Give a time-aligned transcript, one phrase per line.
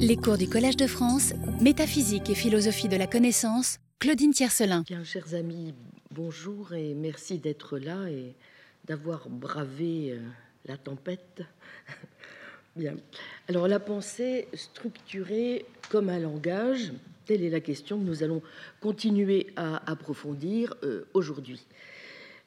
[0.00, 4.82] Les cours du Collège de France, Métaphysique et philosophie de la connaissance, Claudine Tiercelin.
[4.82, 5.72] Bien, chers amis,
[6.10, 8.34] bonjour et merci d'être là et
[8.86, 10.18] d'avoir bravé euh,
[10.66, 11.42] la tempête.
[12.76, 12.96] Bien.
[13.48, 16.92] Alors, la pensée structurée comme un langage,
[17.24, 18.42] telle est la question que nous allons
[18.80, 21.64] continuer à approfondir euh, aujourd'hui.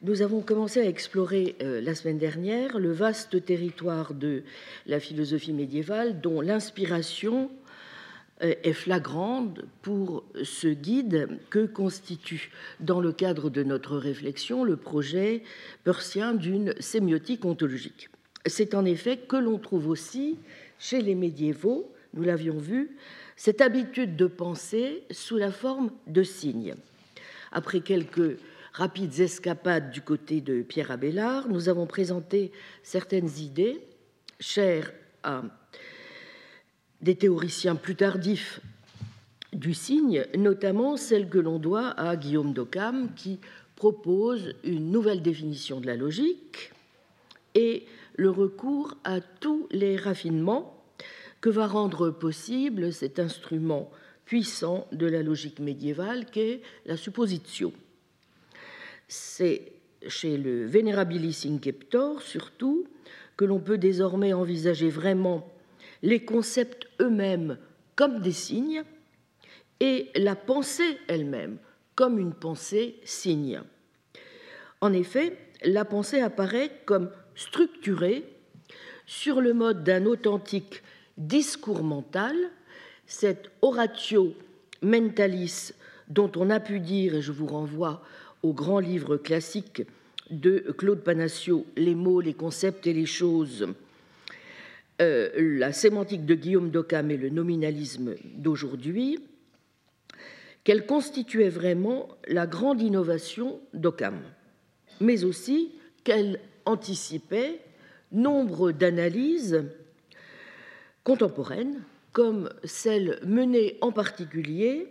[0.03, 4.43] Nous avons commencé à explorer euh, la semaine dernière le vaste territoire de
[4.85, 7.49] la philosophie médiévale dont l'inspiration
[8.43, 14.77] euh, est flagrante pour ce guide que constitue, dans le cadre de notre réflexion, le
[14.77, 15.41] projet
[15.83, 18.09] persien d'une sémiotique ontologique.
[18.45, 20.37] C'est en effet que l'on trouve aussi
[20.77, 22.95] chez les médiévaux, nous l'avions vu,
[23.35, 26.75] cette habitude de penser sous la forme de signes.
[27.51, 28.37] Après quelques
[28.77, 32.51] rapides escapades du côté de Pierre Abélard, nous avons présenté
[32.83, 33.81] certaines idées
[34.39, 35.41] chères à
[37.01, 38.61] des théoriciens plus tardifs
[39.51, 43.39] du signe, notamment celles que l'on doit à Guillaume d'Occam, qui
[43.75, 46.71] propose une nouvelle définition de la logique
[47.55, 47.83] et
[48.15, 50.79] le recours à tous les raffinements
[51.41, 53.89] que va rendre possible cet instrument
[54.25, 57.73] puissant de la logique médiévale qu'est la supposition.
[59.07, 59.71] C'est
[60.07, 62.87] chez le Venerabilis Inceptor surtout
[63.35, 65.47] que l'on peut désormais envisager vraiment
[66.01, 67.57] les concepts eux-mêmes
[67.95, 68.83] comme des signes
[69.79, 71.57] et la pensée elle-même
[71.95, 73.61] comme une pensée signe.
[74.81, 78.23] En effet, la pensée apparaît comme structurée
[79.05, 80.83] sur le mode d'un authentique
[81.17, 82.35] discours mental,
[83.07, 84.35] cet oratio
[84.81, 85.73] mentalis
[86.09, 88.03] dont on a pu dire, et je vous renvoie
[88.43, 89.83] au grand livre classique
[90.29, 93.67] de Claude Panassio, Les mots, les concepts et les choses,
[95.01, 99.19] euh, la sémantique de Guillaume d'Occam et le nominalisme d'aujourd'hui,
[100.63, 104.19] qu'elle constituait vraiment la grande innovation d'Occam,
[104.99, 105.71] mais aussi
[106.03, 107.61] qu'elle anticipait
[108.11, 109.63] nombre d'analyses
[111.03, 111.81] contemporaines,
[112.11, 114.87] comme celle menée en particulier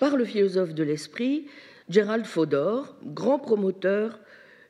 [0.00, 1.46] par le philosophe de l'esprit
[1.90, 4.20] Gerald Fodor, grand promoteur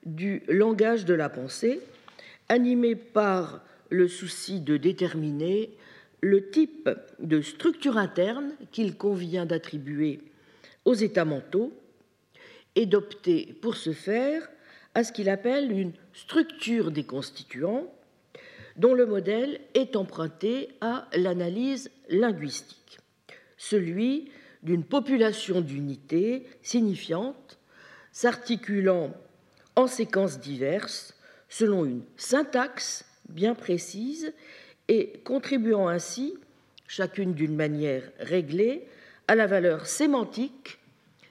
[0.07, 1.81] du langage de la pensée,
[2.49, 5.77] animé par le souci de déterminer
[6.23, 6.89] le type
[7.19, 10.21] de structure interne qu'il convient d'attribuer
[10.87, 11.75] aux états mentaux
[12.75, 14.49] et d'opter pour ce faire
[14.95, 17.93] à ce qu'il appelle une structure des constituants
[18.77, 22.99] dont le modèle est emprunté à l'analyse linguistique,
[23.59, 24.31] celui
[24.63, 27.59] d'une population d'unités signifiantes
[28.13, 29.15] s'articulant
[29.77, 31.15] en séquences diverses
[31.49, 34.33] selon une syntaxe bien précise
[34.89, 36.35] et contribuant ainsi,
[36.87, 38.87] chacune d'une manière réglée,
[39.29, 40.79] à la valeur sémantique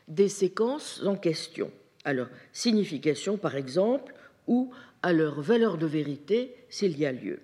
[0.07, 1.71] des séquences en question,
[2.05, 4.13] à leur signification par exemple,
[4.47, 4.71] ou
[5.03, 7.39] à leur valeur de vérité s'il y a lieu.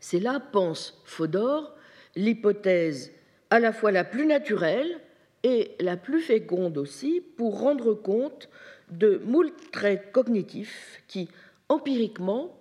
[0.00, 1.76] C'est là, pense Fodor,
[2.16, 3.12] l'hypothèse
[3.52, 4.98] à la fois la plus naturelle
[5.42, 8.48] et la plus féconde aussi pour rendre compte
[8.90, 11.28] de moult traits cognitifs qui,
[11.68, 12.58] empiriquement,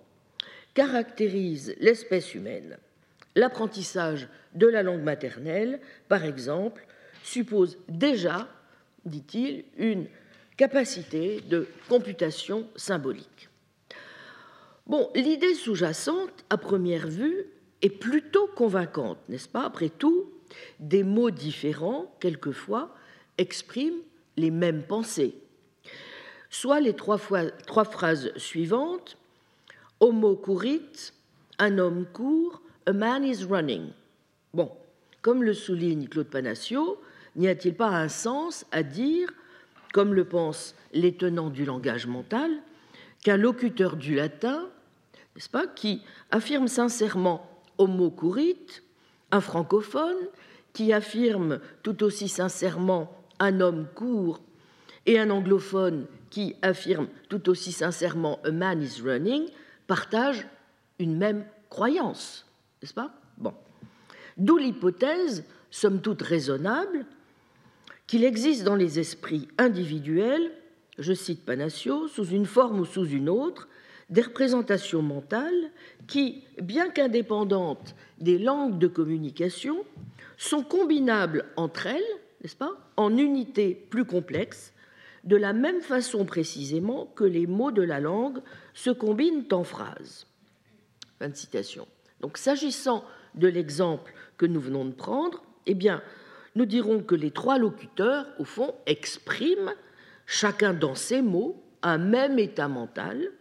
[0.74, 2.78] caractérisent l'espèce humaine.
[3.38, 5.80] L'apprentissage de la langue maternelle,
[6.10, 6.86] par exemple,
[7.24, 8.50] suppose déjà,
[9.06, 10.08] dit-il, une
[10.58, 13.48] capacité de computation symbolique.
[14.88, 17.46] Bon, l'idée sous-jacente, à première vue,
[17.82, 19.64] est plutôt convaincante, n'est-ce pas?
[19.64, 20.30] Après tout,
[20.80, 22.96] des mots différents, quelquefois,
[23.38, 24.02] expriment
[24.38, 25.36] les mêmes pensées.
[26.50, 29.18] Soit les trois, phrases suivantes
[30.00, 31.14] Homo courit,
[31.60, 33.90] un homme court, a man is running.
[34.54, 34.72] Bon,
[35.22, 37.00] comme le souligne Claude Panassio,
[37.36, 39.32] n'y a-t-il pas un sens à dire,
[39.94, 42.52] comme le pensent les tenants du langage mental,
[43.24, 44.70] qu'un locuteur du latin,
[45.36, 46.02] n'est-ce pas, qui
[46.32, 47.48] affirme sincèrement
[47.78, 48.58] homo courit,
[49.32, 50.18] un francophone
[50.74, 54.42] qui affirme tout aussi sincèrement un homme court
[55.06, 59.48] et un anglophone qui affirme tout aussi sincèrement a man is running
[59.88, 60.48] partagent
[61.00, 62.46] une même croyance,
[62.82, 63.12] n'est-ce pas?
[63.38, 63.54] Bon.
[64.38, 67.06] D'où l'hypothèse, somme toute raisonnable,
[68.08, 70.52] qu'il existe dans les esprits individuels,
[71.00, 73.68] je cite Panassio, sous une forme ou sous une autre,
[74.12, 75.72] des représentations mentales
[76.08, 79.84] qui, bien qu'indépendantes des langues de communication,
[80.38, 82.04] sont combinables entre elles,
[82.42, 84.74] n'est-ce pas, en unités plus complexes,
[85.24, 88.40] de la même façon précisément que les mots de la langue
[88.74, 90.28] se combinent en phrases.
[91.20, 91.88] Fin de citation.
[92.20, 93.06] Donc, s'agissant
[93.36, 96.02] de l'exemple que nous venons de prendre, eh bien,
[96.56, 99.74] nous dirons que les trois locuteurs, au fond, expriment,
[100.26, 103.32] chacun dans ses mots, un même état mental,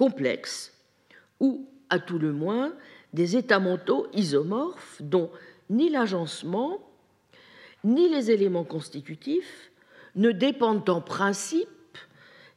[0.00, 0.72] complexe,
[1.40, 2.72] ou, à tout le moins,
[3.12, 5.30] des états mentaux isomorphes dont
[5.68, 6.78] ni l'agencement,
[7.84, 9.70] ni les éléments constitutifs
[10.16, 11.68] ne dépendent en principe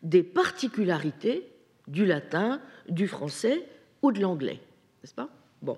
[0.03, 1.51] des particularités
[1.89, 3.67] du latin, du français
[4.01, 4.61] ou de l'anglais.
[5.01, 5.27] N'est-ce pas?
[5.61, 5.77] Bon.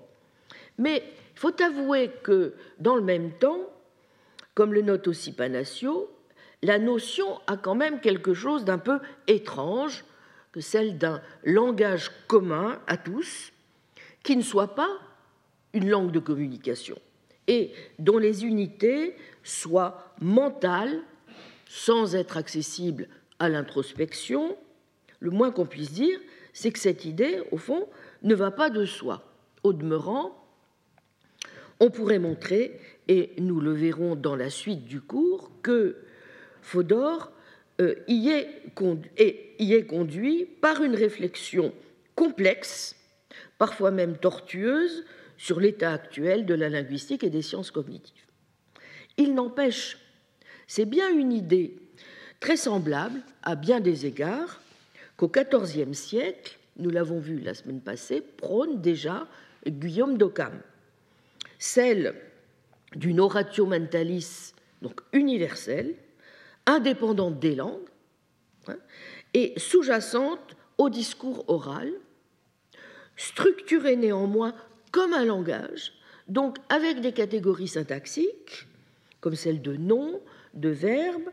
[0.78, 1.02] Mais
[1.34, 3.62] il faut avouer que, dans le même temps,
[4.54, 6.12] comme le note aussi Panacio,
[6.62, 10.06] la notion a quand même quelque chose d'un peu étrange
[10.56, 13.52] que celle d'un langage commun à tous,
[14.24, 15.02] qui ne soit pas
[15.74, 16.98] une langue de communication
[17.48, 20.98] et dont les unités soient mentales
[21.68, 24.56] sans être accessibles à l'introspection.
[25.20, 26.18] Le moins qu'on puisse dire,
[26.54, 27.90] c'est que cette idée, au fond,
[28.24, 29.30] ne va pas de soi.
[29.64, 30.42] Au demeurant,
[31.82, 32.80] on pourrait montrer,
[33.10, 35.98] et nous le verrons dans la suite du cours, que
[36.62, 37.34] Fodor
[37.80, 38.50] y, est
[39.60, 41.74] y est conduit par une réflexion
[42.16, 42.96] complexe,
[43.58, 45.06] parfois même tortueuse,
[45.38, 48.26] sur l'état actuel de la linguistique et des sciences cognitives.
[49.18, 49.98] Il n'empêche,
[50.68, 51.78] c'est bien une idée
[52.40, 54.62] très semblable à bien des égards
[55.18, 59.28] qu'au XIVe siècle, nous l'avons vu la semaine passée, prône déjà
[59.68, 60.54] Guillaume d'Occam,
[61.58, 62.16] celle
[62.96, 65.96] d'une oratio mentalis donc universelle,
[66.66, 67.90] indépendante des langues
[68.68, 68.78] hein,
[69.34, 71.92] et sous-jacente au discours oral,
[73.16, 74.54] structurée néanmoins
[74.92, 75.94] comme un langage,
[76.28, 78.68] donc avec des catégories syntaxiques,
[79.22, 80.22] comme celles de nom,
[80.54, 81.30] de verbe,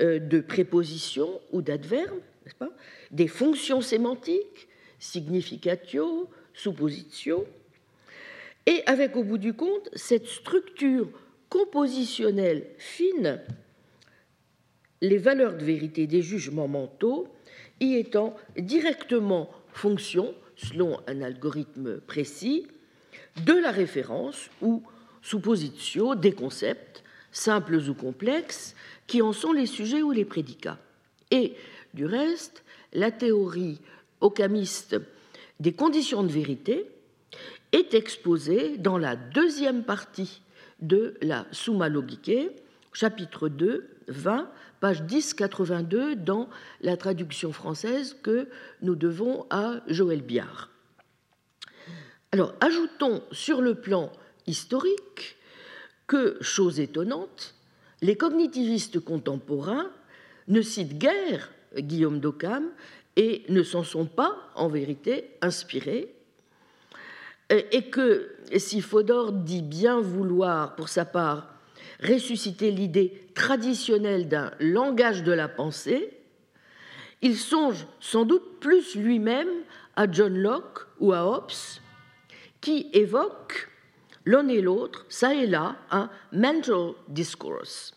[0.00, 2.20] euh, de préposition ou d'adverbe,
[2.58, 2.70] pas
[3.10, 7.46] des fonctions sémantiques, significatio, suppositio,
[8.66, 11.08] et avec au bout du compte cette structure
[11.48, 13.40] compositionnelle fine,
[15.00, 17.28] les valeurs de vérité des jugements mentaux
[17.80, 22.66] y étant directement fonction, selon un algorithme précis,
[23.44, 24.82] de la référence ou
[25.22, 28.74] suppositio des concepts, simples ou complexes,
[29.06, 30.78] qui en sont les sujets ou les prédicats.
[31.30, 31.54] Et,
[31.94, 33.80] du reste, la théorie
[34.20, 34.96] occamiste
[35.60, 36.86] des conditions de vérité
[37.72, 40.40] est exposée dans la deuxième partie
[40.80, 42.50] de la Summa Logicae,
[42.92, 44.48] chapitre 2, 20,
[44.80, 46.48] page 1082, dans
[46.80, 48.48] la traduction française que
[48.82, 50.70] nous devons à Joël Biard.
[52.32, 54.12] Alors, ajoutons sur le plan
[54.46, 55.36] historique
[56.06, 57.54] que, chose étonnante,
[58.02, 59.90] les cognitivistes contemporains
[60.46, 62.64] ne citent guère Guillaume d'Occam
[63.16, 66.14] et ne s'en sont pas, en vérité, inspirés,
[67.50, 71.57] et que si Fodor dit bien vouloir, pour sa part,
[72.00, 76.10] ressusciter l'idée traditionnelle d'un langage de la pensée,
[77.22, 79.48] il songe sans doute plus lui-même
[79.96, 81.52] à John Locke ou à Hobbes,
[82.60, 83.68] qui évoquent
[84.24, 87.94] l'un et l'autre, ça et là, un mental discourse.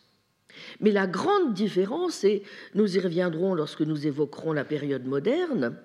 [0.79, 2.43] Mais la grande différence, et
[2.73, 5.77] nous y reviendrons lorsque nous évoquerons la période moderne,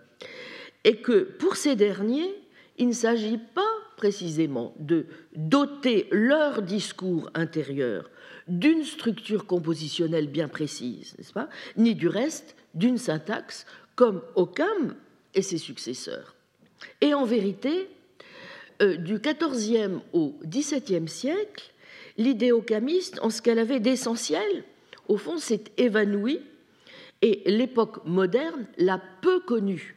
[0.84, 2.34] est que pour ces derniers,
[2.78, 8.10] il ne s'agit pas précisément de doter leur discours intérieur
[8.48, 14.94] d'une structure compositionnelle bien précise, n'est-ce pas, ni du reste d'une syntaxe comme Occam
[15.34, 16.34] et ses successeurs.
[17.00, 17.88] Et en vérité,
[18.82, 21.72] euh, du XIVe au XVIIe siècle,
[22.18, 24.64] l'idée occamiste, en ce qu'elle avait d'essentiel,
[25.08, 26.40] au fond, s'est évanouie
[27.22, 29.96] et l'époque moderne l'a peu connue.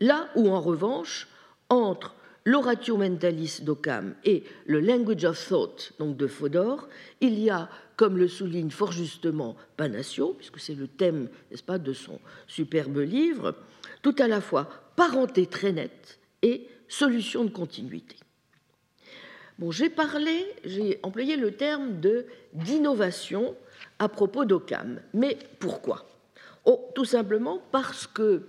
[0.00, 1.28] Là où, en revanche,
[1.68, 2.15] entre
[2.46, 6.88] l'oratio mentalis d'Occam et le language of thought donc de Fodor,
[7.20, 11.78] il y a, comme le souligne fort justement Panacio, puisque c'est le thème, n'est-ce pas,
[11.78, 13.54] de son superbe livre,
[14.00, 18.16] tout à la fois parenté très nette et solution de continuité.
[19.58, 23.56] Bon, j'ai parlé, j'ai employé le terme de d'innovation
[23.98, 25.00] à propos d'Occam.
[25.14, 26.06] Mais pourquoi?
[26.64, 28.42] Oh, Tout simplement parce que,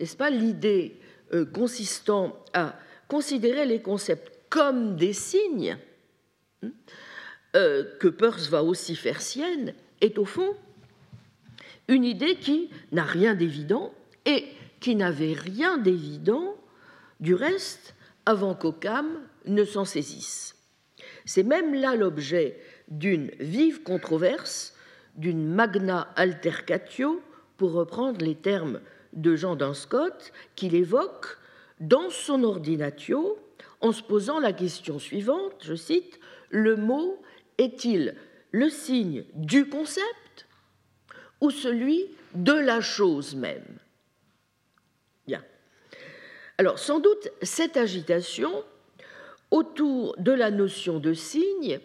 [0.00, 0.96] n'est-ce pas, l'idée
[1.32, 2.74] euh, consistant à
[3.08, 5.76] considérer les concepts comme des signes,
[6.62, 6.70] hein,
[7.54, 10.54] euh, que Peirce va aussi faire sienne, est au fond
[11.88, 13.94] une idée qui n'a rien d'évident
[14.24, 14.44] et
[14.80, 16.56] qui n'avait rien d'évident
[17.20, 17.94] du reste
[18.26, 19.06] avant qu'Occam
[19.46, 20.56] ne s'en saisisse.
[21.24, 24.74] C'est même là l'objet d'une vive controverse
[25.16, 27.22] d'une magna altercatio,
[27.56, 28.80] pour reprendre les termes
[29.14, 31.38] de Jean Scott, qu'il évoque
[31.80, 33.38] dans son ordinatio
[33.80, 36.18] en se posant la question suivante, je cite,
[36.50, 37.22] le mot
[37.58, 38.16] est-il
[38.52, 40.46] le signe du concept
[41.40, 43.78] ou celui de la chose même?
[45.26, 45.44] Bien.
[46.58, 48.64] Alors, sans doute, cette agitation
[49.50, 51.78] autour de la notion de signe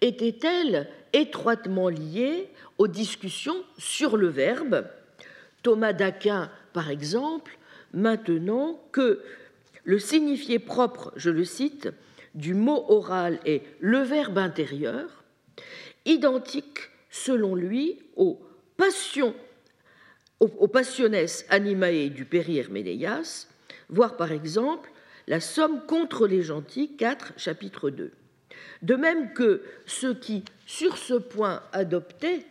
[0.00, 4.86] était-elle étroitement liée aux discussions sur le verbe?
[5.62, 7.56] Thomas d'Aquin, par exemple,
[7.92, 9.22] maintenant que
[9.84, 11.88] le signifié propre, je le cite,
[12.34, 15.24] du mot oral est le verbe intérieur,
[16.04, 18.40] identique, selon lui, aux
[18.76, 19.34] passions,
[20.40, 23.48] aux, passiones animae du Péri Herménéas,
[23.88, 24.90] voire par exemple
[25.26, 28.12] la somme contre les gentils, 4, chapitre 2.
[28.82, 32.44] De même que ceux qui, sur ce point, adoptaient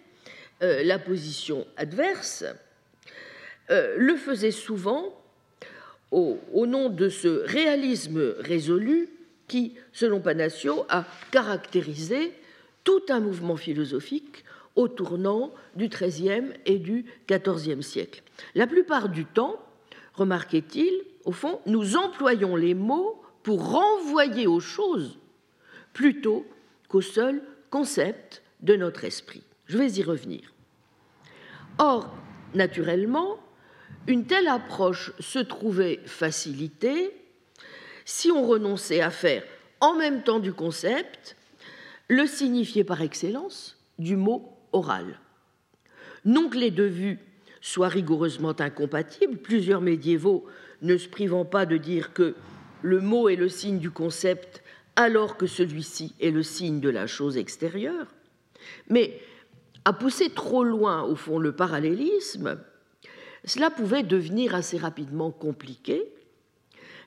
[0.62, 2.46] euh, la position adverse,
[3.72, 5.21] euh, le faisaient souvent
[6.12, 9.10] au, nom de ce réalisme résolu
[9.48, 12.34] qui, selon Panacio, a caractérisé
[12.84, 14.44] tout un mouvement philosophique
[14.76, 18.24] au tournant du XIIIe et du XIVe siècle.
[18.56, 19.60] La plupart du temps,
[20.14, 20.92] remarquait-il,
[21.26, 25.18] au fond, nous employons les mots pour renvoyer aux choses
[25.94, 26.46] plutôt
[26.88, 29.44] qu'au seul concept de notre esprit.
[29.66, 30.54] Je vais y revenir.
[31.78, 32.14] Or,
[32.54, 33.40] naturellement,
[34.08, 37.12] une telle approche se trouvait facilitée
[38.06, 39.44] si on renonçait à faire
[39.80, 41.36] en même temps du concept
[42.08, 45.20] le signifié par excellence du mot oral.
[46.26, 47.20] Non que les deux vues
[47.62, 50.46] soient rigoureusement incompatibles, plusieurs médiévaux
[50.82, 52.36] ne se privant pas de dire que
[52.82, 54.64] le mot est le signe du concept
[54.96, 58.08] alors que celui-ci est le signe de la chose extérieure,
[58.90, 59.20] mais
[59.86, 62.60] à pousser trop loin, au fond, le parallélisme,
[63.46, 66.04] cela pouvait devenir assez rapidement compliqué,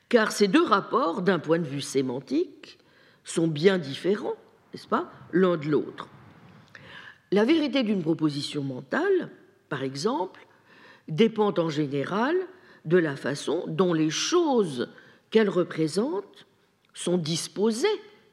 [0.09, 2.79] car ces deux rapports, d'un point de vue sémantique,
[3.25, 4.35] sont bien différents,
[4.73, 6.09] n'est-ce pas, l'un de l'autre.
[7.33, 9.31] La vérité d'une proposition mentale,
[9.69, 10.47] par exemple,
[11.09, 12.37] dépend en général
[12.85, 14.89] de la façon dont les choses
[15.31, 16.47] qu'elle représente
[16.93, 17.87] sont disposées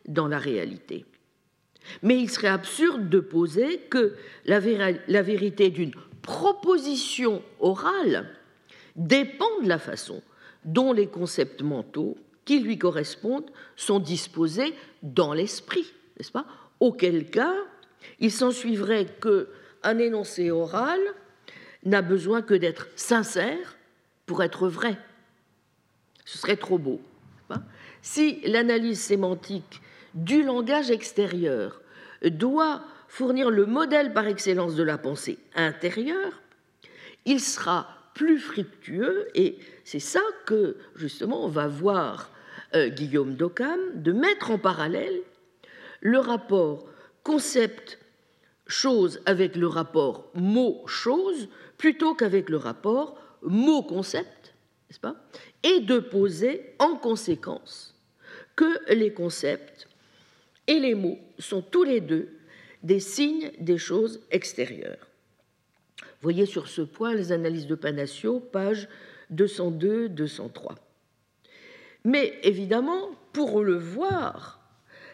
[0.08, 1.06] dans la réalité.
[2.04, 4.14] Mais il serait absurde de poser que
[4.46, 8.30] la, vérité d'une proposition orale
[8.96, 10.22] dépend de la façon
[10.66, 14.74] dont les concepts mentaux qui lui correspondent sont disposés
[15.04, 16.46] dans l'esprit, n'est-ce pas?
[16.80, 17.56] Auquel cas,
[18.20, 21.00] il s'ensuivrait qu'un énoncé oral
[21.84, 23.78] n'a besoin que d'être sincère
[24.26, 24.98] pour être vrai.
[26.26, 27.02] Ce serait trop beau.
[28.02, 29.82] Si l'analyse sémantique
[30.14, 31.82] du langage extérieur
[32.24, 36.42] doit fournir le modèle par excellence de la pensée intérieure,
[37.26, 42.32] il sera plus fructueux, et c'est ça que justement on va voir
[42.74, 45.20] euh, Guillaume d'Occam, de mettre en parallèle
[46.00, 46.88] le rapport
[47.24, 54.54] concept-chose avec le rapport mot-chose, plutôt qu'avec le rapport mot-concept,
[54.90, 55.18] n'est-ce pas
[55.64, 57.94] Et de poser en conséquence
[58.56, 59.90] que les concepts
[60.68, 62.38] et les mots sont tous les deux
[62.84, 65.08] des signes des choses extérieures.
[66.22, 68.88] Voyez sur ce point les analyses de Panacio, pages
[69.34, 70.76] 202-203.
[72.04, 74.60] Mais évidemment, pour le voir,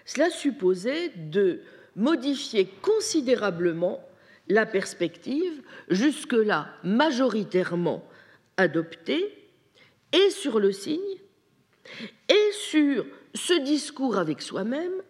[0.06, 1.62] cela supposait de
[1.96, 4.04] modifier considérablement
[4.48, 8.08] la perspective jusque-là majoritairement
[8.56, 9.34] adoptée
[10.14, 11.00] et sur le signe
[12.30, 15.02] et sur ce discours avec soi-même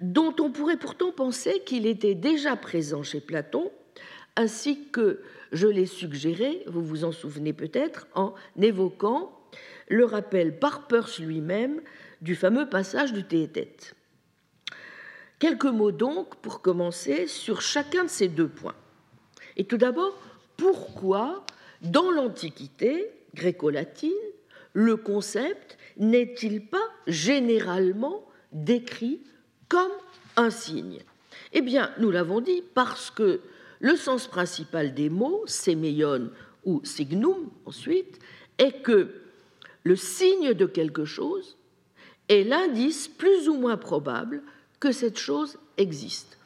[0.00, 3.70] dont on pourrait pourtant penser qu'il était déjà présent chez Platon
[4.36, 5.20] ainsi que
[5.52, 9.38] je l'ai suggéré, vous vous en souvenez peut-être, en évoquant
[9.88, 11.80] le rappel par Peirce lui-même
[12.20, 13.94] du fameux passage du Théétète.
[15.38, 18.74] Quelques mots donc pour commencer sur chacun de ces deux points.
[19.56, 20.18] Et tout d'abord,
[20.56, 21.44] pourquoi
[21.82, 24.10] dans l'Antiquité gréco-latine,
[24.72, 29.22] le concept n'est-il pas généralement décrit
[29.68, 29.92] comme
[30.36, 31.00] un signe
[31.52, 33.40] Eh bien, nous l'avons dit parce que
[33.80, 36.30] le sens principal des mots, séméion
[36.64, 38.18] ou signum ensuite,
[38.58, 39.10] est que
[39.82, 41.56] le signe de quelque chose
[42.28, 44.42] est l'indice plus ou moins probable
[44.80, 46.38] que cette chose existe.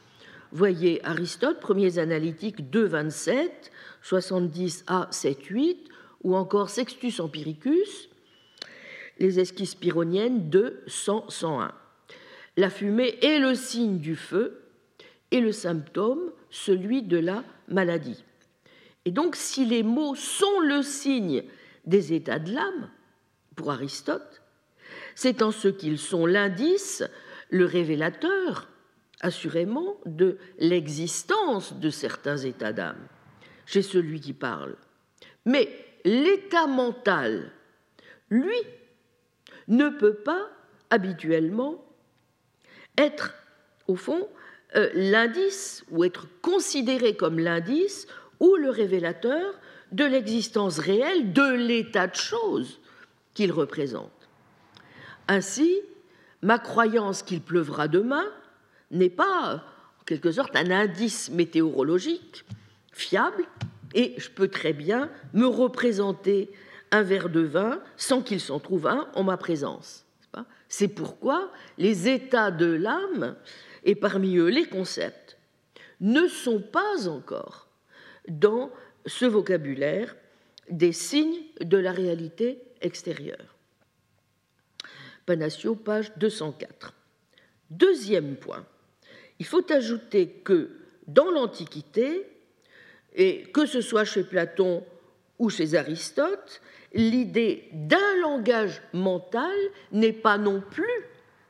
[0.50, 3.70] Voyez Aristote, premiers analytiques 2, 27,
[4.02, 5.88] 70a, 7, 8,
[6.24, 8.08] ou encore Sextus Empiricus,
[9.18, 11.72] les esquisses pyrrhoniennes 2, 100, 101.
[12.58, 14.64] La fumée est le signe du feu
[15.30, 18.24] et le symptôme celui de la maladie.
[19.04, 21.44] Et donc, si les mots sont le signe
[21.86, 22.90] des états de l'âme,
[23.54, 24.42] pour Aristote,
[25.14, 27.04] c'est en ce qu'ils sont l'indice
[27.50, 28.66] le révélateur,
[29.20, 33.06] assurément, de l'existence de certains états d'âme
[33.66, 34.74] chez celui qui parle.
[35.44, 35.68] Mais
[36.04, 37.52] l'état mental,
[38.30, 38.58] lui,
[39.68, 40.48] ne peut pas
[40.90, 41.84] habituellement
[42.98, 43.34] être,
[43.86, 44.28] au fond,
[44.76, 48.06] euh, l'indice ou être considéré comme l'indice
[48.40, 49.54] ou le révélateur
[49.92, 52.78] de l'existence réelle de l'état de choses
[53.32, 54.10] qu'il représente.
[55.28, 55.80] Ainsi,
[56.42, 58.26] ma croyance qu'il pleuvra demain
[58.90, 59.64] n'est pas,
[60.00, 62.44] en quelque sorte, un indice météorologique
[62.92, 63.44] fiable,
[63.94, 66.50] et je peux très bien me représenter
[66.90, 70.04] un verre de vin sans qu'il s'en trouve un en ma présence.
[70.68, 73.36] C'est pourquoi les états de l'âme,
[73.84, 75.38] et parmi eux les concepts,
[76.00, 77.68] ne sont pas encore
[78.28, 78.70] dans
[79.06, 80.14] ce vocabulaire
[80.70, 83.56] des signes de la réalité extérieure.
[85.26, 86.94] Panassio, page 204.
[87.70, 88.64] Deuxième point,
[89.38, 90.70] il faut ajouter que
[91.06, 92.26] dans l'Antiquité,
[93.14, 94.84] et que ce soit chez Platon
[95.38, 96.60] ou chez Aristote,
[96.92, 99.56] l'idée d'un langage mental
[99.92, 100.86] n'est pas non plus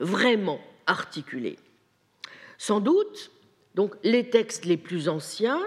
[0.01, 1.59] vraiment articulée.
[2.57, 3.31] Sans doute,
[3.75, 5.61] donc, les textes les plus anciens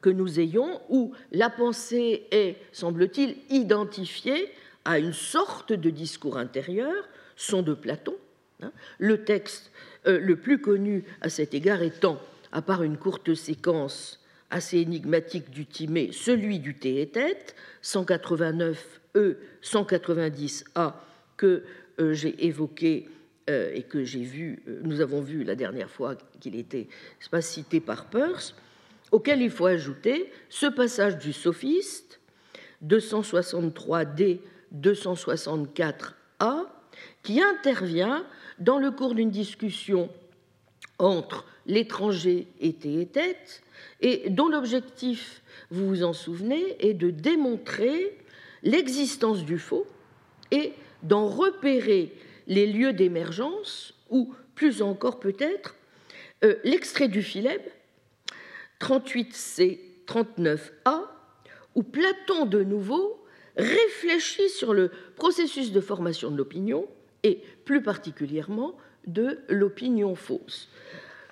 [0.00, 4.50] que nous ayons, où la pensée est, semble-t-il, identifiée
[4.84, 6.94] à une sorte de discours intérieur,
[7.36, 8.16] sont de Platon.
[8.62, 8.72] Hein.
[8.98, 9.70] Le texte
[10.06, 12.18] euh, le plus connu à cet égard étant,
[12.52, 17.54] à part une courte séquence assez énigmatique du Timée, celui du Théétète,
[19.18, 20.94] 189E, 190A,
[21.36, 21.62] que
[22.00, 23.08] euh, j'ai évoqué
[23.48, 26.88] euh, et que j'ai vu, euh, nous avons vu la dernière fois qu'il était
[27.30, 28.54] pas, cité par Peirce,
[29.10, 32.20] auquel il faut ajouter ce passage du sophiste,
[32.86, 34.40] 263D,
[34.74, 36.66] 264A,
[37.22, 38.26] qui intervient
[38.58, 40.10] dans le cours d'une discussion
[40.98, 43.62] entre l'étranger et Théétète,
[44.00, 48.18] et dont l'objectif, vous vous en souvenez, est de démontrer
[48.62, 49.86] l'existence du faux
[50.50, 52.12] et d'en repérer
[52.46, 55.76] les lieux d'émergence, ou plus encore peut-être,
[56.44, 57.62] euh, l'extrait du Philèbe,
[58.80, 61.02] 38c, 39a,
[61.74, 63.24] où Platon de nouveau
[63.56, 66.86] réfléchit sur le processus de formation de l'opinion
[67.22, 70.68] et plus particulièrement de l'opinion fausse.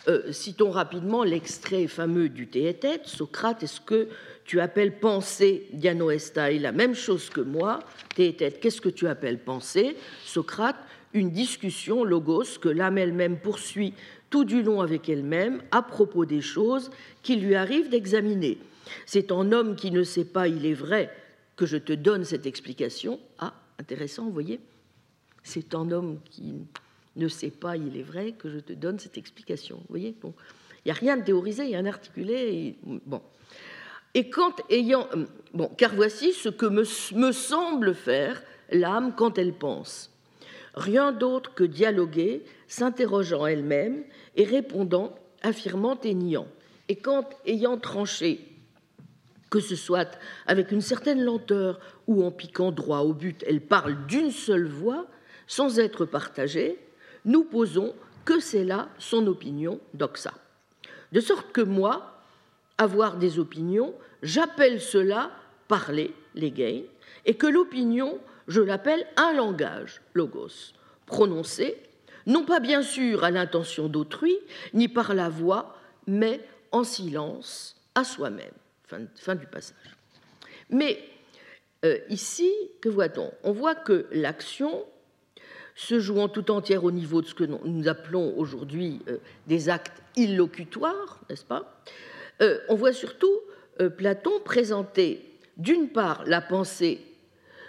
[0.08, 3.06] Euh, citons rapidement l'extrait fameux du Théétète.
[3.06, 4.08] Socrate, est-ce que
[4.46, 7.80] tu appelles pensée Dianoestai la même chose que moi
[8.14, 9.96] qu'est-ce que tu appelles pensée?
[10.24, 10.76] Socrate,
[11.12, 13.94] une discussion, logos, que l'âme elle-même poursuit
[14.30, 16.90] tout du long avec elle-même à propos des choses
[17.22, 18.58] qu'il lui arrive d'examiner.
[19.04, 21.10] C'est en homme qui ne sait pas, il est vrai,
[21.56, 23.18] que je te donne cette explication.
[23.38, 24.60] Ah, intéressant, vous voyez?
[25.42, 26.54] C'est en homme qui
[27.16, 29.76] ne sait pas, il est vrai, que je te donne cette explication.
[29.76, 30.14] Vous voyez?
[30.22, 30.32] Il
[30.86, 32.76] n'y a rien de théorisé, il y a un articulé.
[32.84, 33.20] bon.
[34.16, 35.08] Et quand ayant.
[35.52, 40.10] Bon, car voici ce que me, me semble faire l'âme quand elle pense.
[40.74, 46.48] Rien d'autre que dialoguer, s'interrogeant elle-même et répondant, affirmant et niant.
[46.88, 48.40] Et quand, ayant tranché,
[49.50, 54.06] que ce soit avec une certaine lenteur ou en piquant droit au but, elle parle
[54.06, 55.06] d'une seule voix,
[55.46, 56.78] sans être partagée,
[57.26, 60.32] nous posons que c'est là son opinion doxa.
[61.12, 62.16] De sorte que moi,
[62.78, 65.30] avoir des opinions, j'appelle cela
[65.68, 66.82] parler, les gains,
[67.24, 70.72] et que l'opinion, je l'appelle un langage, logos,
[71.06, 71.76] prononcé,
[72.26, 74.36] non pas bien sûr à l'intention d'autrui,
[74.74, 75.76] ni par la voix,
[76.06, 76.40] mais
[76.72, 78.52] en silence à soi-même.
[79.16, 79.96] Fin, du passage.
[80.70, 81.02] Mais
[81.84, 83.32] euh, ici, que voit-on?
[83.42, 84.84] On voit que l'action
[85.74, 90.00] se jouant tout entière au niveau de ce que nous appelons aujourd'hui euh, des actes
[90.14, 91.80] illocutoires, n'est-ce pas?
[92.42, 93.40] Euh, On voit surtout
[93.96, 95.22] Platon présenter
[95.56, 97.00] d'une part la pensée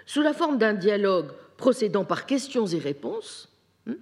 [0.06, 3.50] sous la forme d'un dialogue procédant par questions et réponses,
[3.88, 3.96] hein,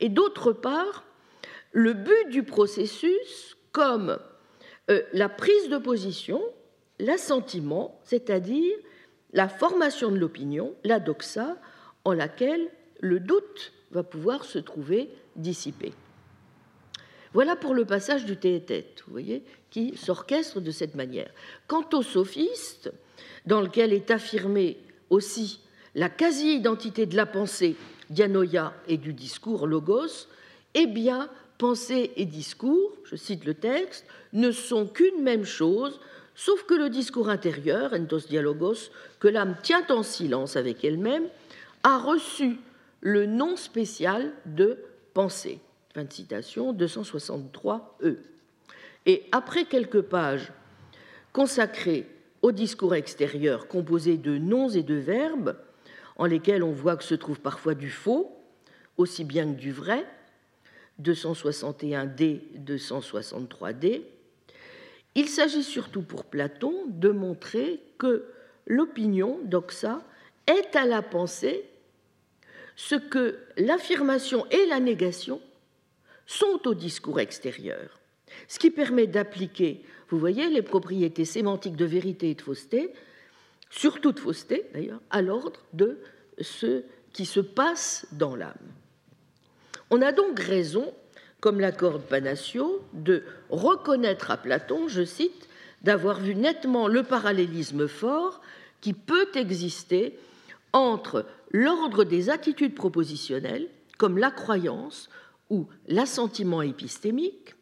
[0.00, 1.04] et d'autre part
[1.72, 4.18] le but du processus comme
[5.12, 6.42] la prise de position,
[6.98, 8.74] l'assentiment, c'est-à-dire
[9.32, 11.56] la formation de l'opinion, la doxa,
[12.04, 12.70] en laquelle
[13.00, 15.92] le doute va pouvoir se trouver dissipé.
[17.34, 21.30] Voilà pour le passage du tête, vous voyez, qui s'orchestre de cette manière.
[21.66, 22.90] Quant au sophiste,
[23.46, 24.78] dans lequel est affirmée
[25.10, 25.60] aussi
[25.94, 27.76] la quasi-identité de la pensée,
[28.10, 30.28] dianoia, et du discours, logos,
[30.74, 31.28] eh bien,
[31.58, 36.00] pensée et discours, je cite le texte, ne sont qu'une même chose,
[36.34, 41.24] sauf que le discours intérieur, entos dialogos, que l'âme tient en silence avec elle-même,
[41.82, 42.56] a reçu
[43.00, 44.78] le nom spécial de
[45.14, 45.60] pensée.
[45.94, 48.16] Fin de citation, 263e.
[49.06, 50.52] Et après quelques pages
[51.32, 52.06] consacrées
[52.42, 55.56] au discours extérieur composé de noms et de verbes,
[56.16, 58.34] en lesquels on voit que se trouve parfois du faux,
[58.96, 60.04] aussi bien que du vrai,
[61.02, 64.02] 261D, 263D,
[65.14, 68.26] il s'agit surtout pour Platon de montrer que
[68.66, 70.02] l'opinion, doxa,
[70.46, 71.64] est à la pensée
[72.76, 75.40] ce que l'affirmation et la négation
[76.26, 77.97] sont au discours extérieur,
[78.46, 82.92] ce qui permet d'appliquer, vous voyez, les propriétés sémantiques de vérité et de fausseté,
[83.70, 85.98] surtout de fausseté d'ailleurs, à l'ordre de
[86.40, 88.54] ce qui se passe dans l'âme.
[89.90, 90.92] On a donc raison,
[91.40, 95.48] comme l'accorde Panassio, de reconnaître à Platon, je cite,
[95.82, 98.40] d'avoir vu nettement le parallélisme fort
[98.80, 100.18] qui peut exister
[100.72, 105.08] entre l'ordre des attitudes propositionnelles, comme la croyance
[105.50, 107.54] ou l'assentiment épistémique,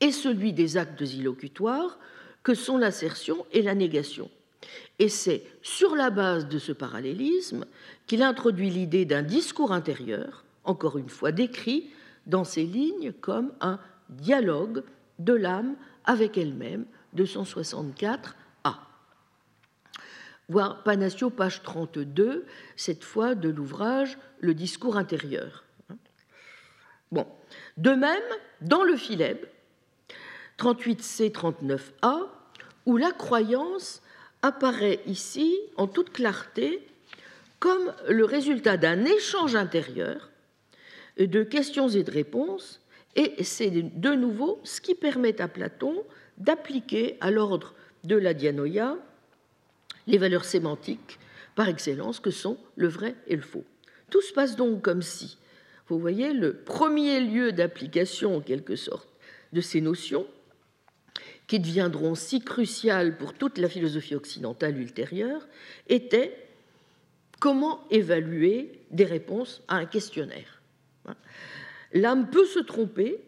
[0.00, 1.98] et celui des actes illocutoires,
[2.42, 4.30] que sont l'assertion et la négation.
[4.98, 7.66] Et c'est sur la base de ce parallélisme
[8.06, 11.90] qu'il introduit l'idée d'un discours intérieur, encore une fois décrit
[12.26, 14.84] dans ces lignes comme un dialogue
[15.18, 18.36] de l'âme avec elle-même, 264
[20.50, 22.44] voir Panassio, page 32,
[22.76, 25.64] cette fois de l'ouvrage Le discours intérieur.
[27.12, 27.26] Bon.
[27.76, 28.22] De même,
[28.60, 29.46] dans le Philèbe,
[30.60, 32.26] 38c, 39a,
[32.84, 34.02] où la croyance
[34.42, 36.86] apparaît ici en toute clarté
[37.58, 40.30] comme le résultat d'un échange intérieur
[41.18, 42.80] de questions et de réponses,
[43.16, 46.04] et c'est de nouveau ce qui permet à Platon
[46.38, 48.96] d'appliquer à l'ordre de la dianoïa
[50.06, 51.18] les valeurs sémantiques
[51.54, 53.64] par excellence que sont le vrai et le faux.
[54.10, 55.36] Tout se passe donc comme si,
[55.88, 59.08] vous voyez, le premier lieu d'application en quelque sorte
[59.52, 60.26] de ces notions,
[61.50, 65.48] qui deviendront si cruciales pour toute la philosophie occidentale ultérieure,
[65.88, 66.46] était
[67.40, 70.62] comment évaluer des réponses à un questionnaire.
[71.92, 73.18] L'âme peut se tromper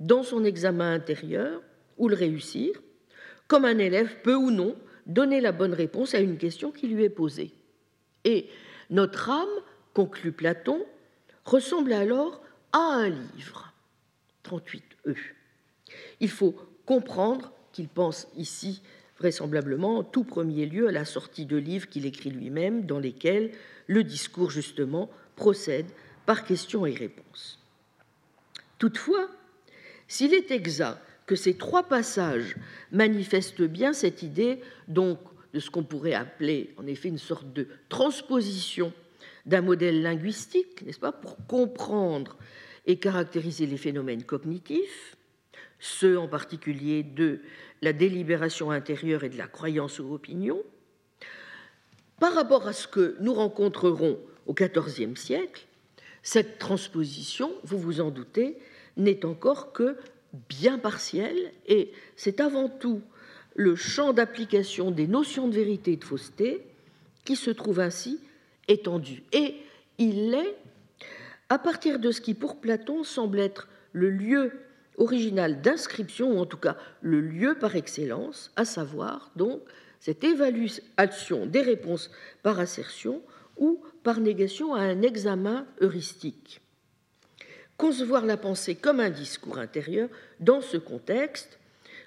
[0.00, 1.62] dans son examen intérieur
[1.96, 2.72] ou le réussir,
[3.46, 4.74] comme un élève peut ou non
[5.06, 7.54] donner la bonne réponse à une question qui lui est posée.
[8.24, 8.48] Et
[8.90, 9.62] notre âme,
[9.94, 10.84] conclut Platon,
[11.44, 13.72] ressemble alors à un livre.
[14.44, 14.82] 38e.
[16.18, 18.82] Il faut comprendre qu'il pense ici
[19.18, 23.52] vraisemblablement en tout premier lieu à la sortie de livres qu'il écrit lui-même, dans lesquels
[23.86, 25.86] le discours justement procède
[26.26, 27.58] par questions et réponses.
[28.78, 29.28] Toutefois,
[30.08, 32.56] s'il est exact que ces trois passages
[32.92, 35.18] manifestent bien cette idée donc
[35.52, 38.92] de ce qu'on pourrait appeler en effet une sorte de transposition
[39.46, 42.36] d'un modèle linguistique, n'est-ce pas, pour comprendre
[42.86, 45.16] et caractériser les phénomènes cognitifs,
[45.80, 47.40] ceux en particulier de
[47.82, 50.62] la délibération intérieure et de la croyance ou opinion,
[52.20, 55.66] par rapport à ce que nous rencontrerons au XIVe siècle,
[56.22, 58.58] cette transposition, vous vous en doutez,
[58.96, 59.96] n'est encore que
[60.48, 61.34] bien partiel
[61.66, 63.00] et c'est avant tout
[63.54, 66.62] le champ d'application des notions de vérité et de fausseté
[67.24, 68.20] qui se trouve ainsi
[68.68, 69.22] étendu.
[69.32, 69.56] Et
[69.98, 70.56] il est,
[71.48, 74.52] à partir de ce qui pour Platon semble être le lieu
[74.98, 79.60] original d'inscription, ou en tout cas le lieu par excellence, à savoir donc
[79.98, 82.10] cette évaluation des réponses
[82.42, 83.22] par assertion
[83.56, 86.62] ou par négation à un examen heuristique
[87.80, 91.58] concevoir la pensée comme un discours intérieur dans ce contexte,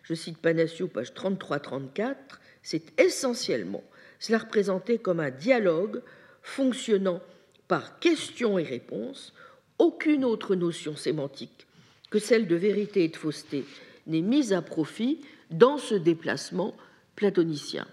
[0.03, 2.15] je cite Panassio, page 33-34,
[2.61, 3.83] c'est essentiellement
[4.19, 6.03] cela représenté comme un dialogue
[6.43, 7.21] fonctionnant
[7.67, 9.33] par questions et réponses.
[9.79, 11.65] Aucune autre notion sémantique
[12.13, 13.65] que celle de vérité et de fausseté
[14.05, 15.17] n'est mise à profit
[15.49, 16.75] dans ce déplacement
[17.15, 17.87] platonicien.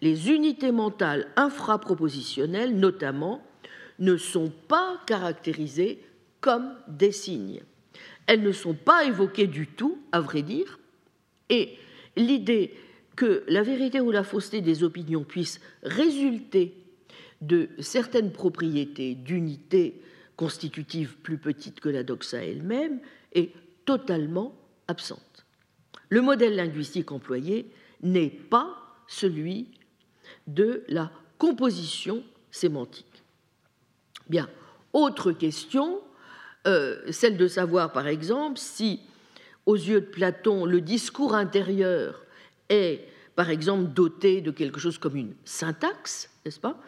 [0.00, 3.44] Les unités mentales infrapropositionnelles, notamment,
[3.98, 6.02] ne sont pas caractérisées
[6.40, 7.60] comme des signes.
[8.26, 10.78] Elles ne sont pas évoquées du tout, à vrai dire,
[11.50, 11.76] et
[12.16, 12.72] l'idée
[13.16, 16.72] que la vérité ou la fausseté des opinions puisse résulter
[17.42, 20.00] de certaines propriétés d'unité
[20.36, 23.00] constitutive plus petite que la doxa elle-même
[23.32, 23.52] est
[23.84, 24.54] totalement
[24.86, 25.46] absente.
[26.08, 27.70] Le modèle linguistique employé
[28.02, 29.68] n'est pas celui
[30.46, 33.22] de la composition sémantique.
[34.28, 34.48] Bien,
[34.92, 36.00] autre question,
[36.66, 39.00] euh, celle de savoir, par exemple, si,
[39.66, 42.22] aux yeux de Platon, le discours intérieur
[42.68, 46.80] est, par exemple, doté de quelque chose comme une syntaxe, n'est-ce pas?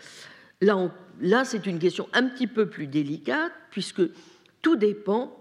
[0.61, 4.03] Là, là c'est une question un petit peu plus délicate, puisque
[4.61, 5.40] tout dépend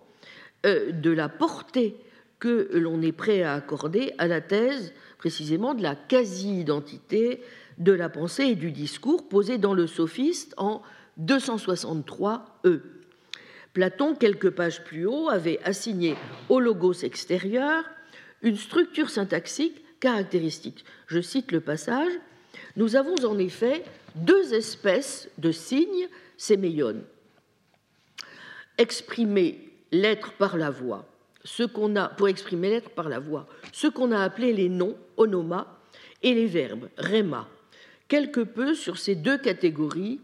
[0.64, 1.96] de la portée
[2.40, 7.42] que l'on est prêt à accorder à la thèse précisément de la quasi-identité
[7.78, 10.82] de la pensée et du discours posée dans le sophiste en
[11.22, 12.82] 263e.
[13.74, 16.16] Platon, quelques pages plus haut, avait assigné
[16.50, 17.84] au logos extérieur
[18.42, 20.86] une structure syntaxique caractéristique.
[21.08, 22.12] Je cite le passage.
[22.76, 23.84] Nous avons en effet
[24.16, 27.04] deux espèces de signes séméiones.
[28.78, 31.06] Exprimer l'être par la voix,
[31.44, 34.96] ce qu'on a, pour exprimer l'être par la voix, ce qu'on a appelé les noms,
[35.18, 35.80] onoma,
[36.22, 37.48] et les verbes, rema.
[38.08, 40.20] Quelque peu sur ces deux catégories,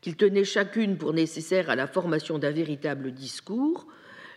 [0.00, 3.86] qu'ils tenaient chacune pour nécessaire à la formation d'un véritable discours,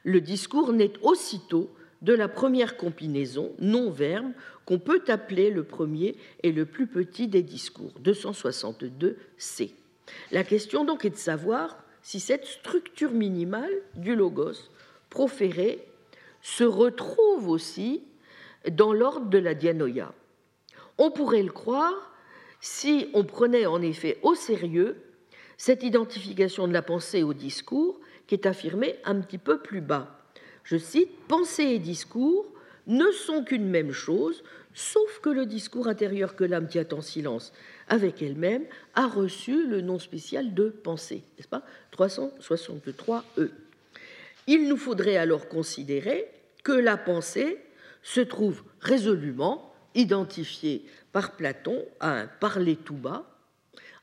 [0.03, 1.69] le discours naît aussitôt
[2.01, 4.31] de la première combinaison, non-verbe,
[4.65, 9.71] qu'on peut appeler le premier et le plus petit des discours, 262c.
[10.31, 14.69] La question donc est de savoir si cette structure minimale du logos
[15.09, 15.85] proféré
[16.41, 18.03] se retrouve aussi
[18.69, 20.13] dans l'ordre de la dianoïa.
[20.97, 22.11] On pourrait le croire
[22.59, 25.01] si on prenait en effet au sérieux
[25.57, 30.19] cette identification de la pensée au discours qui est affirmée un petit peu plus bas.
[30.63, 32.45] Je cite, Pensée et discours
[32.87, 37.53] ne sont qu'une même chose, sauf que le discours intérieur que l'âme tient en silence
[37.91, 38.63] avec elle-même
[38.95, 41.61] a reçu le nom spécial de pensée, n'est-ce pas?
[41.95, 43.49] 363e.
[44.47, 46.25] Il nous faudrait alors considérer
[46.63, 47.59] que la pensée
[48.01, 53.25] se trouve résolument identifiée par Platon à un parler tout bas,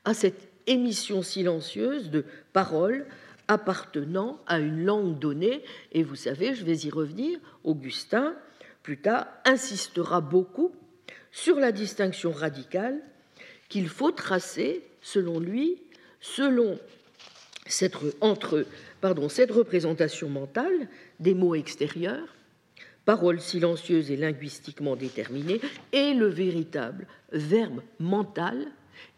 [0.05, 3.07] à cette émission silencieuse de paroles
[3.47, 5.63] appartenant à une langue donnée.
[5.93, 8.35] Et vous savez, je vais y revenir, Augustin,
[8.83, 10.75] plus tard, insistera beaucoup
[11.31, 13.01] sur la distinction radicale
[13.69, 15.77] qu'il faut tracer, selon lui,
[16.19, 16.77] selon
[17.67, 18.65] cette, entre
[19.29, 22.35] cette représentation mentale des mots extérieurs,
[23.05, 25.61] paroles silencieuses et linguistiquement déterminées,
[25.93, 28.67] et le véritable verbe mental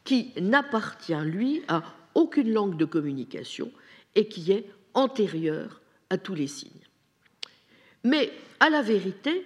[0.04, 1.84] qui n'appartient, lui, à
[2.14, 3.72] aucune langue de communication
[4.16, 6.72] et qui est antérieur à tous les signes.
[8.04, 9.46] Mais à la vérité,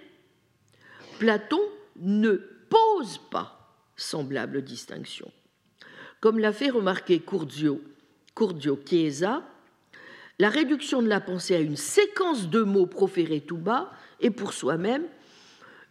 [1.18, 1.60] Platon
[1.96, 2.32] ne
[2.68, 3.55] pose pas
[3.96, 5.30] semblable distinction.
[6.20, 7.82] Comme l'a fait remarquer Curdio,
[8.34, 9.42] Curdio Chiesa,
[10.38, 14.52] la réduction de la pensée à une séquence de mots proférés tout bas et pour
[14.52, 15.04] soi-même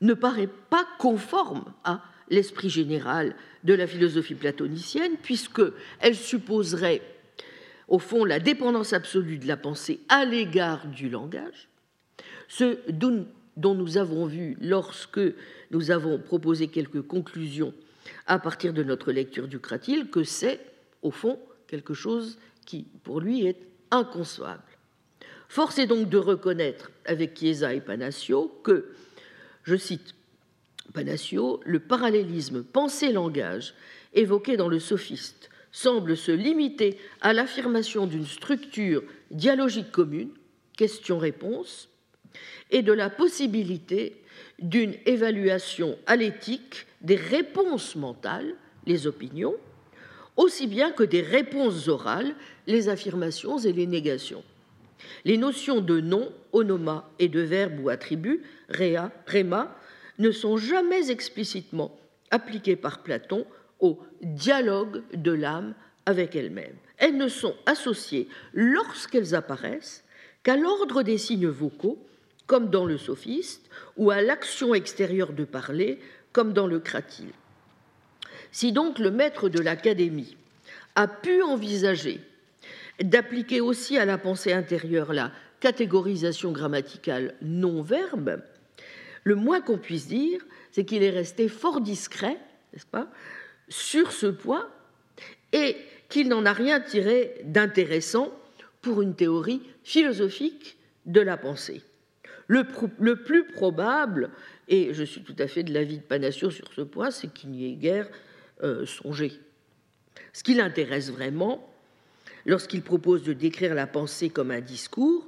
[0.01, 7.01] ne paraît pas conforme à l'esprit général de la philosophie platonicienne, puisqu'elle supposerait,
[7.87, 11.69] au fond, la dépendance absolue de la pensée à l'égard du langage,
[12.47, 15.21] ce dont nous avons vu lorsque
[15.71, 17.73] nous avons proposé quelques conclusions
[18.27, 20.59] à partir de notre lecture du Cratyle, que c'est,
[21.01, 24.63] au fond, quelque chose qui, pour lui, est inconcevable.
[25.47, 28.91] Force est donc de reconnaître avec Chiesa et Panacio que,
[29.63, 30.15] je cite
[30.93, 33.73] Panacio, le parallélisme pensée-langage
[34.13, 40.31] évoqué dans le sophiste semble se limiter à l'affirmation d'une structure dialogique commune,
[40.77, 41.89] question-réponse,
[42.71, 44.21] et de la possibilité
[44.59, 49.55] d'une évaluation à l'éthique des réponses mentales, les opinions,
[50.35, 52.35] aussi bien que des réponses orales,
[52.67, 54.43] les affirmations et les négations.
[55.23, 59.77] Les notions de nom, onoma et de verbe ou attribut, rea, rema,
[60.17, 61.97] ne sont jamais explicitement
[62.31, 63.45] appliquées par Platon
[63.79, 66.75] au dialogue de l'âme avec elle-même.
[66.97, 70.03] Elles ne sont associées, lorsqu'elles apparaissent,
[70.43, 71.99] qu'à l'ordre des signes vocaux,
[72.47, 75.99] comme dans le sophiste, ou à l'action extérieure de parler,
[76.35, 77.31] comme dans le cratyle.
[78.51, 80.35] Si donc le maître de l'Académie
[80.95, 82.19] a pu envisager
[83.01, 88.43] d'appliquer aussi à la pensée intérieure la catégorisation grammaticale non-verbe,
[89.23, 92.37] le moins qu'on puisse dire, c'est qu'il est resté fort discret,
[92.73, 93.07] n'est-ce pas,
[93.69, 94.67] sur ce point
[95.53, 95.77] et
[96.09, 98.29] qu'il n'en a rien tiré d'intéressant
[98.81, 101.81] pour une théorie philosophique de la pensée.
[102.47, 102.65] Le,
[103.15, 104.31] plus probable,
[104.67, 107.51] et je suis tout à fait de l'avis de Panacio sur ce point, c'est qu'il
[107.51, 108.09] n'y ait guère
[108.63, 109.33] euh, songé.
[110.33, 111.71] Ce qui l'intéresse vraiment,
[112.45, 115.27] lorsqu'il propose de décrire la pensée comme un discours,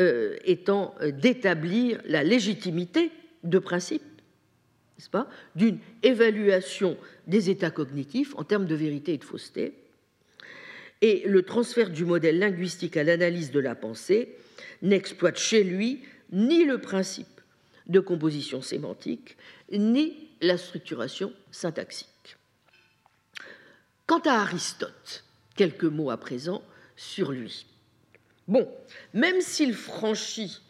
[0.00, 3.10] euh, étant euh, d'établir la légitimité
[3.44, 4.02] de principe,
[4.98, 9.74] n'est-ce pas, d'une évaluation des états cognitifs en termes de vérité et de fausseté,
[11.02, 14.34] et le transfert du modèle linguistique à l'analyse de la pensée
[14.82, 16.02] n'exploite chez lui
[16.32, 17.35] ni le principe
[17.86, 19.36] de composition sémantique,
[19.70, 22.36] ni la structuration syntaxique.
[24.06, 25.24] Quant à Aristote,
[25.56, 26.62] quelques mots à présent
[26.96, 27.66] sur lui.
[28.48, 28.68] Bon,
[29.14, 30.60] même s'il franchit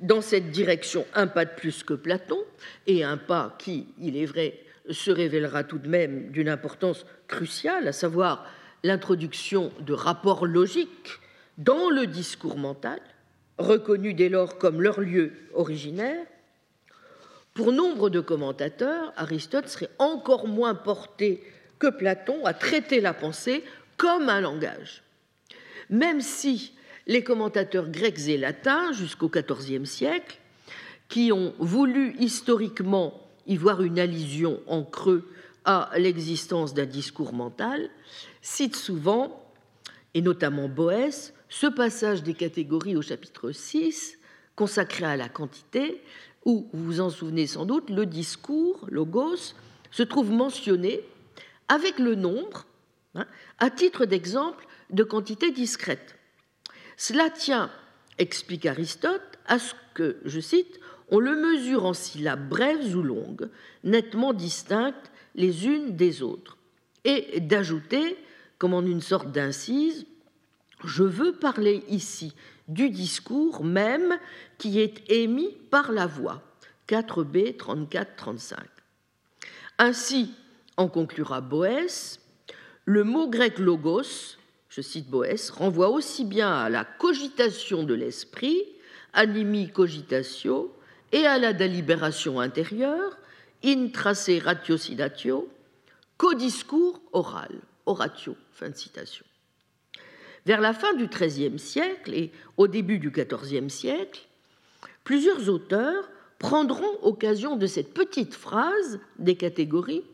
[0.00, 2.38] dans cette direction un pas de plus que Platon,
[2.86, 4.58] et un pas qui, il est vrai,
[4.90, 8.46] se révélera tout de même d'une importance cruciale, à savoir
[8.82, 11.20] l'introduction de rapports logiques
[11.58, 13.00] dans le discours mental,
[13.58, 16.26] reconnus dès lors comme leur lieu originaire,
[17.54, 21.42] pour nombre de commentateurs, Aristote serait encore moins porté
[21.78, 23.64] que Platon à traiter la pensée
[23.96, 25.02] comme un langage.
[25.90, 26.74] Même si
[27.06, 30.38] les commentateurs grecs et latins jusqu'au XIVe siècle,
[31.08, 35.28] qui ont voulu historiquement y voir une allusion en creux
[35.64, 37.90] à l'existence d'un discours mental,
[38.40, 39.44] citent souvent,
[40.14, 44.18] et notamment Boès, ce passage des catégories au chapitre 6,
[44.56, 46.02] consacré à la quantité,
[46.44, 49.54] où, vous vous en souvenez sans doute, le discours, logos,
[49.90, 51.00] se trouve mentionné
[51.68, 52.66] avec le nombre,
[53.14, 53.26] hein,
[53.58, 56.16] à titre d'exemple de quantité discrète.
[56.96, 57.70] Cela tient,
[58.18, 63.48] explique Aristote, à ce que, je cite, on le mesure en syllabes brèves ou longues,
[63.84, 66.56] nettement distinctes les unes des autres,
[67.04, 68.16] et d'ajouter,
[68.58, 70.06] comme en une sorte d'incise,
[70.84, 72.34] je veux parler ici
[72.72, 74.18] du discours même
[74.58, 76.42] qui est émis par la voix.
[76.88, 78.56] 4b 34-35.
[79.78, 80.34] Ainsi,
[80.76, 82.20] en conclura Boès,
[82.84, 84.36] le mot grec logos,
[84.68, 88.62] je cite Boès, renvoie aussi bien à la cogitation de l'esprit,
[89.12, 90.74] animi cogitatio,
[91.12, 93.18] et à la délibération intérieure,
[93.64, 95.48] intrace ratiocinatio,
[96.16, 98.36] qu'au discours oral, oratio.
[98.52, 99.24] Fin de citation.
[100.46, 104.26] Vers la fin du XIIIe siècle et au début du XIVe siècle,
[105.04, 110.04] plusieurs auteurs prendront occasion de cette petite phrase des catégories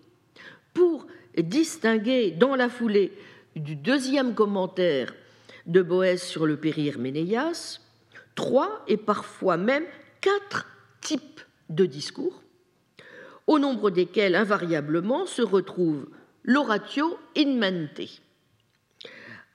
[0.75, 3.13] pour distinguer dans la foulée
[3.57, 5.15] du deuxième commentaire
[5.67, 6.59] de Boès sur le
[6.99, 7.81] Ménéas
[8.35, 9.85] trois et parfois même
[10.21, 10.67] quatre
[11.01, 12.43] types de discours,
[13.49, 16.07] au nombre desquels invariablement se retrouve
[16.45, 18.21] l'oratio in mente,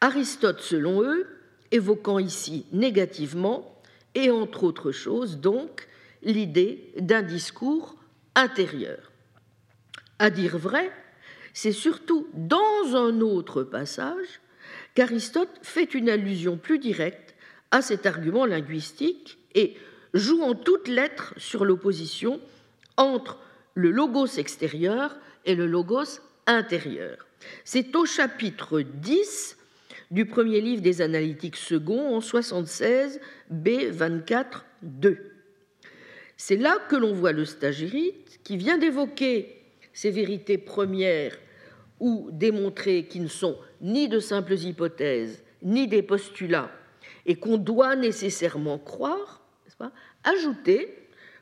[0.03, 1.25] Aristote, selon eux,
[1.71, 3.81] évoquant ici négativement,
[4.15, 5.87] et entre autres choses, donc,
[6.23, 7.95] l'idée d'un discours
[8.35, 9.13] intérieur.
[10.19, 10.91] À dire vrai,
[11.53, 14.41] c'est surtout dans un autre passage
[14.93, 17.33] qu'Aristote fait une allusion plus directe
[17.71, 19.77] à cet argument linguistique et
[20.13, 22.41] joue en toutes lettres sur l'opposition
[22.97, 23.39] entre
[23.73, 27.25] le logos extérieur et le logos intérieur.
[27.63, 29.59] C'est au chapitre 10
[30.13, 35.17] du premier livre des Analytiques second en 76, B 24, 2.
[36.37, 41.35] C'est là que l'on voit le stagirite qui vient d'évoquer ces vérités premières
[41.99, 46.69] ou démontrer qu'ils ne sont ni de simples hypothèses, ni des postulats,
[47.25, 49.41] et qu'on doit nécessairement croire,
[50.23, 50.95] ajouter,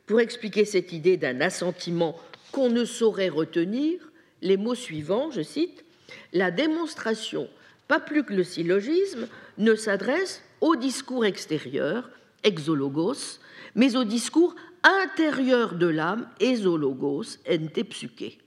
[0.05, 2.17] pour expliquer cette idée d'un assentiment
[2.53, 3.99] qu'on ne saurait retenir,
[4.41, 5.83] les mots suivants, je cite,
[6.31, 7.49] la démonstration
[7.91, 9.27] pas plus que le syllogisme,
[9.57, 12.09] ne s'adresse au discours extérieur,
[12.41, 13.41] exologos,
[13.75, 18.39] mais au discours intérieur de l'âme, esologos, ente.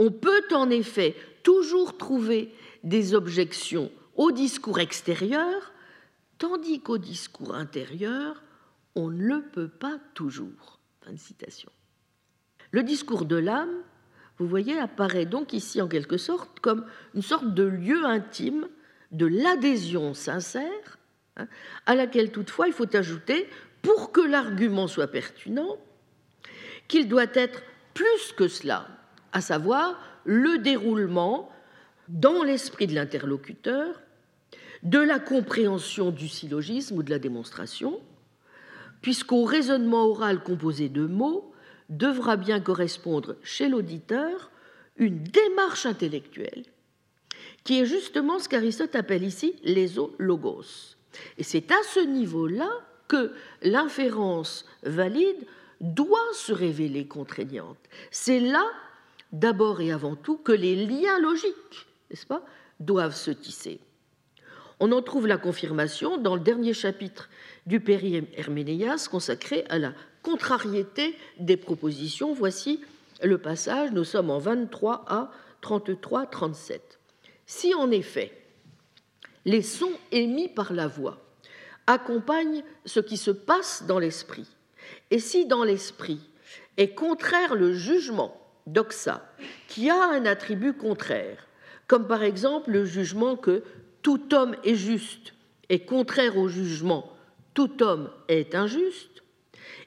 [0.00, 5.72] On peut en effet toujours trouver des objections au discours extérieur,
[6.38, 8.42] tandis qu'au discours intérieur,
[8.96, 10.80] on ne le peut pas toujours.
[11.00, 11.70] Fin de citation.
[12.72, 13.84] Le discours de l'âme
[14.38, 18.68] vous voyez, apparaît donc ici en quelque sorte comme une sorte de lieu intime
[19.12, 20.98] de l'adhésion sincère,
[21.36, 21.46] hein,
[21.86, 23.48] à laquelle toutefois il faut ajouter,
[23.82, 25.76] pour que l'argument soit pertinent,
[26.88, 28.88] qu'il doit être plus que cela,
[29.32, 31.50] à savoir le déroulement
[32.08, 34.00] dans l'esprit de l'interlocuteur
[34.82, 38.00] de la compréhension du syllogisme ou de la démonstration,
[39.00, 41.53] puisqu'au raisonnement oral composé de mots,
[41.88, 44.50] devra bien correspondre chez l'auditeur
[44.96, 46.64] une démarche intellectuelle,
[47.64, 49.56] qui est justement ce qu'Aristote appelle ici
[50.18, 50.96] logos.
[51.38, 52.70] Et c'est à ce niveau-là
[53.08, 53.32] que
[53.62, 55.46] l'inférence valide
[55.80, 57.78] doit se révéler contraignante.
[58.10, 58.64] C'est là,
[59.32, 62.44] d'abord et avant tout, que les liens logiques, n'est-ce pas,
[62.80, 63.80] doivent se tisser.
[64.80, 67.28] On en trouve la confirmation dans le dernier chapitre
[67.66, 69.92] du Péri Herménéas consacré à la
[70.24, 72.34] contrariété des propositions.
[72.34, 72.80] Voici
[73.22, 75.30] le passage, nous sommes en 23 à
[75.62, 76.80] 33-37.
[77.46, 78.32] Si en effet
[79.44, 81.18] les sons émis par la voix
[81.86, 84.48] accompagnent ce qui se passe dans l'esprit,
[85.10, 86.20] et si dans l'esprit
[86.78, 89.22] est contraire le jugement doxa,
[89.68, 91.46] qui a un attribut contraire,
[91.86, 93.62] comme par exemple le jugement que
[94.00, 95.34] tout homme est juste
[95.68, 97.14] est contraire au jugement
[97.54, 99.13] tout homme est injuste,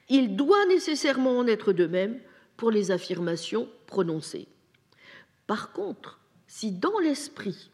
[0.08, 2.20] il doit nécessairement en être de même
[2.56, 4.48] pour les affirmations prononcées.
[5.46, 7.70] Par contre, si dans l'esprit,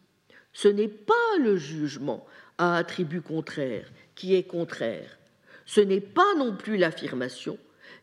[0.53, 2.27] ce n'est pas le jugement
[2.59, 5.19] à attribut contraire qui est contraire,
[5.67, 7.59] ce n'est pas non plus l'affirmation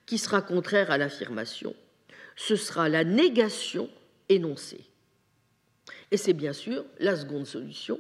[0.05, 1.75] qui sera contraire à l'affirmation,
[2.36, 3.89] ce sera la négation
[4.29, 4.86] énoncée.
[6.11, 7.99] Et c'est bien sûr la seconde solution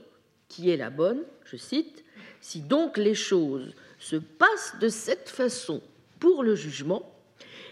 [0.49, 2.03] qui est la bonne, je cite,
[2.41, 5.81] si donc les choses se passent de cette façon
[6.21, 7.13] pour le jugement,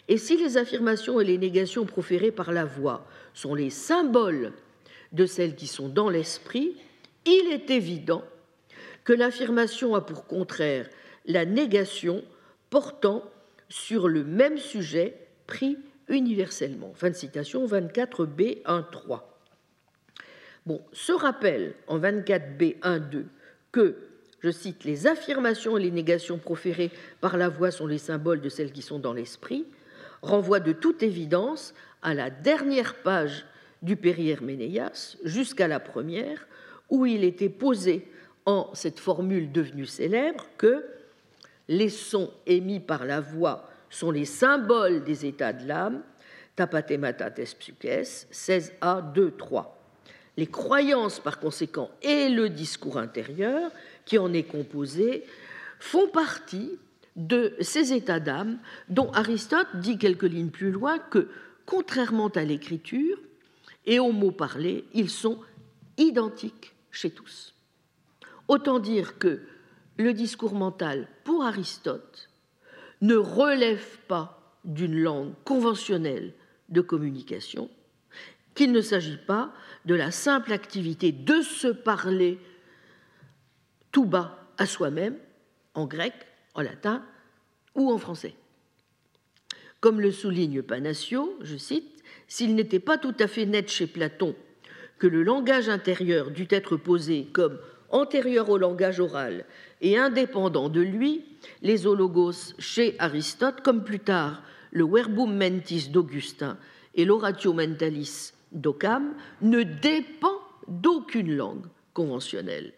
[0.09, 4.51] et si les affirmations et les négations proférées par la voix sont les symboles
[5.13, 6.75] de celles qui sont dans l'esprit,
[7.25, 8.23] il est évident
[9.03, 10.89] que l'affirmation a pour contraire
[11.25, 12.23] la négation
[12.71, 13.23] portant
[13.69, 15.77] sur le même sujet pris
[16.07, 16.91] universellement.
[16.95, 19.21] Fin de citation 24b 1.3.
[20.65, 23.25] Bon, ce rappel en 24b 1.2
[23.71, 24.08] que,
[24.41, 28.49] je cite, les affirmations et les négations proférées par la voix sont les symboles de
[28.49, 29.65] celles qui sont dans l'esprit,
[30.21, 33.45] renvoie de toute évidence à la dernière page
[33.81, 36.47] du Périère Ménéas jusqu'à la première,
[36.89, 38.07] où il était posé
[38.45, 40.85] en cette formule devenue célèbre que
[41.67, 46.01] les sons émis par la voix sont les symboles des états de l'âme,
[46.55, 49.75] tapatematates psyches, 16a 2 3.
[50.37, 53.71] Les croyances, par conséquent, et le discours intérieur
[54.09, 55.23] qui en est composé
[55.79, 56.77] font partie
[57.15, 58.57] de ces états d'âme
[58.89, 61.29] dont Aristote dit quelques lignes plus loin que,
[61.67, 63.19] contrairement à l'écriture
[63.85, 65.39] et aux mots parlés, ils sont
[65.97, 67.53] identiques chez tous.
[68.47, 69.41] Autant dire que
[69.97, 72.29] le discours mental, pour Aristote,
[73.01, 76.33] ne relève pas d'une langue conventionnelle
[76.69, 77.69] de communication,
[78.55, 79.53] qu'il ne s'agit pas
[79.85, 82.39] de la simple activité de se parler
[83.91, 85.17] tout bas à soi-même,
[85.73, 86.13] en grec,
[86.53, 87.03] en latin
[87.75, 88.33] ou en français.
[89.79, 94.35] Comme le souligne Panassio, je cite, S'il n'était pas tout à fait net chez Platon
[94.99, 97.57] que le langage intérieur dut être posé comme
[97.89, 99.45] antérieur au langage oral
[99.81, 101.23] et indépendant de lui,
[101.61, 106.57] les ologos chez Aristote, comme plus tard le verbum mentis d'Augustin
[106.93, 110.37] et l'oratio mentalis d'Occam, ne dépend
[110.67, 112.73] d'aucune langue conventionnelle.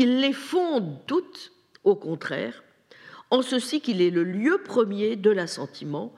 [0.00, 1.50] Il les fonde toutes,
[1.82, 2.62] au contraire,
[3.30, 6.14] en ceci qu'il est le lieu premier de l'assentiment,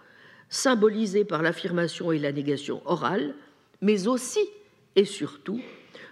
[0.51, 3.35] symbolisé par l'affirmation et la négation orale,
[3.81, 4.47] mais aussi
[4.97, 5.63] et surtout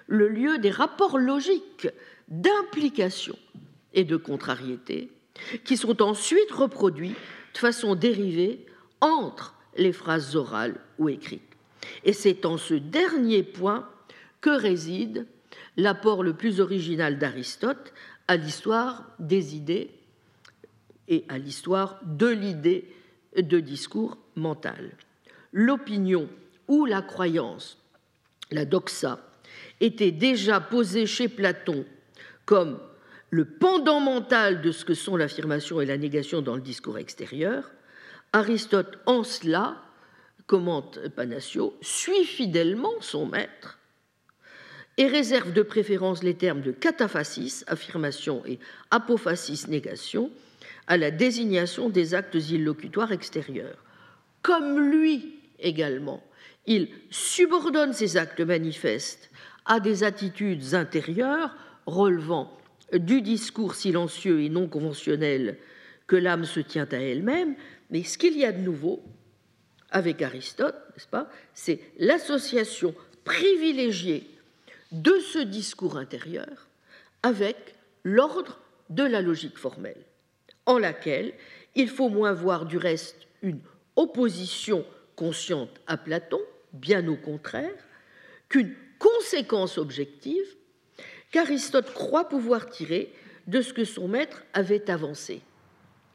[0.07, 1.89] le lieu des rapports logiques
[2.29, 3.37] d'implication
[3.93, 5.11] et de contrariété
[5.65, 7.17] qui sont ensuite reproduits
[7.53, 8.65] de façon dérivée
[9.03, 11.43] entre les phrases orales ou écrites.
[12.05, 13.87] Et c'est en ce dernier point
[14.41, 15.27] que réside
[15.79, 17.95] l'apport le plus original d'Aristote
[18.27, 19.91] à l'histoire des idées
[21.07, 22.95] et à l'histoire de l'idée
[23.37, 24.91] de discours mental.
[25.53, 26.29] L'opinion
[26.67, 27.79] ou la croyance,
[28.51, 29.21] la doxa,
[29.81, 31.87] était déjà posée chez Platon
[32.45, 32.81] comme
[33.31, 37.71] le pendant mental de ce que sont l'affirmation et la négation dans le discours extérieur,
[38.33, 39.83] Aristote, en cela,
[40.47, 43.78] commente Panassio, suit fidèlement son maître
[44.99, 48.59] et réserve de préférence les termes de cataphasis, affirmation, et
[48.91, 50.31] apophasis, négation,
[50.89, 53.79] à la désignation des actes illocutoires extérieurs.
[54.43, 56.23] Comme lui également,
[56.67, 59.31] il subordonne ces actes manifestes
[59.65, 61.55] à des attitudes intérieures
[61.87, 62.59] relevant
[62.93, 65.59] du discours silencieux et non conventionnel
[66.09, 67.55] que l'âme se tient à elle-même,
[67.91, 69.03] mais ce qu'il y a de nouveau
[69.91, 72.95] avec Aristote, n'est-ce pas, c'est l'association
[73.25, 74.27] privilégiée
[74.93, 76.69] de ce discours intérieur
[77.23, 77.75] avec
[78.05, 78.61] l'ordre
[78.91, 80.05] de la logique formelle,
[80.67, 81.35] en laquelle
[81.75, 83.61] il faut moins voir du reste une
[83.97, 84.85] opposition
[85.17, 86.41] consciente à Platon,
[86.73, 87.75] bien au contraire,
[88.49, 90.57] qu'une conséquence objective
[91.31, 93.13] qu'Aristote croit pouvoir tirer
[93.47, 95.43] de ce que son maître avait avancé.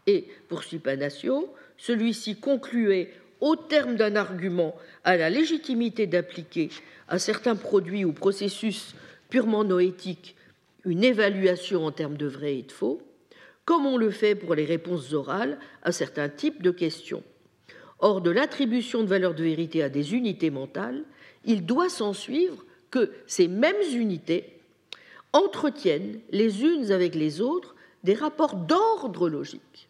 [0.07, 3.13] Et, poursuit Panassio, celui-ci concluait
[3.43, 4.73] au terme d'un argument
[5.03, 6.69] à la légitimité d'appliquer
[7.09, 8.95] à certains produits ou processus
[9.29, 10.37] purement noétiques
[10.85, 13.01] une évaluation en termes de vrai et de faux,
[13.65, 17.21] comme on le fait pour les réponses orales à certains types de questions.
[17.99, 21.03] Or, de l'attribution de valeur de vérité à des unités mentales,
[21.43, 24.57] il doit s'en suivre que ces mêmes unités
[25.33, 27.75] entretiennent les unes avec les autres
[28.05, 29.89] des rapports d'ordre logique.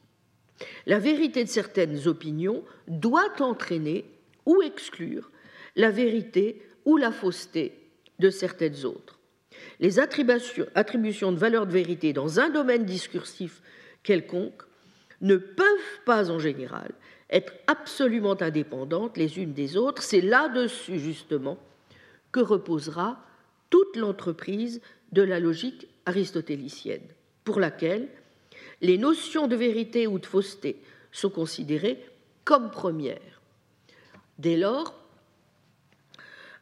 [0.85, 4.05] La vérité de certaines opinions doit entraîner
[4.45, 5.31] ou exclure
[5.75, 7.79] la vérité ou la fausseté
[8.19, 9.19] de certaines autres.
[9.79, 13.61] Les attributions de valeur de vérité dans un domaine discursif
[14.03, 14.63] quelconque
[15.21, 16.91] ne peuvent pas en général
[17.29, 20.03] être absolument indépendantes les unes des autres.
[20.03, 21.57] C'est là-dessus justement
[22.31, 23.19] que reposera
[23.69, 24.81] toute l'entreprise
[25.11, 27.07] de la logique aristotélicienne,
[27.43, 28.09] pour laquelle
[28.83, 30.79] les notions de vérité ou de fausseté
[31.11, 32.05] sont considérées
[32.43, 33.41] comme premières.
[34.37, 34.93] Dès lors,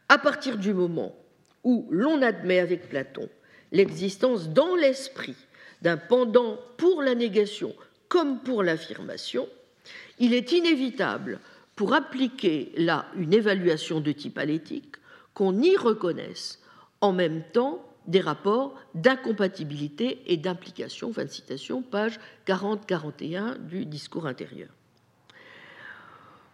[0.08, 1.16] à partir du moment
[1.64, 3.28] où l'on admet avec Platon
[3.72, 5.36] l'existence dans l'esprit
[5.82, 7.74] d'un pendant pour la négation
[8.08, 9.48] comme pour l'affirmation,
[10.20, 11.40] il est inévitable,
[11.76, 14.98] pour appliquer là une évaluation de type alétique,
[15.34, 16.62] qu'on y reconnaisse
[17.00, 21.14] en même temps des rapports d'incompatibilité et d'implication.
[21.14, 24.70] Fin de citation, page 40-41 du discours intérieur.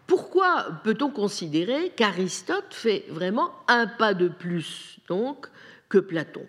[0.05, 5.47] Pourquoi peut-on considérer qu'Aristote fait vraiment un pas de plus donc
[5.89, 6.45] que Platon?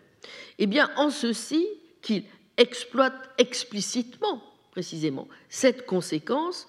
[0.59, 1.66] Eh bien, en ceci
[2.01, 2.24] qu'il
[2.57, 6.66] exploite explicitement, précisément, cette conséquence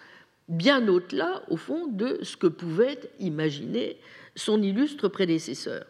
[0.48, 3.98] bien au-delà, au fond, de ce que pouvait imaginer
[4.36, 5.86] son illustre prédécesseur.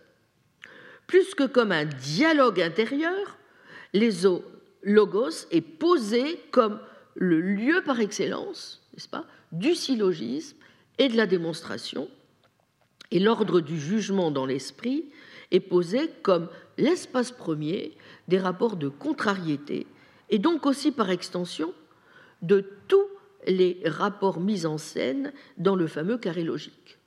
[1.10, 3.40] Plus que comme un dialogue intérieur,
[3.94, 4.12] les
[4.84, 6.80] logos est posé comme
[7.16, 10.56] le lieu par excellence, n'est-ce pas, du syllogisme
[11.00, 12.08] et de la démonstration,
[13.10, 15.06] et l'ordre du jugement dans l'esprit
[15.50, 16.48] est posé comme
[16.78, 17.98] l'espace premier
[18.28, 19.88] des rapports de contrariété,
[20.30, 21.74] et donc aussi par extension
[22.44, 23.08] de tous
[23.48, 27.00] les rapports mis en scène dans le fameux carré logique.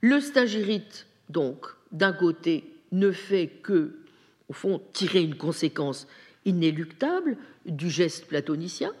[0.00, 3.96] Le stagirite, donc, d'un côté, ne fait que,
[4.48, 6.06] au fond, tirer une conséquence
[6.44, 8.92] inéluctable du geste platonicien,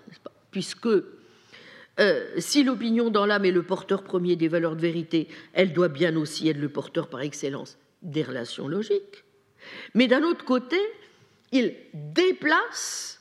[0.50, 5.72] puisque euh, si l'opinion dans l'âme est le porteur premier des valeurs de vérité, elle
[5.72, 9.24] doit bien aussi être le porteur par excellence des relations logiques.
[9.94, 10.78] Mais d'un autre côté,
[11.52, 13.20] il déplace,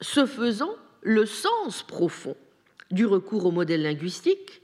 [0.00, 2.36] ce faisant, le sens profond
[2.90, 4.62] du recours au modèle linguistique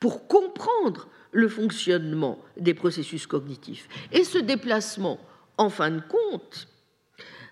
[0.00, 3.88] pour comprendre le fonctionnement des processus cognitifs.
[4.12, 5.20] Et ce déplacement,
[5.58, 6.68] en fin de compte,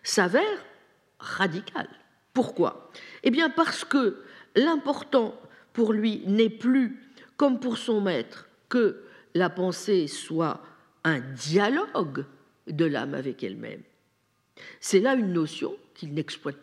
[0.02, 0.64] s'avère
[1.18, 1.88] radical.
[2.32, 2.90] Pourquoi?
[3.24, 4.22] Eh bien parce que
[4.56, 5.38] l'important
[5.72, 7.00] pour lui n'est plus,
[7.36, 9.02] comme pour son maître, que
[9.34, 10.62] la pensée soit
[11.04, 12.24] un dialogue
[12.68, 13.82] de l'âme avec elle-même.
[14.80, 16.58] C'est là une notion qu'il n'exploite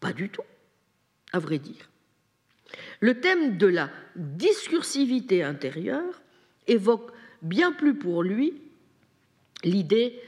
[0.00, 0.42] pas du tout,
[1.32, 1.88] à vrai dire.
[2.98, 6.22] Le thème de la discursivité intérieure
[6.66, 7.10] évoque
[7.42, 8.54] bien plus pour lui
[9.62, 10.20] l'idée,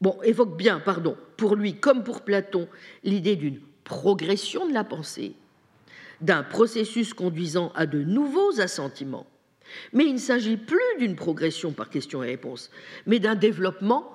[0.00, 2.68] bon, évoque bien, pardon, pour lui comme pour Platon,
[3.04, 5.34] l'idée d'une progression de la pensée
[6.20, 9.26] d'un processus conduisant à de nouveaux assentiments.
[9.92, 12.70] Mais il ne s'agit plus d'une progression par question et réponse,
[13.06, 14.12] mais d'un développement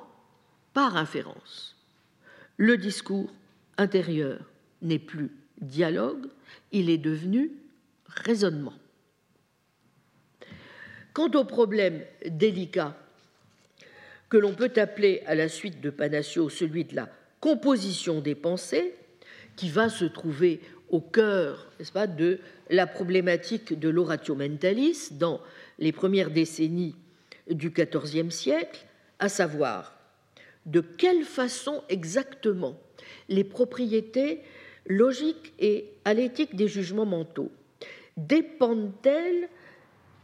[0.74, 1.76] par inférence.
[2.58, 3.32] Le discours
[3.78, 4.40] intérieur
[4.82, 6.28] n'est plus dialogue,
[6.72, 7.52] il est devenu
[8.08, 8.74] raisonnement.
[11.14, 12.96] Quant au problème délicat
[14.30, 17.10] que l'on peut appeler à la suite de Panacio celui de la
[17.42, 18.94] composition des pensées,
[19.58, 22.40] qui va se trouver au cœur pas, de
[22.70, 25.42] la problématique de l'oratio mentalis dans
[25.80, 26.96] les premières décennies
[27.50, 28.86] du XIVe siècle,
[29.20, 29.98] à savoir
[30.66, 32.80] de quelle façon exactement
[33.28, 34.42] les propriétés
[34.86, 37.52] logiques et alétiques des jugements mentaux
[38.16, 39.50] dépendent-elles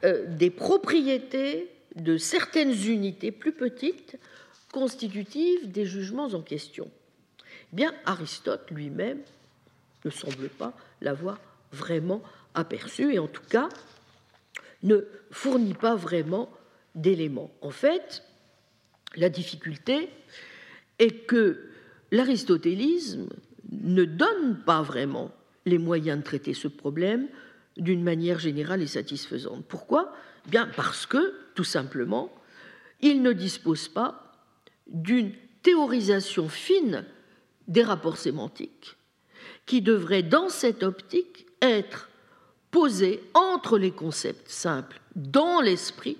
[0.03, 4.17] des propriétés de certaines unités plus petites
[4.71, 6.91] constitutives des jugements en question
[7.73, 9.21] Bien, Aristote lui-même
[10.05, 11.39] ne semble pas l'avoir
[11.71, 12.21] vraiment
[12.53, 13.69] aperçu et en tout cas
[14.83, 16.49] ne fournit pas vraiment
[16.95, 17.51] d'éléments.
[17.61, 18.23] En fait,
[19.15, 20.09] la difficulté
[20.99, 21.69] est que
[22.11, 23.27] l'aristotélisme
[23.71, 25.31] ne donne pas vraiment
[25.65, 27.27] les moyens de traiter ce problème
[27.77, 29.65] d'une manière générale et satisfaisante.
[29.67, 30.13] Pourquoi?
[30.47, 32.31] Bien parce que, tout simplement,
[33.01, 34.33] il ne dispose pas
[34.87, 37.05] d'une théorisation fine
[37.67, 38.95] des rapports sémantiques
[39.65, 42.09] qui devrait, dans cette optique, être
[42.71, 46.17] posé entre les concepts simples dans l'esprit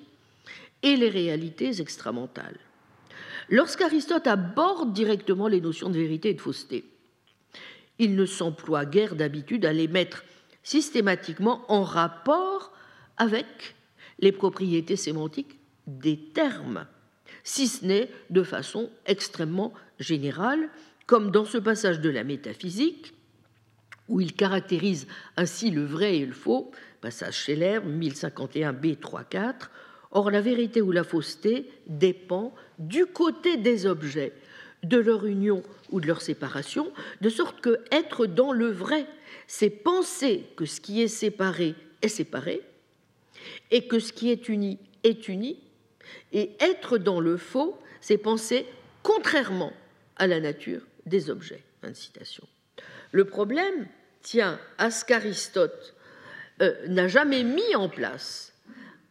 [0.84, 2.60] et les réalités extramentales.
[3.50, 6.84] Lorsqu'Aristote aborde directement les notions de vérité et de fausseté,
[8.00, 10.24] il ne s'emploie guère d'habitude à les mettre
[10.68, 12.74] systématiquement en rapport
[13.16, 13.46] avec
[14.20, 15.58] les propriétés sémantiques
[15.88, 16.88] des termes,
[17.46, 20.68] si ce n'est de façon extrêmement générale,
[21.06, 23.14] comme dans ce passage de la métaphysique,
[24.10, 25.08] où il caractérise
[25.38, 29.70] ainsi le vrai et le faux, passage Scheller, 1051b 3-4,
[30.12, 34.34] Or, la vérité ou la fausseté dépend du côté des objets,
[34.84, 36.92] de leur union ou de leur séparation,
[37.22, 39.06] de sorte que être dans le vrai,
[39.46, 42.62] c'est penser que ce qui est séparé est séparé,
[43.72, 45.60] et que ce qui est uni est uni,
[46.32, 48.66] et être dans le faux, c'est penser
[49.04, 49.74] contrairement
[50.16, 51.64] à la nature des objets.
[53.12, 53.88] Le problème
[54.22, 55.96] tient à ce qu'Aristote
[56.62, 58.54] euh, n'a jamais mis en place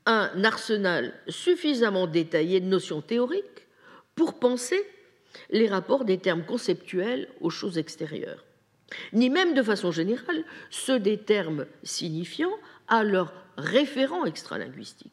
[0.05, 3.66] un arsenal suffisamment détaillé de notions théoriques
[4.14, 4.83] pour penser
[5.51, 8.45] les rapports des termes conceptuels aux choses extérieures,
[9.12, 12.57] ni même de façon générale ceux des termes signifiants
[12.89, 15.12] à leurs référents extralinguistiques.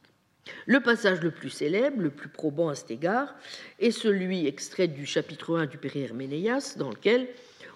[0.65, 3.33] Le passage le plus célèbre, le plus probant à cet égard,
[3.79, 7.29] est celui extrait du chapitre 1 du Péri-Herménéas, dans lequel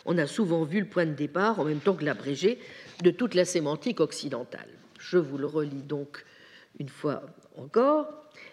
[0.05, 2.59] on a souvent vu le point de départ, en même temps que l'abrégé,
[3.03, 4.69] de toute la sémantique occidentale.
[4.99, 6.25] Je vous le relis donc
[6.79, 7.23] une fois
[7.55, 8.07] encore.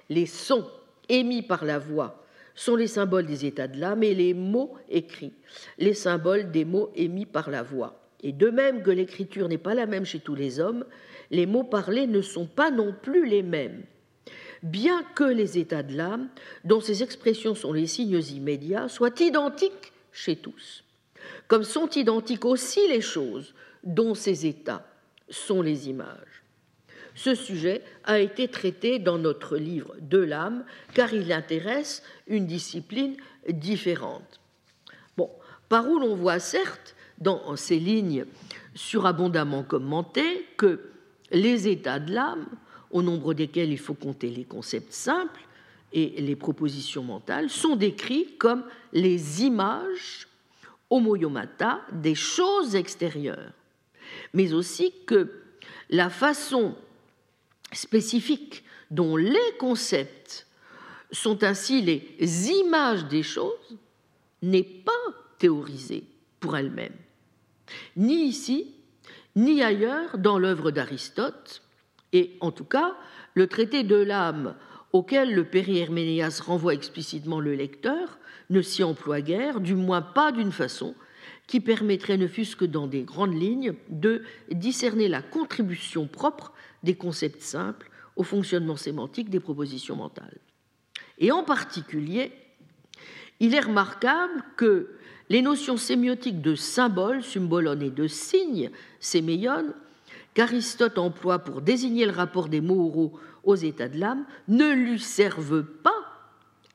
[0.09, 0.68] Les sons
[1.09, 2.23] émis par la voix
[2.55, 5.32] sont les symboles des états de l'âme et les mots écrits,
[5.78, 8.00] les symboles des mots émis par la voix.
[8.22, 10.84] Et de même que l'écriture n'est pas la même chez tous les hommes,
[11.30, 13.82] les mots parlés ne sont pas non plus les mêmes.
[14.62, 16.28] Bien que les états de l'âme,
[16.64, 20.84] dont ces expressions sont les signes immédiats, soient identiques chez tous,
[21.48, 24.86] comme sont identiques aussi les choses dont ces états
[25.28, 26.34] sont les images.
[27.14, 33.16] Ce sujet a été traité dans notre livre de l'âme, car il intéresse une discipline
[33.48, 34.40] différente.
[35.16, 35.30] Bon,
[35.68, 38.24] par où l'on voit certes, dans ces lignes
[38.74, 40.80] surabondamment commentées, que
[41.30, 42.46] les états de l'âme,
[42.90, 45.40] au nombre desquels il faut compter les concepts simples
[45.92, 50.26] et les propositions mentales, sont décrits comme les images
[50.90, 53.52] homoyomata des choses extérieures,
[54.32, 55.30] mais aussi que
[55.90, 56.74] la façon
[57.74, 60.46] spécifique dont les concepts
[61.10, 63.78] sont ainsi les images des choses
[64.42, 64.92] n'est pas
[65.38, 66.04] théorisée
[66.40, 66.94] pour elle-même,
[67.96, 68.74] ni ici,
[69.36, 71.62] ni ailleurs dans l'œuvre d'Aristote,
[72.12, 72.94] et en tout cas,
[73.34, 74.54] le traité de l'âme
[74.92, 78.18] auquel le Péri-Herménéas renvoie explicitement le lecteur
[78.50, 80.94] ne s'y emploie guère, du moins pas d'une façon
[81.47, 86.95] qui permettrait, ne fût-ce que dans des grandes lignes, de discerner la contribution propre des
[86.95, 90.38] concepts simples au fonctionnement sémantique des propositions mentales.
[91.18, 92.32] Et en particulier,
[93.40, 94.90] il est remarquable que
[95.30, 98.70] les notions sémiotiques de symbole, symbolon et de signe,
[99.01, 99.74] séméion,
[100.34, 104.99] qu'Aristote emploie pour désigner le rapport des mots oraux aux états de l'âme, ne lui
[104.99, 105.90] servent pas,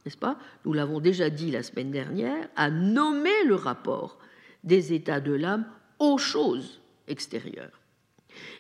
[0.06, 0.38] n'est-ce pas?
[0.66, 4.18] Nous l'avons déjà dit la semaine dernière, à nommer le rapport
[4.64, 5.66] des états de l'âme
[6.00, 7.80] aux choses extérieures.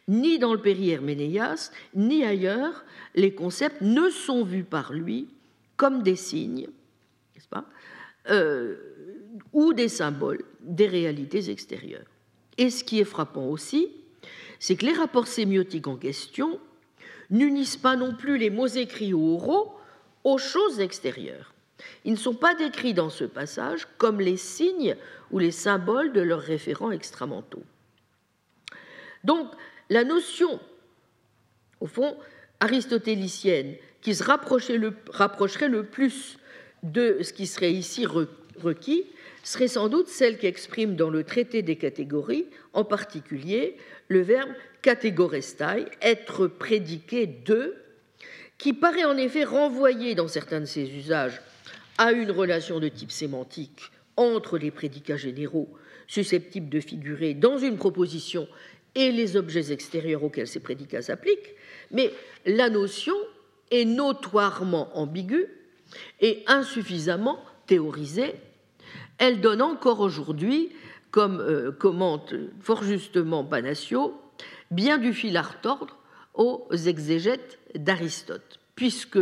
[0.08, 2.84] Ni dans le Péri-Herménéas, ni ailleurs,
[3.16, 5.30] les concepts ne sont vus par lui
[5.78, 6.68] comme des signes,
[7.36, 7.66] n'est-ce pas,
[8.30, 8.76] euh,
[9.54, 12.08] ou des symboles des réalités extérieures.
[12.58, 13.90] Et ce qui est frappant aussi,
[14.60, 16.60] c'est que les rapports sémiotiques en question
[17.30, 19.74] n'unissent pas non plus les mots écrits ou oraux
[20.24, 21.54] aux choses extérieures.
[22.06, 24.96] Ils ne sont pas décrits dans ce passage comme les signes
[25.32, 27.64] ou les symboles de leurs référents extramentaux.
[29.24, 29.48] Donc,
[29.90, 30.60] la notion,
[31.80, 32.18] au fond,
[32.60, 36.38] aristotélicienne, qui se rapprocherait le, plus
[36.84, 39.06] de ce qui serait ici requis,
[39.44, 43.78] serait sans doute celle qui exprime dans le traité des catégories, en particulier
[44.08, 44.52] le verbe
[44.82, 47.76] catégorestai, être prédiqué de,
[48.58, 51.42] qui paraît en effet renvoyer dans certains de ses usages
[52.00, 55.70] à une relation de type sémantique entre les prédicats généraux
[56.08, 58.48] susceptibles de figurer dans une proposition
[58.96, 61.56] et les objets extérieurs auxquels ces prédicats s'appliquent,
[61.92, 62.12] mais
[62.46, 63.14] la notion
[63.70, 65.46] est notoirement ambiguë
[66.22, 68.34] et insuffisamment théorisée.
[69.18, 70.70] Elle donne encore aujourd'hui,
[71.12, 74.20] comme euh, commente fort justement Panacio,
[74.72, 75.98] bien du fil à retordre
[76.34, 79.20] aux exégètes d'Aristote, puisque,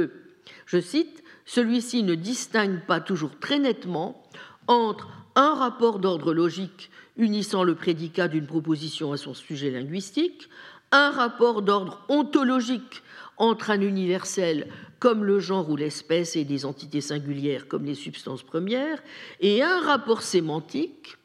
[0.67, 4.21] je cite, celui-ci ne distingue pas toujours très nettement
[4.67, 10.49] entre un rapport d'ordre logique unissant le prédicat d'une proposition à son sujet linguistique,
[10.91, 13.01] un rapport d'ordre ontologique
[13.37, 14.67] entre un universel
[14.99, 19.01] comme le genre ou l'espèce et des entités singulières comme les substances premières,
[19.39, 21.17] et un rapport sémantique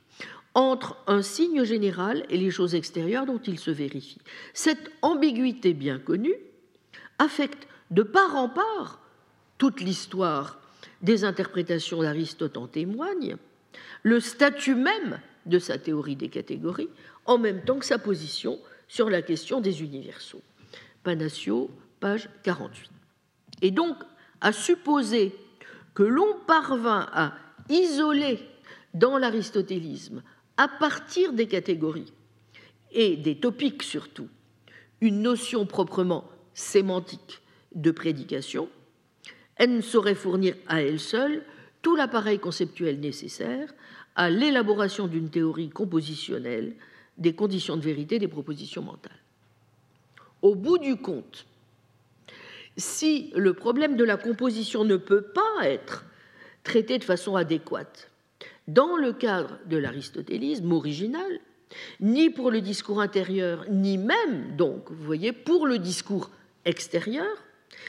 [0.54, 4.20] entre un signe général et les choses extérieures dont il se vérifie.
[4.54, 6.36] Cette ambiguïté bien connue
[7.18, 9.01] affecte de part en part
[9.62, 10.58] toute l'histoire
[11.02, 13.36] des interprétations d'Aristote en témoigne,
[14.02, 16.88] le statut même de sa théorie des catégories,
[17.26, 18.58] en même temps que sa position
[18.88, 20.42] sur la question des universaux.
[21.04, 22.90] Panacio, page 48.
[23.62, 23.94] et donc
[24.40, 25.32] à supposer
[25.94, 27.34] que l'on parvint à
[27.68, 28.40] isoler
[28.94, 30.24] dans l'aristotélisme,
[30.56, 32.12] à partir des catégories
[32.90, 34.28] et des topiques surtout,
[35.00, 37.42] une notion proprement sémantique
[37.76, 38.68] de prédication,
[39.56, 41.42] elle ne saurait fournir à elle seule
[41.82, 43.72] tout l'appareil conceptuel nécessaire
[44.14, 46.74] à l'élaboration d'une théorie compositionnelle
[47.18, 49.12] des conditions de vérité des propositions mentales.
[50.42, 51.46] Au bout du compte,
[52.76, 56.04] si le problème de la composition ne peut pas être
[56.64, 58.10] traité de façon adéquate
[58.68, 61.40] dans le cadre de l'aristotélisme original,
[62.00, 66.30] ni pour le discours intérieur, ni même, donc, vous voyez, pour le discours
[66.64, 67.30] extérieur,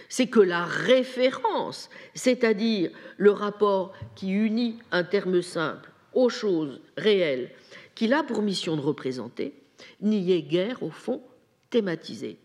[0.09, 7.51] c'est que la référence, c'est-à-dire le rapport qui unit un terme simple aux choses réelles
[7.95, 9.53] qu'il a pour mission de représenter,
[10.01, 11.21] n'y est guère, au fond,
[11.69, 12.37] thématisé.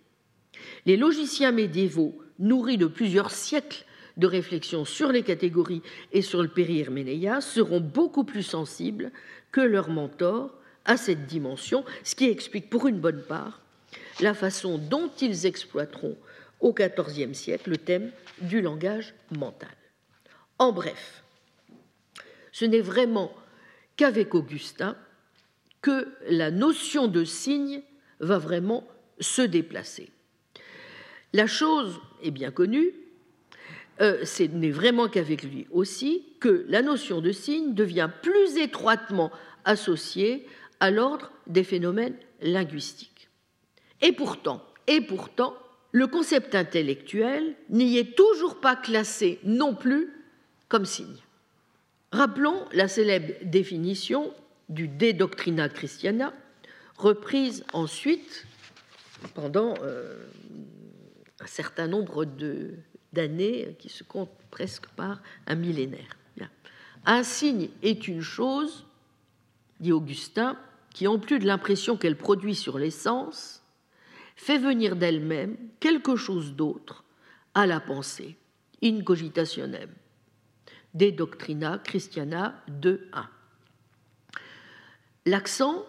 [0.86, 3.84] Les logiciens médiévaux, nourris de plusieurs siècles
[4.16, 5.82] de réflexion sur les catégories
[6.12, 9.12] et sur le périherménéia, seront beaucoup plus sensibles
[9.52, 13.60] que leurs mentors à cette dimension, ce qui explique pour une bonne part
[14.20, 16.16] la façon dont ils exploiteront
[16.60, 19.76] au XIVe siècle le thème du langage mental.
[20.58, 21.22] En bref,
[22.52, 23.32] ce n'est vraiment
[23.96, 24.96] qu'avec Augustin
[25.82, 27.82] que la notion de signe
[28.20, 28.86] va vraiment
[29.20, 30.10] se déplacer.
[31.32, 32.92] La chose est bien connue,
[34.00, 39.30] euh, ce n'est vraiment qu'avec lui aussi que la notion de signe devient plus étroitement
[39.64, 40.46] associée
[40.80, 43.28] à l'ordre des phénomènes linguistiques.
[44.00, 45.56] Et pourtant, et pourtant,
[45.92, 50.12] le concept intellectuel n'y est toujours pas classé non plus
[50.68, 51.22] comme signe.
[52.12, 54.32] Rappelons la célèbre définition
[54.68, 56.32] du De Doctrina Christiana,
[56.96, 58.46] reprise ensuite
[59.34, 60.26] pendant euh,
[61.40, 62.26] un certain nombre
[63.12, 66.16] d'années qui se comptent presque par un millénaire.
[67.06, 68.84] Un signe est une chose,
[69.80, 70.58] dit Augustin,
[70.92, 73.57] qui, en plus de l'impression qu'elle produit sur les sens,
[74.38, 77.04] fait venir d'elle-même quelque chose d'autre
[77.54, 78.36] à la pensée,
[78.82, 79.90] in cogitationem.
[80.94, 83.26] De Doctrina Christiana 2.1.
[85.26, 85.84] L'accent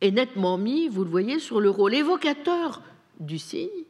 [0.00, 2.82] est nettement mis, vous le voyez, sur le rôle évocateur
[3.18, 3.84] du signe,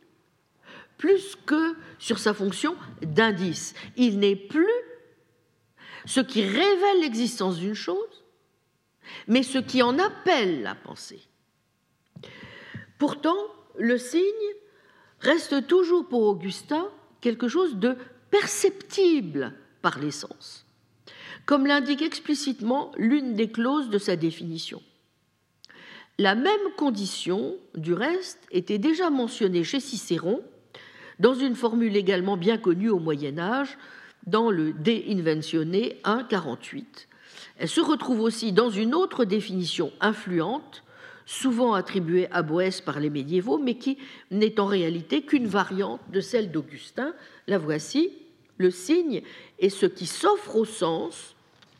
[0.99, 3.74] plus que sur sa fonction d'indice.
[3.97, 4.68] Il n'est plus
[6.05, 8.24] ce qui révèle l'existence d'une chose,
[9.26, 11.22] mais ce qui en appelle la pensée.
[12.99, 13.36] Pourtant,
[13.79, 14.22] le signe
[15.20, 16.89] reste toujours pour Augustin
[17.20, 17.97] quelque chose de
[18.31, 20.66] perceptible par les sens,
[21.45, 24.83] comme l'indique explicitement l'une des clauses de sa définition.
[26.18, 30.43] La même condition, du reste, était déjà mentionnée chez Cicéron
[31.18, 33.77] dans une formule également bien connue au Moyen Âge,
[34.27, 35.72] dans le De Inventione
[36.05, 36.85] 1.48.
[37.59, 40.83] Elle se retrouve aussi dans une autre définition influente,
[41.27, 43.99] souvent attribuée à Boès par les médiévaux, mais qui
[44.31, 47.14] n'est en réalité qu'une variante de celle d'Augustin.
[47.49, 48.12] La voici,
[48.57, 49.22] le signe
[49.59, 51.35] est ce qui s'offre au sens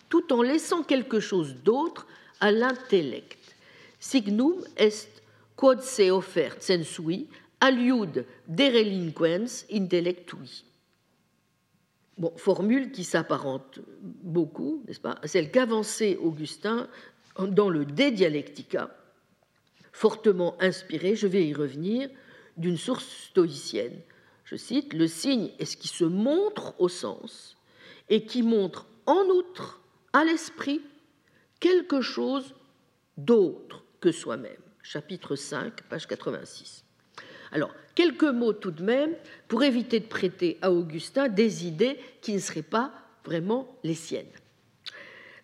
[0.09, 2.07] tout en laissant quelque chose d'autre
[2.41, 3.39] à l'intellect.
[3.99, 5.23] Signum est
[5.57, 7.29] quod se offert sensui
[7.61, 10.65] aliud derelinquens intellectui.
[12.37, 16.89] Formule qui s'apparente beaucoup, n'est-ce pas, à celle qu'avançait Augustin
[17.39, 18.91] dans le De Dialectica,
[19.97, 22.11] fortement inspiré, je vais y revenir,
[22.59, 23.99] d'une source stoïcienne.
[24.45, 27.57] Je cite, Le signe est ce qui se montre au sens
[28.11, 29.81] et qui montre en outre
[30.13, 30.83] à l'esprit
[31.61, 32.55] quelque chose
[33.17, 34.61] d'autre que soi-même.
[34.83, 36.85] Chapitre 5, page 86.
[37.51, 39.15] Alors, quelques mots tout de même
[39.49, 42.93] pour éviter de prêter à Augustin des idées qui ne seraient pas
[43.25, 44.27] vraiment les siennes.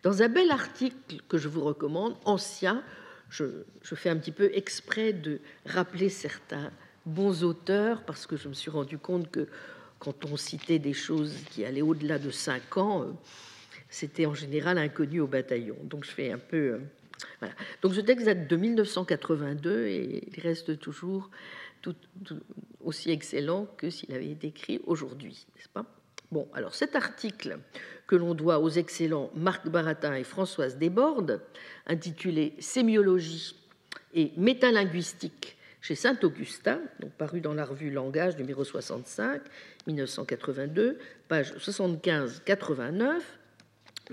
[0.03, 2.85] Dans un bel article que je vous recommande, ancien,
[3.33, 6.71] je, fais un petit peu exprès de rappeler certains
[7.07, 9.49] bons auteurs parce que je me suis rendu compte que
[9.99, 13.13] quand on citait des choses qui allaient au-delà de cinq ans, euh,
[13.89, 15.77] c'était en général inconnu au bataillon.
[15.85, 16.81] Donc je fais un peu.
[17.43, 17.49] Euh.
[17.81, 21.31] Donc ce texte date de 1982 et il reste toujours
[21.81, 21.97] tout,
[22.81, 25.87] aussi excellent que s'il avait été écrit aujourd'hui, n'est-ce pas?
[26.31, 27.59] Bon, alors cet article
[28.13, 31.41] que l'on doit aux excellents Marc Baratin et Françoise Desbordes,
[31.87, 33.57] intitulé Sémiologie
[34.13, 39.41] et métalinguistique chez Saint-Augustin, donc paru dans la revue Langage numéro 65,
[39.87, 43.21] 1982, page 75-89,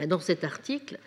[0.07, 0.97] dans cet article,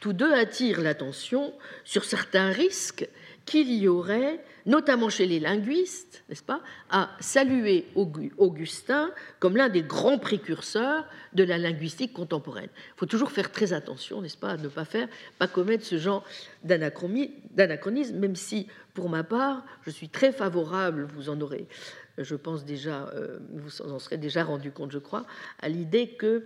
[0.00, 1.52] tous deux attirent l'attention
[1.84, 3.06] sur certains risques
[3.48, 9.82] qu'il y aurait, notamment chez les linguistes, n'est-ce pas, à saluer Augustin comme l'un des
[9.82, 12.68] grands précurseurs de la linguistique contemporaine.
[12.74, 15.96] Il faut toujours faire très attention, n'est-ce pas, à ne pas faire, pas commettre ce
[15.96, 16.24] genre
[16.62, 21.66] d'anachronisme, même si, pour ma part, je suis très favorable, vous en aurez,
[22.18, 25.24] je pense déjà, euh, vous en serez déjà rendu compte, je crois,
[25.60, 26.44] à l'idée que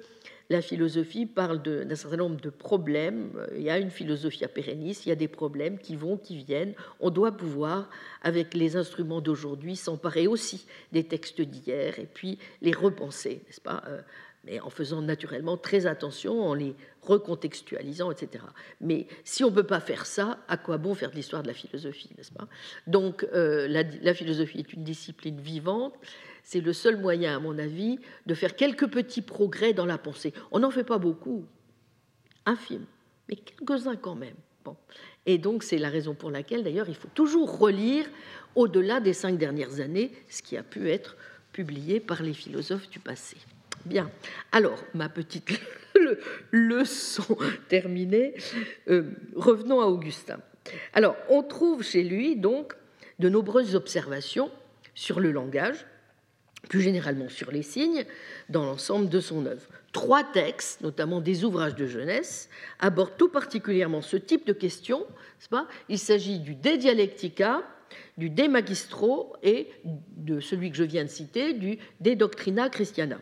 [0.51, 3.32] la philosophie parle d'un certain nombre de problèmes.
[3.57, 6.36] Il y a une philosophie à pérennis, il y a des problèmes qui vont, qui
[6.36, 6.74] viennent.
[7.01, 7.88] On doit pouvoir,
[8.22, 13.82] avec les instruments d'aujourd'hui, s'emparer aussi des textes d'hier et puis les repenser, n'est-ce pas
[13.88, 14.01] euh,
[14.45, 18.45] mais en faisant naturellement très attention, en les recontextualisant, etc.
[18.80, 21.49] Mais si on ne peut pas faire ça, à quoi bon faire de l'histoire de
[21.49, 22.49] la philosophie, n'est-ce pas?
[22.86, 25.95] Donc euh, la, philosophie est une discipline vivante,
[26.43, 30.32] c'est le seul moyen, à mon avis, de faire quelques petits progrès dans la pensée.
[30.51, 31.45] On n'en fait pas beaucoup,
[32.47, 32.84] infime,
[33.28, 34.34] mais quelques-uns quand même.
[34.64, 34.76] Bon.
[35.26, 38.07] Et donc c'est la raison pour laquelle, d'ailleurs, il faut toujours relire,
[38.55, 41.16] au-delà des cinq dernières années, ce qui a pu être
[41.53, 43.36] publié par les philosophes du passé.
[43.84, 44.11] Bien.
[44.53, 45.49] Alors, ma petite
[46.51, 47.36] leçon
[47.68, 48.34] terminée,
[48.88, 50.38] euh, revenons à Augustin.
[50.93, 52.74] Alors, on trouve chez lui donc
[53.18, 54.51] de nombreuses observations
[54.95, 55.86] sur le langage,
[56.68, 58.04] plus généralement sur les signes,
[58.48, 59.62] dans l'ensemble de son œuvre.
[59.92, 62.48] Trois textes, notamment des ouvrages de jeunesse,
[62.78, 65.04] abordent tout particulièrement ce type de questions.
[65.88, 67.62] Il s'agit du De Dialectica,
[68.16, 69.68] du De Magistro et
[70.16, 73.18] de celui que je viens de citer, du De Doctrina Christiana.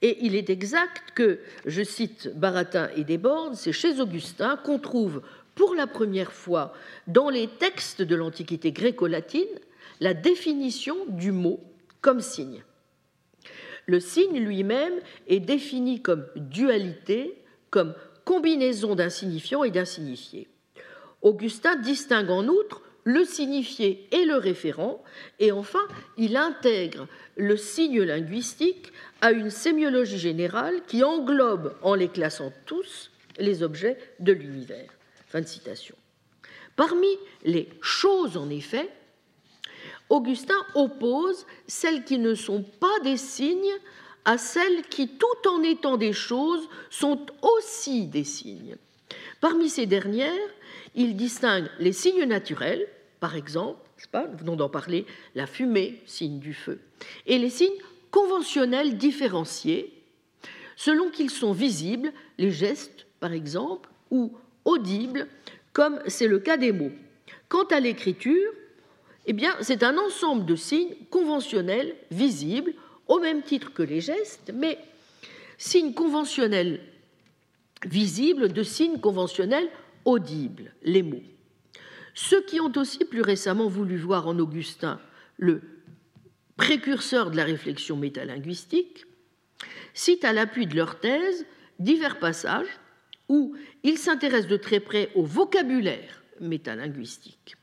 [0.00, 5.22] Et il est exact que, je cite Baratin et Desbordes, c'est chez Augustin qu'on trouve
[5.54, 6.74] pour la première fois
[7.06, 9.44] dans les textes de l'Antiquité gréco-latine
[10.00, 11.60] la définition du mot
[12.04, 12.62] comme signe.
[13.86, 17.94] Le signe lui-même est défini comme dualité, comme
[18.26, 20.46] combinaison d'un signifiant et d'un signifié.
[21.22, 25.02] Augustin distingue en outre le signifié et le référent,
[25.38, 25.86] et enfin,
[26.18, 28.92] il intègre le signe linguistique
[29.22, 34.90] à une sémiologie générale qui englobe, en les classant tous, les objets de l'univers.
[35.26, 35.96] Fin de citation.
[36.76, 37.08] Parmi
[37.44, 38.90] les choses, en effet,
[40.08, 43.74] Augustin oppose celles qui ne sont pas des signes
[44.24, 48.76] à celles qui, tout en étant des choses, sont aussi des signes.
[49.40, 50.32] Parmi ces dernières,
[50.94, 52.86] il distingue les signes naturels,
[53.20, 56.80] par exemple, pas, nous venons d'en parler, la fumée, signe du feu,
[57.26, 57.80] et les signes
[58.10, 59.92] conventionnels différenciés,
[60.76, 64.32] selon qu'ils sont visibles, les gestes, par exemple, ou
[64.64, 65.28] audibles,
[65.72, 66.92] comme c'est le cas des mots.
[67.48, 68.52] Quant à l'écriture,
[69.26, 72.74] eh bien, c'est un ensemble de signes conventionnels visibles,
[73.06, 74.78] au même titre que les gestes, mais
[75.58, 76.80] signes conventionnels
[77.86, 79.68] visibles de signes conventionnels
[80.04, 81.22] audibles, les mots.
[82.14, 85.00] Ceux qui ont aussi plus récemment voulu voir en Augustin
[85.36, 85.62] le
[86.56, 89.04] précurseur de la réflexion métalinguistique
[89.92, 91.44] citent à l'appui de leur thèse
[91.78, 92.78] divers passages
[93.28, 97.56] où ils s'intéressent de très près au vocabulaire métalinguistique.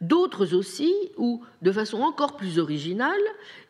[0.00, 3.20] D'autres aussi, où, de façon encore plus originale,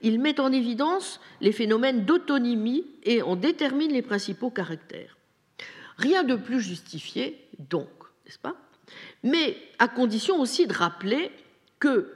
[0.03, 5.17] ils mettent en évidence les phénomènes d'autonymie et en déterminent les principaux caractères.
[5.99, 7.89] Rien de plus justifié, donc,
[8.25, 8.57] n'est-ce pas?
[9.23, 11.31] Mais à condition aussi de rappeler
[11.79, 12.13] que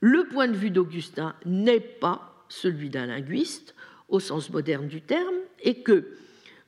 [0.00, 3.74] le point de vue d'Augustin n'est pas celui d'un linguiste
[4.08, 6.16] au sens moderne du terme et que,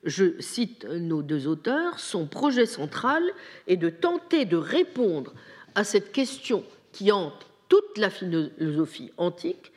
[0.05, 3.21] je cite nos deux auteurs, son projet central
[3.67, 5.33] est de tenter de répondre
[5.75, 9.71] à cette question qui hante toute la philosophie antique,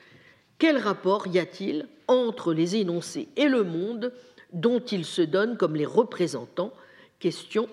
[0.59, 4.13] quel rapport y a-t-il entre les énoncés et le monde
[4.53, 6.73] dont il se donne comme les représentants
[7.19, 7.69] Question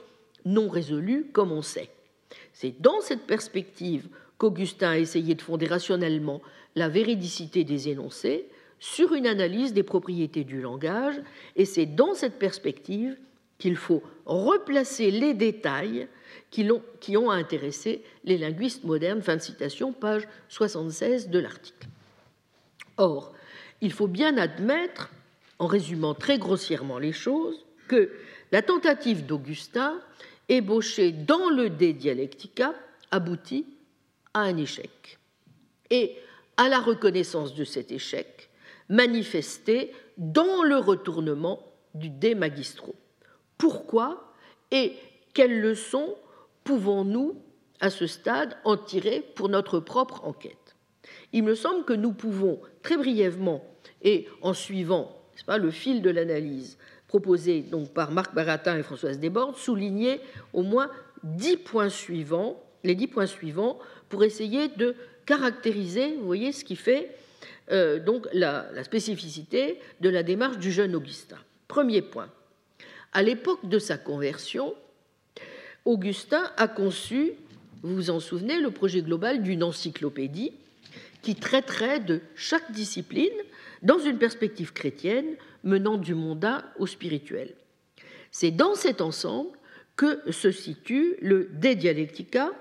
[0.45, 1.89] non résolue, comme on sait.
[2.53, 4.07] C'est dans cette perspective
[4.37, 6.41] qu'Augustin a essayé de fonder rationnellement
[6.75, 8.47] la véridicité des énoncés
[8.79, 11.19] sur une analyse des propriétés du langage,
[11.55, 13.17] et c'est dans cette perspective
[13.57, 16.07] qu'il faut replacer les détails
[16.51, 19.21] qui, ont, qui ont intéressé les linguistes modernes.
[19.21, 21.87] Fin de citation, page 76 de l'article.
[22.97, 23.33] Or,
[23.81, 25.09] il faut bien admettre,
[25.57, 28.11] en résumant très grossièrement les choses, que
[28.51, 29.99] la tentative d'Augustin,
[30.47, 32.73] ébauchée dans le De Dialectica,
[33.11, 33.65] aboutit
[34.33, 35.19] à un échec.
[35.89, 36.15] Et
[36.57, 38.49] à la reconnaissance de cet échec,
[38.89, 42.95] manifesté dans le retournement du De Magistro.
[43.57, 44.33] Pourquoi
[44.71, 44.93] et
[45.33, 46.15] quelles leçons
[46.69, 47.41] pouvons-nous,
[47.79, 50.75] à ce stade, en tirer pour notre propre enquête?
[51.33, 53.65] Il me semble que nous pouvons très brièvement,
[54.03, 55.15] et en suivant
[55.47, 60.21] le fil de l'analyse proposé donc par Marc Baratin et Françoise Desbordes, souligner
[60.53, 60.91] au moins
[61.23, 64.95] dix points suivants les dix points suivants pour essayer de
[65.25, 67.09] caractériser, vous voyez, ce qui fait
[67.71, 71.39] euh, donc la, spécificité de la démarche du jeune Augustin.
[71.67, 72.29] Premier point.
[73.11, 74.75] À l'époque de sa conversion,
[75.89, 77.31] Augustin a conçu,
[77.81, 80.51] vous vous en souvenez, le projet global d'une encyclopédie
[81.23, 83.33] qui traiterait de chaque discipline
[83.81, 85.25] dans une perspective chrétienne
[85.63, 87.55] menant du mondain au spirituel.
[88.29, 89.49] C'est dans cet ensemble
[89.95, 92.51] que se situe le De Dialectica,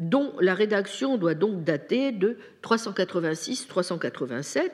[0.00, 4.70] dont la rédaction doit donc dater de 386-387,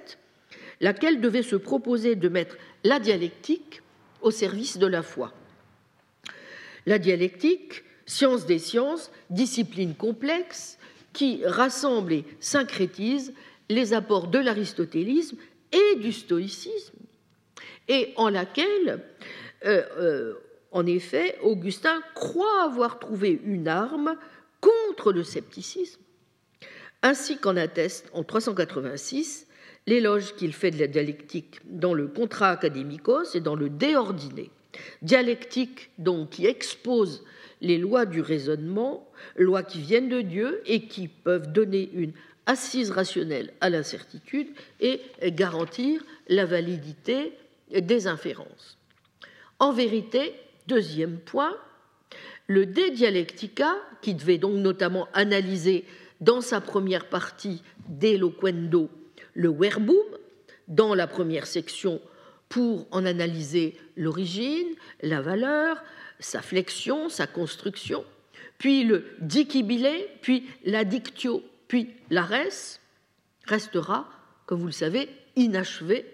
[0.81, 3.83] laquelle devait se proposer de mettre la dialectique
[4.23, 5.35] au service de la foi.
[6.87, 10.79] La dialectique, science des sciences, discipline complexe
[11.13, 13.33] qui rassemble et syncrétise
[13.69, 15.37] les apports de l'aristotélisme
[15.73, 16.99] et du stoïcisme,
[17.89, 19.05] et en laquelle,
[19.65, 20.35] euh, euh,
[20.73, 24.17] en effet, Augustin croit avoir trouvé une arme
[24.61, 26.01] contre le scepticisme,
[27.03, 29.47] ainsi qu'en atteste en 386
[29.87, 34.49] l'éloge qu'il fait de la dialectique dans le Contra Académicos et dans le De Ordine.
[35.03, 37.25] Dialectique donc qui expose
[37.61, 42.13] les lois du raisonnement, lois qui viennent de Dieu et qui peuvent donner une
[42.47, 44.49] assise rationnelle à l'incertitude
[44.81, 47.33] et garantir la validité
[47.71, 48.79] des inférences.
[49.59, 50.35] En vérité,
[50.67, 51.57] deuxième point,
[52.47, 55.85] le De Dialectica, qui devait donc notamment analyser
[56.21, 58.91] dans sa première partie De Loquendo
[59.35, 59.97] le verbum,
[60.69, 62.01] dans la première section
[62.51, 65.83] pour en analyser l'origine, la valeur,
[66.19, 68.05] sa flexion, sa construction,
[68.59, 69.89] puis le dicibile,
[70.21, 72.81] puis la dictio, puis la res,
[73.47, 74.11] restera,
[74.45, 76.05] comme vous le savez, inachevé.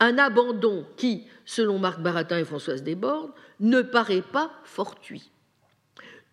[0.00, 5.28] Un abandon qui, selon Marc Baratin et Françoise Desbordes, ne paraît pas fortuit.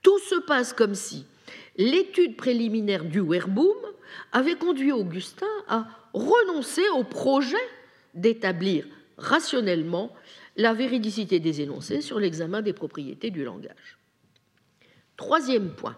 [0.04, 1.26] Tout se passe comme si
[1.78, 3.76] l'étude préliminaire du Werbum
[4.32, 7.58] avait conduit Augustin à renoncer au projet
[8.14, 8.86] d'établir
[9.18, 10.14] rationnellement
[10.58, 13.98] la véridicité des énoncés sur l'examen des propriétés du langage.
[15.18, 15.98] Troisième point.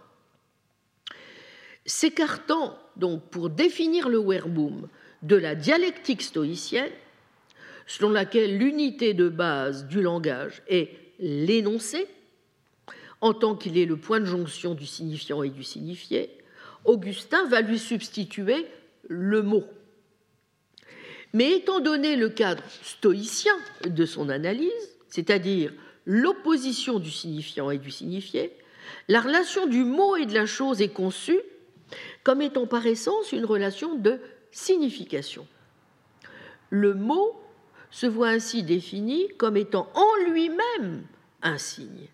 [1.85, 4.87] S'écartant donc pour définir le Werbum
[5.21, 6.91] de la dialectique stoïcienne,
[7.85, 12.07] selon laquelle l'unité de base du langage est l'énoncé,
[13.21, 16.29] en tant qu'il est le point de jonction du signifiant et du signifié,
[16.85, 18.67] Augustin va lui substituer
[19.07, 19.63] le mot.
[21.33, 23.55] Mais étant donné le cadre stoïcien
[23.85, 24.71] de son analyse,
[25.09, 25.73] c'est-à-dire
[26.05, 28.53] l'opposition du signifiant et du signifié,
[29.07, 31.39] la relation du mot et de la chose est conçue
[32.23, 34.19] comme étant par essence une relation de
[34.51, 35.47] signification.
[36.69, 37.39] Le mot
[37.91, 41.03] se voit ainsi défini comme étant en lui-même
[41.41, 42.09] un signe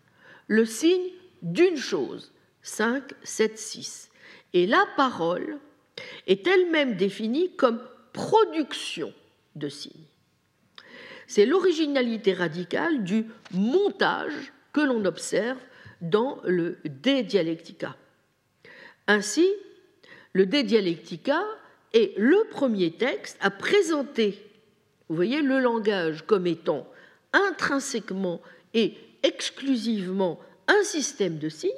[0.47, 1.11] le signe
[1.41, 4.11] d'une chose, 5, 7, 6.
[4.53, 5.57] Et la parole
[6.28, 7.82] est elle-même définie comme
[8.14, 9.14] production
[9.55, 10.07] de signes.
[11.28, 15.59] C'est l'originalité radicale du montage que l'on observe
[16.01, 17.95] dans le De Dialectica.
[19.07, 19.47] Ainsi,
[20.34, 21.43] le De Dialectica
[21.93, 24.39] est le premier texte à présenter,
[25.09, 26.88] vous voyez, le langage comme étant
[27.32, 28.41] intrinsèquement
[28.74, 31.72] et exclusivement un système de signes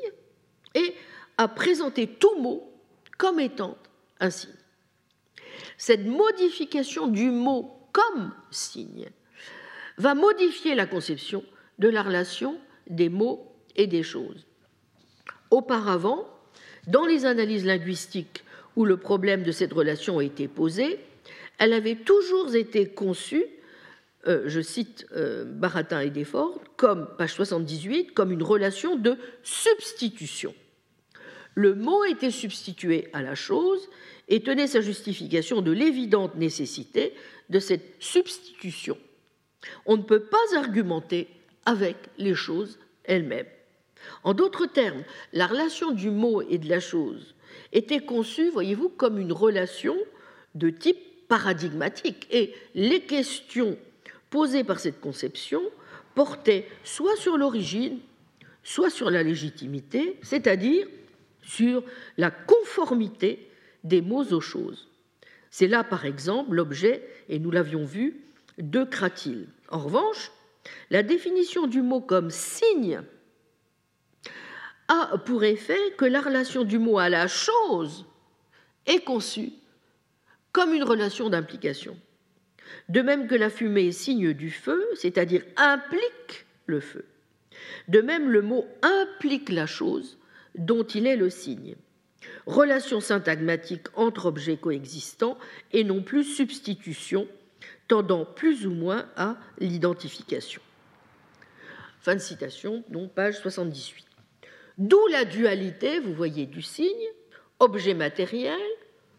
[0.74, 0.94] et
[1.38, 2.72] à présenter tout mot
[3.18, 3.78] comme étant
[4.20, 4.52] un signe.
[5.78, 9.10] Cette modification du mot comme signe
[9.98, 11.44] va modifier la conception
[11.80, 14.46] de la relation des mots et des choses.
[15.52, 16.28] Auparavant,
[16.88, 18.44] dans les analyses linguistiques
[18.76, 21.00] où le problème de cette relation a été posé,
[21.58, 23.46] elle avait toujours été conçue
[24.28, 30.56] euh, je cite euh, Baratin et Desfordes, comme, page 78, comme une relation de substitution.
[31.54, 33.88] Le mot était substitué à la chose
[34.28, 37.14] et tenait sa justification de l'évidente nécessité
[37.50, 38.98] de cette substitution.
[39.86, 41.28] On ne peut pas argumenter
[41.66, 43.48] avec les choses elles-mêmes.
[44.24, 45.04] En d'autres termes,
[45.34, 47.36] la relation du mot et de la chose
[47.74, 49.96] était conçue, voyez-vous, comme une relation
[50.54, 52.28] de type paradigmatique.
[52.32, 53.78] Et les questions
[54.30, 55.62] posée par cette conception
[56.14, 58.00] portait soit sur l'origine,
[58.64, 60.88] soit sur la légitimité, c'est-à-dire
[61.42, 61.84] sur
[62.18, 63.50] la conformité
[63.86, 64.90] des mots aux choses.
[65.50, 68.22] C'est là, par exemple, l'objet, et nous l'avions vu,
[68.58, 69.48] de Cratil.
[69.70, 70.32] En revanche,
[70.90, 73.02] la définition du mot comme signe
[74.90, 78.06] a pour effet que la relation du mot à la chose
[78.86, 79.54] est conçue
[80.52, 81.98] comme une relation d'implication
[82.90, 87.06] de même que la fumée est signe du feu, c'est-à-dire implique le feu.
[87.88, 90.18] De même, le mot implique la chose
[90.56, 91.76] dont il est le signe.
[92.46, 95.38] Relation syntagmatique entre objets coexistants
[95.72, 97.28] et non plus substitution,
[97.88, 100.62] tendant plus ou moins à l'identification.
[102.02, 104.06] Fin de citation, donc page 78.
[104.78, 106.88] D'où la dualité, vous voyez, du signe,
[107.60, 108.60] objet matériel,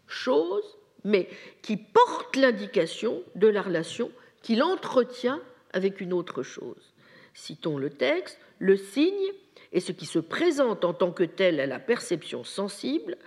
[0.07, 1.27] chose, mais
[1.61, 5.41] qui porte l'indication de la relation qu'il entretient
[5.73, 6.93] avec une autre chose.
[7.33, 9.31] Citons le texte, le signe
[9.71, 13.17] est ce qui se présente en tant que tel à la perception sensible,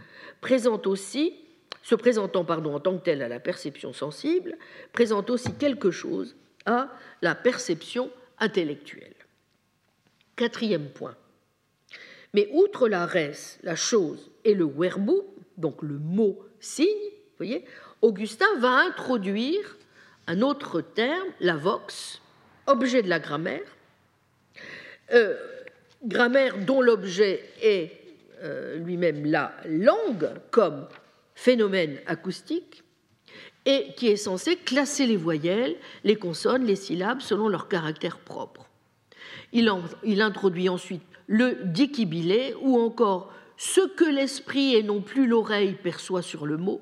[0.41, 1.35] présente aussi,
[1.83, 4.57] se présentant pardon, en tant que tel à la perception sensible,
[4.93, 6.89] présente aussi quelque chose à
[7.23, 9.15] la perception intellectuelle.
[10.37, 11.17] Quatrième point.
[12.33, 15.23] Mais outre la res, la chose et le verbum,
[15.59, 16.87] donc le mot signe,
[17.37, 17.65] voyez,
[18.03, 19.77] Augustin va introduire
[20.27, 22.23] un autre terme, la vox,
[22.67, 23.67] objet de la grammaire,
[25.13, 25.37] euh,
[26.05, 27.93] grammaire dont l'objet est
[28.43, 30.87] euh, lui-même la langue comme
[31.35, 32.83] phénomène acoustique
[33.67, 38.69] et qui est censé classer les voyelles, les consonnes, les syllabes selon leur caractère propre.
[39.53, 39.69] Il,
[40.21, 46.47] introduit ensuite le diquibilé ou encore ce que l'esprit et non plus l'oreille perçoit sur
[46.47, 46.81] le mot.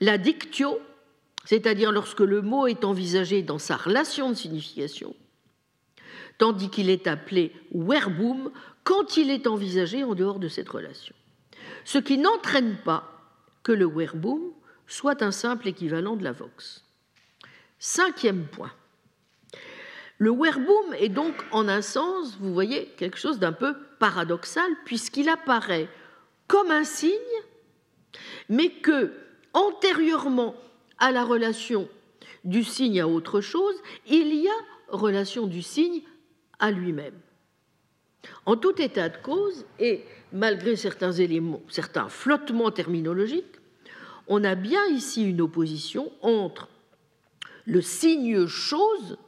[0.00, 0.78] La dictio,
[1.44, 5.14] c'est-à-dire lorsque le mot est envisagé dans sa relation de signification,
[6.38, 8.50] tandis qu'il est appelé verbum
[8.84, 11.14] quand il est envisagé en dehors de cette relation.
[11.84, 13.12] Ce qui n'entraîne pas
[13.62, 14.40] que le verbum
[14.86, 16.84] soit un simple équivalent de la vox.
[17.78, 18.72] Cinquième point.
[20.16, 25.28] Le verbum est donc en un sens, vous voyez, quelque chose d'un peu paradoxal, puisqu'il
[25.28, 25.88] apparaît
[26.48, 27.12] comme un signe,
[28.48, 29.12] mais que,
[29.52, 30.56] antérieurement
[30.98, 31.88] à la relation
[32.44, 33.76] du signe à autre chose,
[34.08, 34.52] il y a
[34.88, 36.02] relation du signe
[36.58, 37.14] à lui-même.
[38.46, 43.56] En tout état de cause, et malgré certains éléments, certains flottements terminologiques,
[44.26, 46.68] on a bien ici une opposition entre
[47.64, 49.18] le signe chose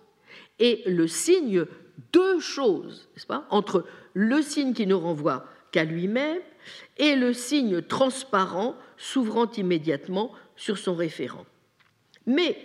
[0.59, 1.64] et le signe
[2.12, 3.47] de chose, n'est-ce pas?
[3.51, 6.41] Entre le signe qui ne renvoie qu'à lui-même
[6.99, 11.47] et le signe transparent s'ouvrant immédiatement sur son référent.
[12.26, 12.57] Mais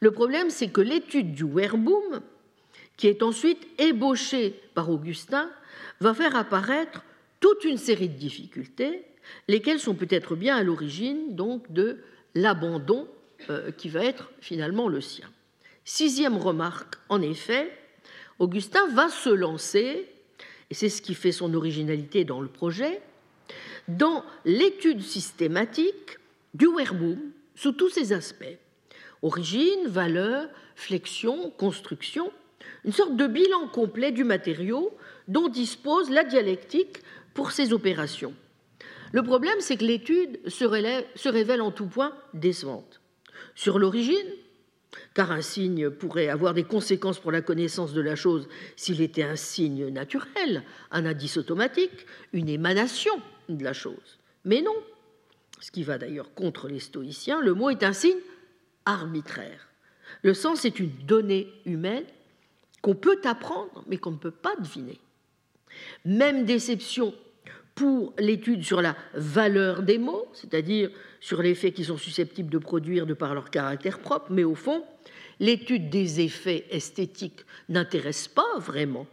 [0.00, 2.20] le problème, c'est que l'étude du verbum,
[2.98, 5.50] qui est ensuite ébauchée par Augustin,
[6.00, 7.04] va faire apparaître
[7.40, 9.04] toute une série de difficultés,
[9.46, 11.98] lesquelles sont peut-être bien à l'origine donc de
[12.34, 13.08] l'abandon
[13.48, 15.30] euh, qui va être finalement le sien.
[15.84, 17.72] Sixième remarque, en effet,
[18.38, 20.06] Augustin va se lancer,
[20.70, 23.00] et c'est ce qui fait son originalité dans le projet,
[23.86, 26.18] dans l'étude systématique
[26.52, 27.18] du verbum
[27.54, 28.58] sous tous ses aspects.
[29.22, 32.32] Origine, valeur, flexion, construction,
[32.88, 34.96] une sorte de bilan complet du matériau
[35.28, 37.02] dont dispose la dialectique
[37.34, 38.32] pour ses opérations.
[39.12, 40.64] Le problème, c'est que l'étude se,
[41.28, 43.02] révèle en tout point décevante.
[43.54, 44.32] Sur l'origine,
[45.12, 49.22] car un signe pourrait avoir des conséquences pour la connaissance de la chose s'il était
[49.22, 53.20] un signe naturel, un indice automatique, une émanation
[53.50, 54.18] de la chose.
[54.46, 54.76] Mais non,
[55.60, 58.20] ce qui va d'ailleurs contre les stoïciens, le mot est un signe
[58.86, 59.68] arbitraire.
[60.22, 62.06] Le sens est une donnée humaine
[62.82, 64.98] qu'on peut apprendre, mais qu'on ne peut pas deviner.
[66.04, 67.14] Même déception
[67.74, 72.58] pour l'étude sur la valeur des mots, c'est-à-dire sur les faits qui sont susceptibles de
[72.58, 74.84] produire de par leur caractère propre, mais au fond,
[75.38, 79.06] l'étude des effets esthétiques n'intéresse pas vraiment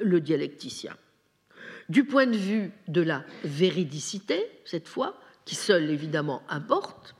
[0.00, 0.96] le dialecticien.
[1.88, 7.14] Du point de vue de la véridicité, cette fois, qui seul évidemment importe,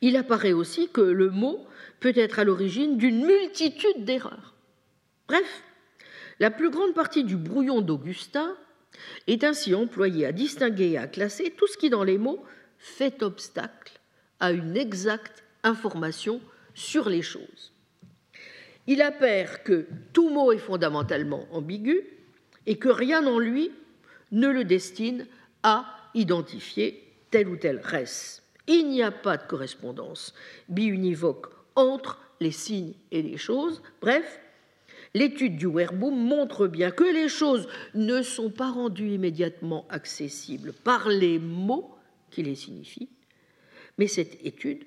[0.00, 1.66] il apparaît aussi que le mot
[2.00, 4.53] peut être à l'origine d'une multitude d'erreurs.
[5.28, 5.62] Bref,
[6.40, 8.56] la plus grande partie du brouillon d'Augustin
[9.26, 12.44] est ainsi employée à distinguer et à classer tout ce qui, dans les mots,
[12.78, 13.98] fait obstacle
[14.40, 16.40] à une exacte information
[16.74, 17.72] sur les choses.
[18.86, 22.02] Il appert que tout mot est fondamentalement ambigu
[22.66, 23.70] et que rien en lui
[24.32, 25.26] ne le destine
[25.62, 28.42] à identifier tel ou tel res.
[28.66, 30.34] Il n'y a pas de correspondance
[30.68, 31.46] biunivoque
[31.76, 33.82] entre les signes et les choses.
[34.00, 34.40] Bref,
[35.14, 41.08] l'étude du verbum montre bien que les choses ne sont pas rendues immédiatement accessibles par
[41.08, 41.94] les mots
[42.30, 43.08] qui les signifient,
[43.96, 44.84] mais cette étude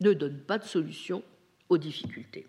[0.00, 1.22] ne donne pas de solution
[1.68, 2.46] aux difficultés.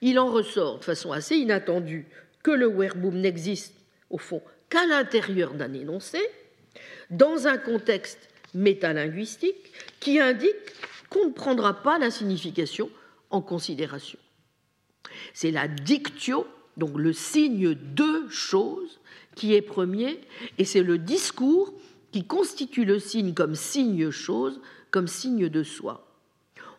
[0.00, 2.06] Il en ressort de façon assez inattendue
[2.42, 3.74] que le verbum n'existe
[4.08, 6.20] au fond qu'à l'intérieur d'un énoncé,
[7.10, 10.54] dans un contexte métalinguistique qui indique
[11.08, 12.88] qu'on ne prendra pas la signification
[13.30, 14.18] en considération.
[15.34, 19.00] C'est la dictio, donc le signe de chose,
[19.34, 20.20] qui est premier,
[20.58, 21.72] et c'est le discours
[22.12, 24.60] qui constitue le signe comme signe chose,
[24.90, 26.06] comme signe de soi.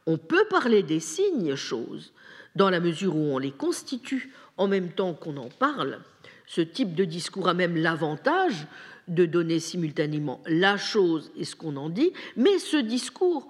[0.05, 2.13] On peut parler des signes choses
[2.55, 5.99] dans la mesure où on les constitue en même temps qu'on en parle.
[6.47, 8.67] Ce type de discours a même l'avantage
[9.07, 13.47] de donner simultanément la chose et ce qu'on en dit, mais ce discours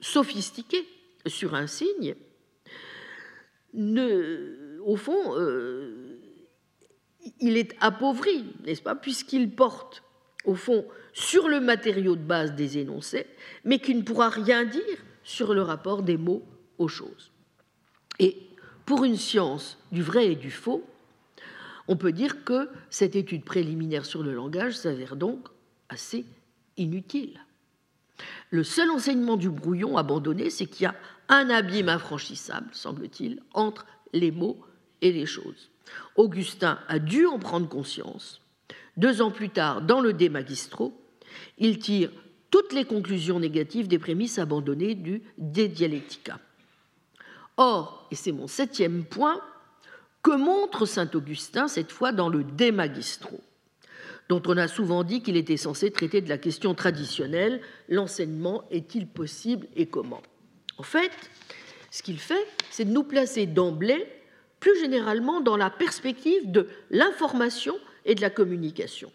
[0.00, 0.86] sophistiqué
[1.26, 2.14] sur un signe,
[3.74, 6.16] ne, au fond, euh,
[7.40, 10.04] il est appauvri, n'est-ce pas, puisqu'il porte,
[10.44, 13.26] au fond, sur le matériau de base des énoncés,
[13.64, 14.82] mais qui ne pourra rien dire
[15.24, 16.44] sur le rapport des mots
[16.78, 17.32] aux choses.
[18.20, 18.36] Et
[18.86, 20.84] pour une science du vrai et du faux,
[21.88, 25.48] on peut dire que cette étude préliminaire sur le langage s'avère donc
[25.88, 26.24] assez
[26.76, 27.40] inutile.
[28.50, 30.94] Le seul enseignement du brouillon abandonné, c'est qu'il y a
[31.28, 34.64] un abîme infranchissable, semble-t-il, entre les mots
[35.02, 35.70] et les choses.
[36.16, 38.40] Augustin a dû en prendre conscience.
[38.96, 40.98] Deux ans plus tard, dans le De Magistro,
[41.58, 42.10] il tire
[42.50, 46.40] toutes les conclusions négatives des prémices abandonnées du De Dialectica.
[47.56, 49.40] Or, et c'est mon septième point,
[50.22, 53.40] que montre saint Augustin cette fois dans le De Magistro
[54.28, 59.06] dont on a souvent dit qu'il était censé traiter de la question traditionnelle, l'enseignement est-il
[59.06, 60.22] possible et comment?
[60.78, 61.12] En fait,
[61.90, 64.06] ce qu'il fait, c'est de nous placer d'emblée,
[64.60, 69.12] plus généralement, dans la perspective de l'information et de la communication.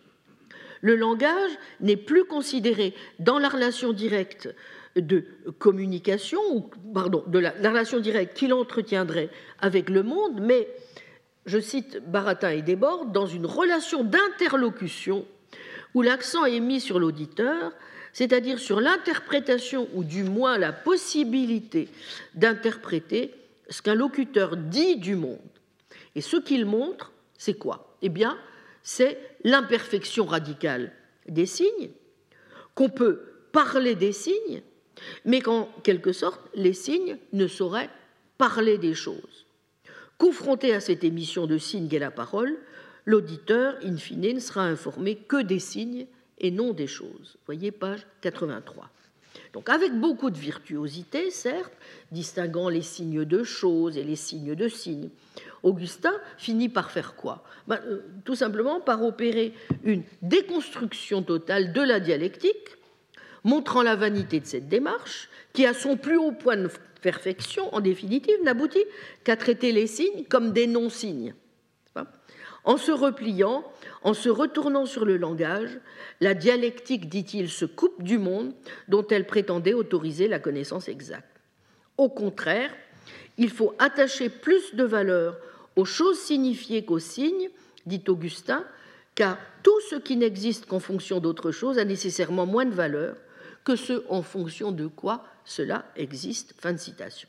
[0.82, 4.50] Le langage n'est plus considéré dans la relation directe
[4.96, 5.24] de
[5.60, 10.68] communication, ou pardon, de la, relation directe qu'il entretiendrait avec le monde, mais,
[11.46, 15.26] je cite Baratin et Desbordes, dans une relation d'interlocution
[15.94, 17.74] où l'accent est mis sur l'auditeur,
[18.14, 21.88] c'est-à-dire sur l'interprétation, ou du moins la possibilité
[22.36, 23.34] d'interpréter
[23.72, 25.40] ce qu'un locuteur dit du monde.
[26.16, 27.96] Et ce qu'il montre, c'est quoi?
[28.02, 28.38] Eh bien,
[28.84, 30.92] c'est l'imperfection radicale
[31.28, 31.92] des signes,
[32.76, 33.22] qu'on peut
[33.52, 34.62] parler des signes,
[35.26, 37.90] mais qu'en quelque sorte, les signes ne sauraient
[38.38, 39.46] parler des choses.
[40.18, 42.58] Confronté à cette émission de signes qu'est la parole,
[43.06, 46.08] l'auditeur, in fine, ne sera informé que des signes
[46.38, 47.38] et non des choses.
[47.46, 48.90] Voyez page 83.
[49.54, 51.74] Donc avec beaucoup de virtuosité, certes,
[52.12, 55.10] distinguant les signes de choses et les signes de signes,
[55.64, 57.44] Augustin finit par faire quoi?
[57.68, 59.54] Ben, euh, Tout simplement par opérer
[59.84, 62.78] une déconstruction totale de la dialectique,
[63.44, 66.70] montrant la vanité de cette démarche, qui à son plus haut point de
[67.02, 68.86] perfection, en définitive, n'aboutit
[69.24, 71.34] qu'à traiter les signes comme des non-signes.
[72.64, 73.64] En se repliant,
[74.04, 75.80] en se retournant sur le langage,
[76.20, 78.54] la dialectique, dit-il, se coupe du monde
[78.88, 81.42] dont elle prétendait autoriser la connaissance exacte.
[81.98, 82.72] Au contraire,
[83.38, 85.38] il faut attacher plus de valeur
[85.76, 87.50] aux choses signifiées qu'aux signes,
[87.86, 88.64] dit Augustin,
[89.16, 93.16] car tout ce qui n'existe qu'en fonction d'autre chose a nécessairement moins de valeur
[93.64, 96.54] que ce en fonction de quoi cela existe.
[96.60, 97.28] Fin de citation.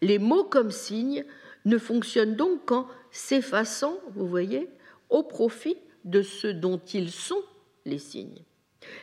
[0.00, 1.24] Les mots comme signes
[1.68, 4.68] ne fonctionnent donc qu'en s'effaçant, vous voyez,
[5.10, 7.42] au profit de ce dont ils sont
[7.84, 8.42] les signes.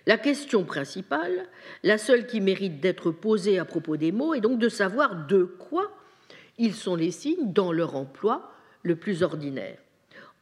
[0.05, 1.47] La question principale,
[1.83, 5.43] la seule qui mérite d'être posée à propos des mots, est donc de savoir de
[5.43, 5.91] quoi
[6.57, 8.51] ils sont les signes dans leur emploi
[8.81, 9.77] le plus ordinaire.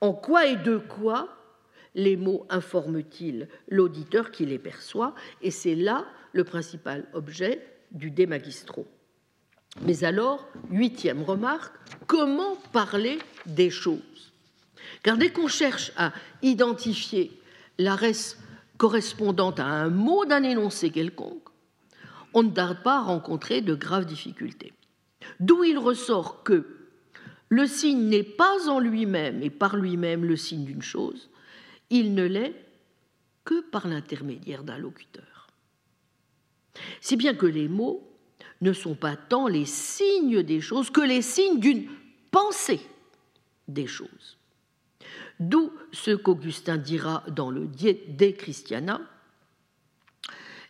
[0.01, 1.29] En quoi et de quoi
[1.95, 5.15] les mots informent-ils l'auditeur qui les perçoit?
[5.41, 8.85] Et c'est là le principal objet du De Magistro.
[9.81, 11.75] Mais alors, huitième remarque,
[12.07, 14.31] comment parler des choses?
[15.01, 17.31] Car dès qu'on cherche à identifier
[17.77, 18.37] la res
[18.77, 21.49] correspondante à un mot d'un énoncé quelconque,
[22.33, 24.73] on ne tarde pas à rencontrer de graves difficultés.
[25.39, 26.65] D'où il ressort que
[27.49, 31.29] le signe n'est pas en lui-même et par lui-même le signe d'une chose,
[31.89, 32.55] il ne l'est
[33.45, 35.47] que par l'intermédiaire d'un locuteur.
[37.01, 38.12] Si bien que les mots
[38.63, 41.87] ne sont pas tant les signes des choses que les signes d'une
[42.31, 42.81] pensée
[43.67, 44.37] des choses.
[45.39, 49.01] D'où ce qu'Augustin dira dans le De Christiana,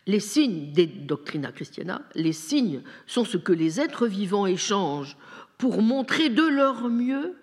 [0.06, 5.15] les signes des Doctrina Christiana, les signes sont ce que les êtres vivants échangent
[5.57, 7.38] pour montrer de leur mieux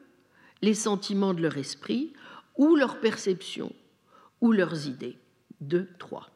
[0.60, 2.12] les sentiments de leur esprit
[2.56, 3.72] ou leurs perceptions
[4.40, 5.16] ou leurs idées.
[5.60, 6.28] Deux, trois.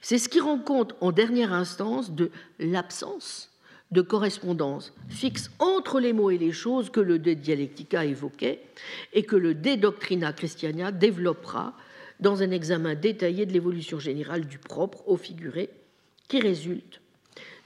[0.00, 3.50] C'est ce qui rend compte en dernière instance de l'absence
[3.92, 8.60] de correspondance fixe entre les mots et les choses que le De Dialectica évoquait
[9.12, 11.74] et que le De Doctrina Christiana développera
[12.18, 15.70] dans un examen détaillé de l'évolution générale du propre au figuré
[16.28, 17.00] qui résulte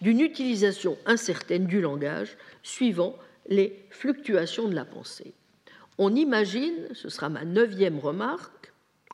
[0.01, 3.17] d'une utilisation incertaine du langage suivant
[3.49, 5.35] les fluctuations de la pensée.
[5.99, 8.73] On imagine, ce sera ma neuvième remarque,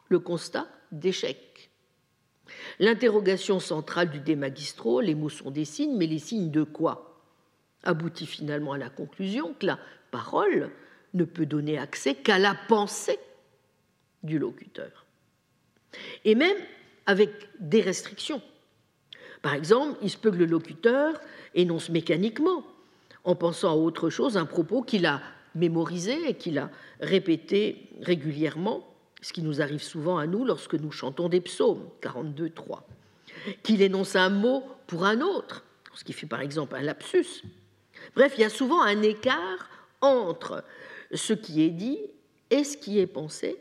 [0.09, 1.46] le constat d'échec.
[2.79, 7.23] L'interrogation centrale du De Magistro, les mots sont des signes, mais les signes de quoi?
[7.83, 9.79] Aboutit finalement à la conclusion que la
[10.11, 10.71] parole
[11.15, 13.19] ne peut donner accès qu'à la pensée
[14.23, 15.07] du locuteur.
[16.25, 16.57] Et même
[17.07, 17.31] avec
[17.61, 18.43] des restrictions.
[19.41, 21.21] Par exemple, il se peut que le locuteur
[21.55, 22.65] énonce mécaniquement,
[23.25, 25.23] en pensant à autre chose, un propos qu'il a
[25.55, 26.71] mémorisé et qu'il a
[27.01, 28.87] répété régulièrement,
[29.27, 32.87] ce qui nous arrive souvent à nous lorsque nous chantons des psaumes, 42, 3,
[33.65, 37.43] qu'il énonce un mot pour un autre, ce qui fait par exemple un lapsus.
[38.15, 39.69] Bref, il y a souvent un écart
[40.01, 40.63] entre
[41.13, 41.99] ce qui est dit
[42.51, 43.57] et ce qui est pensé,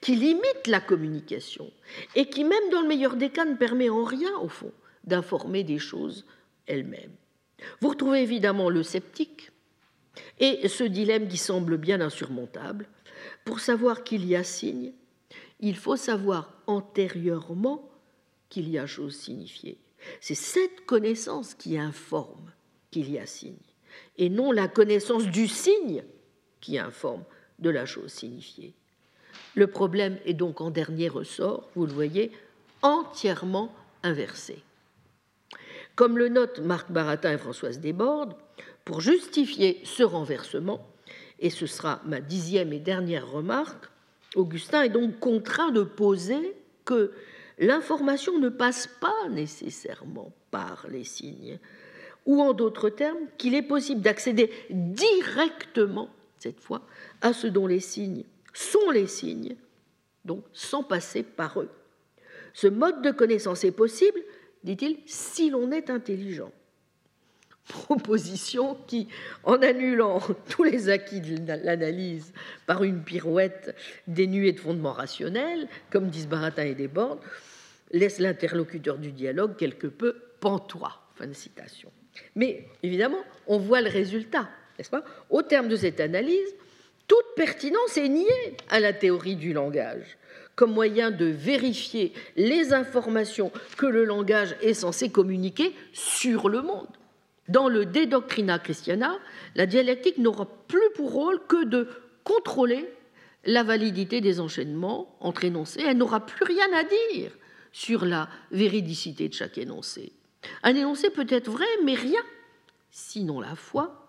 [0.00, 1.70] qui limite la communication
[2.16, 4.72] et qui, même dans le meilleur des cas, ne permet en rien, au fond,
[5.04, 6.26] d'informer des choses
[6.66, 7.14] elles-mêmes.
[7.80, 9.52] Vous retrouvez évidemment le sceptique
[10.40, 12.88] et ce dilemme qui semble bien insurmontable.
[13.44, 14.92] Pour savoir qu'il y a signe,
[15.60, 17.88] il faut savoir antérieurement
[18.48, 19.78] qu'il y a chose signifiée.
[20.20, 22.52] C'est cette connaissance qui informe
[22.90, 23.56] qu'il y a signe,
[24.18, 26.02] et non la connaissance du signe
[26.60, 27.24] qui informe
[27.58, 28.74] de la chose signifiée.
[29.54, 32.32] Le problème est donc en dernier ressort, vous le voyez,
[32.82, 34.62] entièrement inversé.
[35.94, 38.34] Comme le notent Marc Baratin et Françoise Desbordes,
[38.84, 40.86] pour justifier ce renversement,
[41.42, 43.90] et ce sera ma dixième et dernière remarque,
[44.36, 47.12] Augustin est donc contraint de poser que
[47.58, 51.58] l'information ne passe pas nécessairement par les signes,
[52.24, 56.08] ou en d'autres termes, qu'il est possible d'accéder directement,
[56.38, 56.86] cette fois,
[57.20, 58.24] à ce dont les signes
[58.54, 59.56] sont les signes,
[60.24, 61.70] donc sans passer par eux.
[62.54, 64.20] Ce mode de connaissance est possible,
[64.62, 66.52] dit-il, si l'on est intelligent.
[67.68, 69.08] Proposition qui,
[69.44, 70.20] en annulant
[70.50, 72.32] tous les acquis de l'analyse
[72.66, 73.74] par une pirouette
[74.06, 77.20] dénuée de fondements rationnels, comme disent Baratin et Desbordes,
[77.92, 81.00] laisse l'interlocuteur du dialogue quelque peu pantois.
[81.14, 81.90] Fin de citation.
[82.34, 84.48] Mais évidemment, on voit le résultat,
[85.30, 86.54] Au terme de cette analyse,
[87.06, 90.18] toute pertinence est niée à la théorie du langage
[90.54, 96.88] comme moyen de vérifier les informations que le langage est censé communiquer sur le monde.
[97.48, 99.18] Dans le De Doctrina Christiana,
[99.54, 101.88] la dialectique n'aura plus pour rôle que de
[102.24, 102.88] contrôler
[103.44, 105.82] la validité des enchaînements entre énoncés.
[105.84, 107.32] Elle n'aura plus rien à dire
[107.72, 110.12] sur la véridicité de chaque énoncé.
[110.62, 112.20] Un énoncé peut être vrai, mais rien,
[112.90, 114.08] sinon la foi,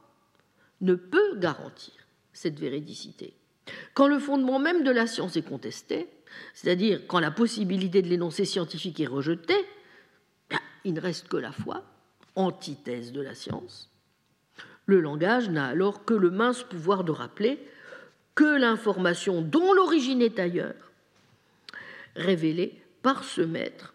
[0.82, 1.94] ne peut garantir
[2.34, 3.34] cette véridicité.
[3.94, 6.08] Quand le fondement même de la science est contesté,
[6.54, 9.66] c'est-à-dire quand la possibilité de l'énoncé scientifique est rejetée,
[10.50, 11.84] ben, il ne reste que la foi,
[12.36, 13.90] antithèse de la science.
[14.86, 17.60] Le langage n'a alors que le mince pouvoir de rappeler
[18.36, 20.92] que l'information dont l'origine est ailleurs,
[22.16, 23.94] révélée par ce maître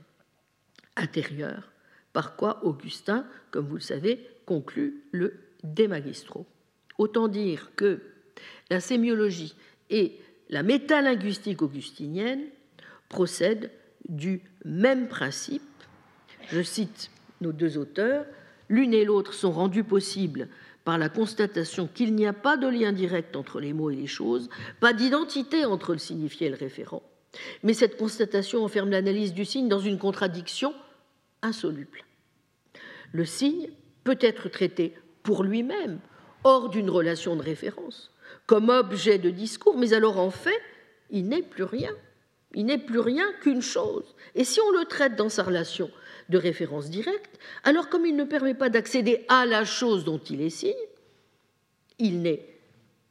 [0.96, 1.70] intérieur,
[2.12, 6.46] par quoi Augustin, comme vous le savez, conclut le De Magistro.
[6.98, 8.00] Autant dire que
[8.70, 9.54] la sémiologie
[9.90, 10.18] et
[10.50, 12.46] la métalinguistique augustinienne
[13.08, 13.70] procèdent
[14.08, 15.62] du même principe.
[16.50, 17.10] Je cite
[17.40, 18.24] nos deux auteurs,
[18.68, 20.48] l'une et l'autre sont rendues possibles
[20.84, 24.06] par la constatation qu'il n'y a pas de lien direct entre les mots et les
[24.06, 24.48] choses,
[24.80, 27.02] pas d'identité entre le signifié et le référent.
[27.62, 30.74] Mais cette constatation enferme l'analyse du signe dans une contradiction
[31.42, 32.04] insoluble.
[33.12, 33.68] Le signe
[34.04, 36.00] peut être traité pour lui-même,
[36.44, 38.10] hors d'une relation de référence,
[38.46, 40.62] comme objet de discours, mais alors en fait,
[41.10, 41.92] il n'est plus rien.
[42.54, 44.14] Il n'est plus rien qu'une chose.
[44.34, 45.90] Et si on le traite dans sa relation
[46.28, 50.40] de référence directe, alors comme il ne permet pas d'accéder à la chose dont il
[50.42, 50.74] est signe,
[51.98, 52.46] il n'est,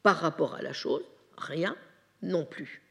[0.04, 1.04] par rapport à la chose,
[1.38, 1.76] rien
[2.22, 2.82] non plus.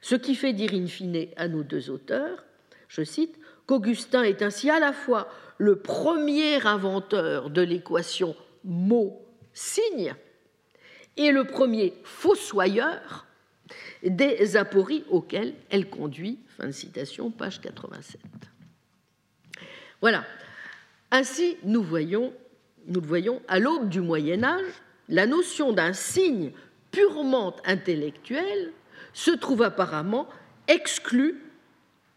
[0.00, 2.44] Ce qui fait dire in fine à nos deux auteurs,
[2.88, 5.28] je cite, qu'Augustin est ainsi à la fois
[5.58, 10.14] le premier inventeur de l'équation mot-signe
[11.16, 13.26] et le premier fossoyeur
[14.02, 16.40] des apories auxquelles elle conduit.
[16.56, 18.20] Fin de citation, page 87.
[20.00, 20.24] Voilà.
[21.10, 22.32] Ainsi, nous voyons,
[22.86, 24.64] nous le voyons, à l'aube du Moyen Âge,
[25.08, 26.52] la notion d'un signe
[26.90, 28.72] purement intellectuel
[29.12, 30.28] se trouve apparemment
[30.68, 31.36] exclue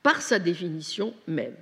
[0.03, 1.55] par sa définition même.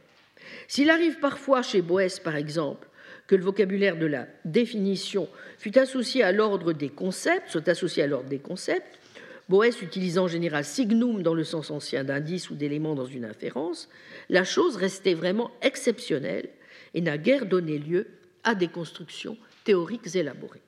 [0.68, 2.88] S'il arrive parfois chez Boès, par exemple,
[3.28, 5.28] que le vocabulaire de la définition
[5.58, 9.00] fut associé à l'ordre des concepts, soit associé à l'ordre des concepts,
[9.48, 13.90] Boès utilisant en général signum dans le sens ancien d'indice ou d'élément dans une inférence,
[14.30, 16.50] la chose restait vraiment exceptionnelle
[16.94, 18.08] et n'a guère donné lieu
[18.44, 20.62] à des constructions théoriques élaborées.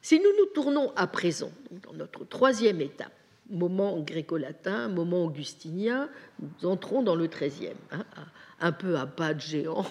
[0.00, 1.50] Si nous nous tournons à présent,
[1.82, 3.14] dans notre troisième étape,
[3.50, 6.08] moment gréco-latin, moment augustinien,
[6.40, 8.04] nous entrons dans le XIIIe, hein,
[8.64, 9.84] un peu à pas de géant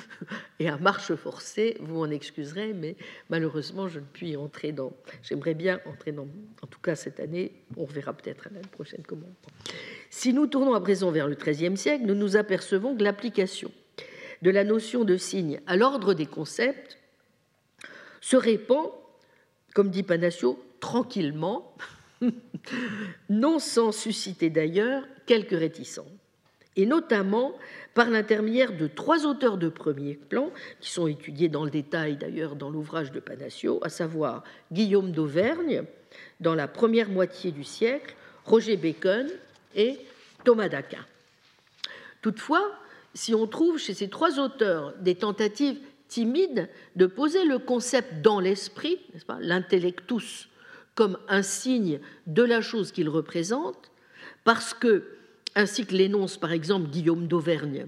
[0.58, 2.96] et à marche forcée, vous m'en excuserez, mais
[3.28, 4.92] malheureusement, je ne puis entrer dans.
[5.22, 6.26] J'aimerais bien entrer dans.
[6.60, 9.30] En tout cas, cette année, on verra peut-être l'année prochaine comment.
[10.10, 13.70] Si nous tournons à présent vers le XIIIe siècle, nous nous apercevons que l'application
[14.42, 16.98] de la notion de signe à l'ordre des concepts
[18.20, 18.90] se répand,
[19.72, 21.76] comme dit Panacio, tranquillement,
[23.28, 26.10] non sans susciter d'ailleurs quelques réticences,
[26.76, 27.54] et notamment
[27.94, 30.50] par l'intermédiaire de trois auteurs de premier plan,
[30.80, 35.82] qui sont étudiés dans le détail d'ailleurs dans l'ouvrage de Panacio, à savoir Guillaume d'Auvergne,
[36.40, 38.14] dans la première moitié du siècle,
[38.44, 39.28] Roger Bacon
[39.74, 39.98] et
[40.44, 41.04] Thomas d'Aquin.
[42.22, 42.70] Toutefois,
[43.14, 48.40] si on trouve chez ces trois auteurs des tentatives timides de poser le concept dans
[48.40, 48.98] l'esprit,
[49.40, 50.48] l'intellectus,
[50.94, 53.90] comme un signe de la chose qu'il représente,
[54.44, 55.04] parce que,
[55.54, 57.86] ainsi que l'énonce par exemple Guillaume d'Auvergne,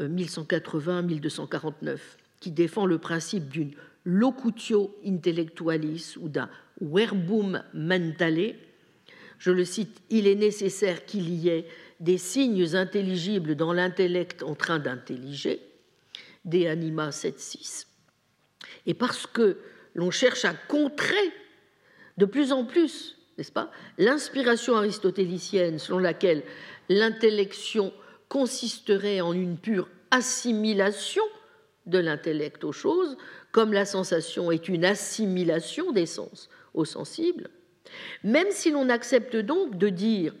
[0.00, 1.96] 1180-1249, euh,
[2.40, 3.72] qui défend le principe d'une
[4.04, 6.48] locutio intellectualis ou d'un
[6.80, 8.54] verbum mentale,
[9.38, 11.66] je le cite, il est nécessaire qu'il y ait
[12.00, 15.60] des signes intelligibles dans l'intellect en train d'intelliger,
[16.44, 17.86] des anima 7.6.
[18.86, 19.58] Et parce que
[19.94, 21.32] l'on cherche à contrer
[22.18, 26.42] de plus en plus, n'est-ce pas, l'inspiration aristotélicienne selon laquelle
[26.88, 27.92] l'intellection
[28.28, 31.24] consisterait en une pure assimilation
[31.86, 33.16] de l'intellect aux choses,
[33.50, 37.50] comme la sensation est une assimilation des sens au sensible,
[38.24, 40.34] même si l'on accepte donc de dire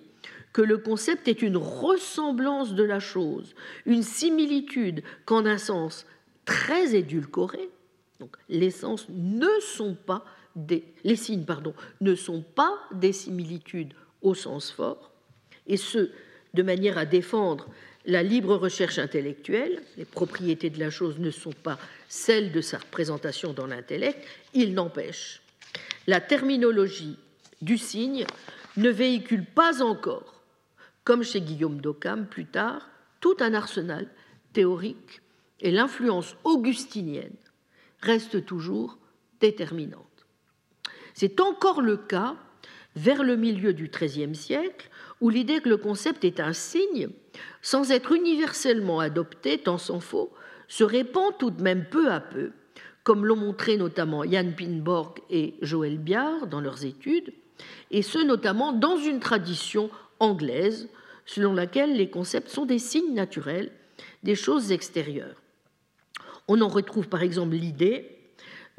[0.52, 3.54] que le concept est une ressemblance de la chose,
[3.86, 6.06] une similitude qu'en un sens
[6.44, 7.70] très édulcoré,
[8.20, 10.24] donc les sens ne sont pas
[10.54, 10.84] des,
[11.16, 11.46] signes
[12.00, 15.10] ne sont pas des similitudes au sens fort,
[15.66, 16.10] et ce,
[16.54, 17.68] de manière à défendre
[18.04, 22.78] la libre recherche intellectuelle, les propriétés de la chose ne sont pas celles de sa
[22.78, 24.18] représentation dans l'intellect,
[24.54, 25.40] il n'empêche,
[26.06, 27.16] la terminologie
[27.60, 28.26] du signe
[28.76, 30.32] ne véhicule pas encore
[31.04, 32.88] comme chez Guillaume d'Occam plus tard,
[33.20, 34.08] tout un arsenal
[34.52, 35.20] théorique
[35.60, 37.36] et l'influence augustinienne
[38.00, 38.98] reste toujours
[39.40, 40.06] déterminante.
[41.14, 42.36] C'est encore le cas
[42.96, 44.90] vers le milieu du XIIIe siècle,
[45.22, 47.08] où l'idée que le concept est un signe,
[47.62, 50.32] sans être universellement adopté, tant s'en faut,
[50.66, 52.50] se répand tout de même peu à peu,
[53.04, 57.32] comme l'ont montré notamment Jan Pinborg et Joël Biard dans leurs études,
[57.92, 60.88] et ce notamment dans une tradition anglaise,
[61.24, 63.70] selon laquelle les concepts sont des signes naturels
[64.24, 65.40] des choses extérieures.
[66.48, 68.21] On en retrouve par exemple l'idée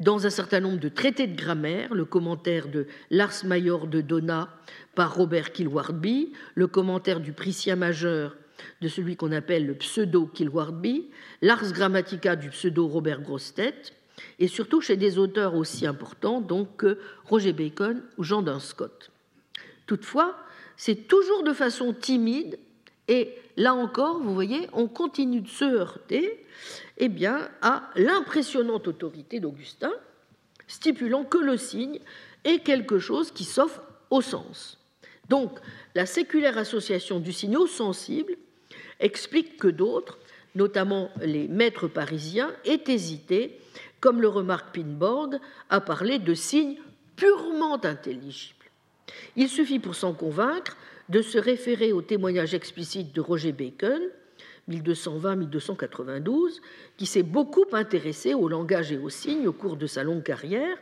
[0.04, 4.50] dans un certain nombre de traités de grammaire, le commentaire de l'Ars Major de Donna
[4.94, 8.36] par Robert Kilwardby, le commentaire du Priscien majeur
[8.82, 11.08] de celui qu'on appelle le pseudo Kilwardby,
[11.40, 13.74] l'Ars Grammatica du pseudo Robert Grostet,
[14.38, 19.10] et surtout chez des auteurs aussi importants donc que Roger Bacon ou Jean Dunscott.
[19.86, 20.36] Toutefois,
[20.76, 22.58] c'est toujours de façon timide,
[23.08, 26.44] et là encore, vous voyez, on continue de se heurter
[26.98, 29.92] eh bien, à l'impressionnante autorité d'Augustin,
[30.66, 31.98] stipulant que le signe
[32.44, 34.78] est quelque chose qui s'offre au sens.
[35.28, 35.58] Donc,
[35.94, 38.36] la séculaire association du signe au sensible
[39.00, 40.18] explique que d'autres,
[40.54, 43.58] notamment les maîtres parisiens, aient hésité,
[44.00, 45.38] comme le remarque Pinborg,
[45.70, 46.76] à parler de signes
[47.16, 48.54] purement intelligibles.
[49.36, 50.76] Il suffit pour s'en convaincre
[51.08, 54.02] de se référer au témoignage explicite de Roger Bacon,
[54.70, 56.60] 1220-1292,
[56.96, 60.76] qui s'est beaucoup intéressé au langage et aux signes au cours de sa longue carrière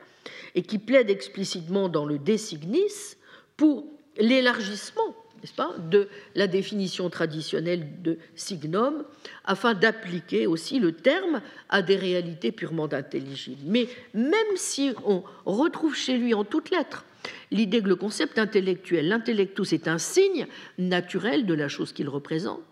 [0.55, 3.17] et qui plaide explicitement dans le De Signis
[3.57, 3.87] pour
[4.17, 9.05] l'élargissement n'est-ce pas, de la définition traditionnelle de signum,
[9.45, 13.63] afin d'appliquer aussi le terme à des réalités purement intelligibles.
[13.67, 17.05] Mais même si on retrouve chez lui en toutes lettres
[17.51, 20.47] l'idée que le concept intellectuel, l'intellectus, est un signe
[20.79, 22.63] naturel de la chose qu'il représente,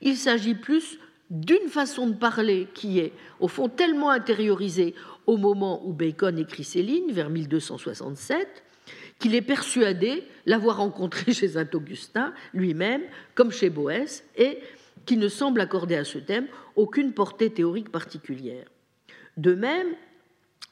[0.00, 0.98] il s'agit plus
[1.30, 4.94] d'une façon de parler qui est, au fond, tellement intériorisée
[5.26, 8.64] au moment où Bacon écrit ses lignes, vers 1267,
[9.18, 13.02] qu'il est persuadé l'avoir rencontré chez Saint-Augustin lui-même,
[13.34, 14.58] comme chez Boès, et
[15.04, 16.46] qui ne semble accorder à ce thème
[16.76, 18.66] aucune portée théorique particulière.
[19.36, 19.88] De même,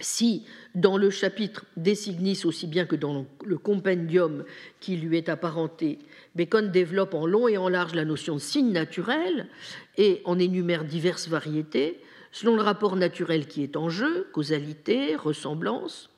[0.01, 0.45] si
[0.75, 4.45] dans le chapitre Des Signis, aussi bien que dans le compendium
[4.81, 5.99] qui lui est apparenté,
[6.35, 9.49] Bacon développe en long et en large la notion de signe naturel
[9.97, 12.01] et en énumère diverses variétés,
[12.31, 16.11] selon le rapport naturel qui est en jeu, causalité, ressemblance,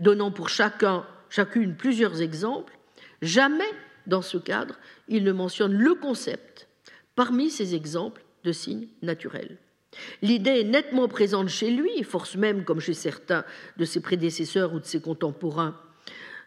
[0.00, 2.78] donnant pour chacun chacune plusieurs exemples,
[3.22, 3.70] Jamais,
[4.06, 4.76] dans ce cadre,
[5.08, 6.68] il ne mentionne le concept
[7.16, 9.58] parmi ces exemples de signes naturels.
[10.22, 13.44] L'idée est nettement présente chez lui, force même comme chez certains
[13.76, 15.80] de ses prédécesseurs ou de ses contemporains,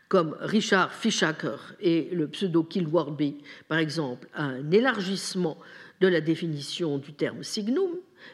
[0.07, 3.37] comme Richard Fischaker et le pseudo Kilwarby,
[3.67, 5.57] par exemple, un élargissement
[6.01, 7.91] de la définition du terme signum,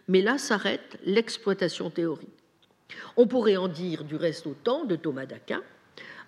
[0.08, 2.30] mais là s'arrête l'exploitation théorique.
[3.16, 5.62] On pourrait en dire du reste autant de Thomas d'Aquin,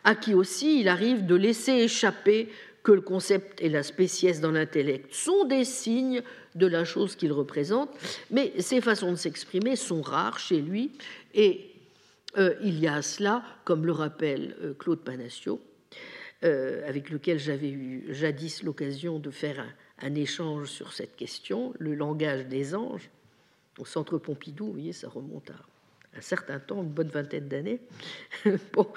[0.03, 2.49] à qui aussi il arrive de laisser échapper
[2.83, 6.21] que le concept et la spéciesse dans l'intellect sont des signes
[6.55, 7.89] de la chose qu'il représente,
[8.31, 10.91] mais ces façons de s'exprimer sont rares chez lui,
[11.33, 11.69] et
[12.37, 15.59] euh, il y a cela, comme le rappelle euh, Claude Panassio,
[16.43, 19.65] euh, avec lequel j'avais eu jadis l'occasion de faire
[20.01, 23.09] un, échange sur cette question, le langage des anges,
[23.77, 27.81] au centre Pompidou, vous voyez, ça remonte à un certain temps, une bonne vingtaine d'années.
[28.73, 28.87] bon,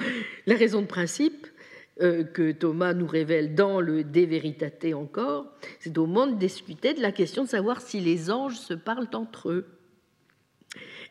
[0.46, 1.46] la raison de principe,
[1.98, 5.47] que Thomas nous révèle dans le De Veritate encore,
[5.78, 9.09] c'est au moment de discuter de la question de savoir si les anges se parlent
[9.12, 9.66] entre eux.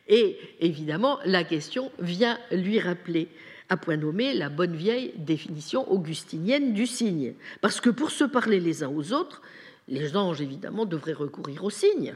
[0.08, 3.28] Et évidemment, la question vient lui rappeler
[3.68, 7.34] à point nommé la bonne vieille définition augustinienne du signe.
[7.60, 9.40] Parce que pour se parler les uns aux autres,
[9.88, 12.14] les anges, évidemment, devraient recourir aux signes.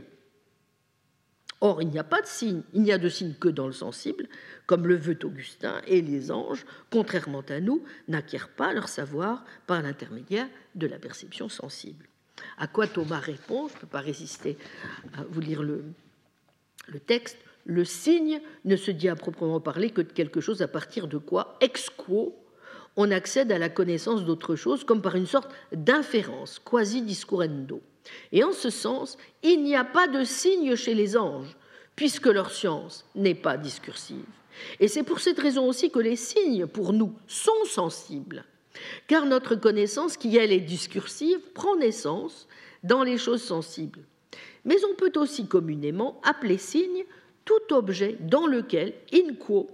[1.60, 3.72] Or, il n'y a pas de signe, il n'y a de signe que dans le
[3.72, 4.28] sensible,
[4.66, 9.80] comme le veut Augustin, et les anges, contrairement à nous, n'acquièrent pas leur savoir par
[9.80, 12.06] l'intermédiaire de la perception sensible.
[12.58, 14.58] À quoi Thomas répond, je ne peux pas résister
[15.16, 15.82] à vous lire le,
[17.06, 21.08] texte, le signe ne se dit à proprement parler que de quelque chose à partir
[21.08, 22.36] de quoi, ex quo,
[22.96, 27.80] on accède à la connaissance d'autre chose comme par une sorte d'inférence, quasi discurrendo.
[28.32, 31.56] Et en ce sens, il n'y a pas de signe chez les anges,
[31.94, 34.24] puisque leur science n'est pas discursive.
[34.80, 38.44] Et c'est pour cette raison aussi que les signes, pour nous, sont sensibles,
[39.06, 42.48] car notre connaissance, qui elle est discursive, prend naissance
[42.82, 44.00] dans les choses sensibles.
[44.64, 47.04] Mais on peut aussi communément appeler signe
[47.44, 49.70] tout objet dans lequel, in quo,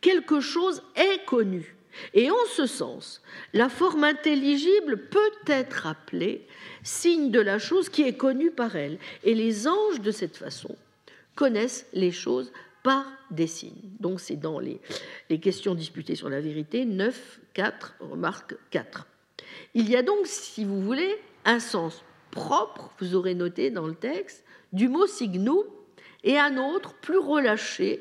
[0.00, 1.73] quelque chose est connu.
[2.12, 3.22] Et en ce sens,
[3.52, 6.46] la forme intelligible peut être appelée
[6.82, 8.98] signe de la chose qui est connue par elle.
[9.22, 10.76] Et les anges, de cette façon,
[11.34, 12.52] connaissent les choses
[12.82, 13.90] par des signes.
[13.98, 14.80] Donc c'est dans les,
[15.40, 19.06] questions disputées sur la vérité, 9, 4, remarque 4.
[19.74, 23.94] Il y a donc, si vous voulez, un sens propre, vous aurez noté dans le
[23.94, 25.64] texte, du mot signum
[26.24, 28.00] et un autre plus relâché,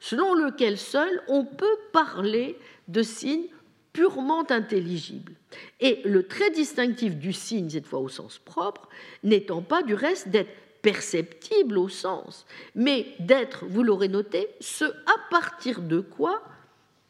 [0.00, 2.56] selon lequel seul on peut parler
[2.88, 3.48] de signes
[3.92, 5.32] purement intelligibles.
[5.80, 8.88] Et le trait distinctif du signe, cette fois au sens propre,
[9.22, 10.50] n'étant pas du reste d'être
[10.82, 16.42] perceptible au sens, mais d'être, vous l'aurez noté, ce à partir de quoi,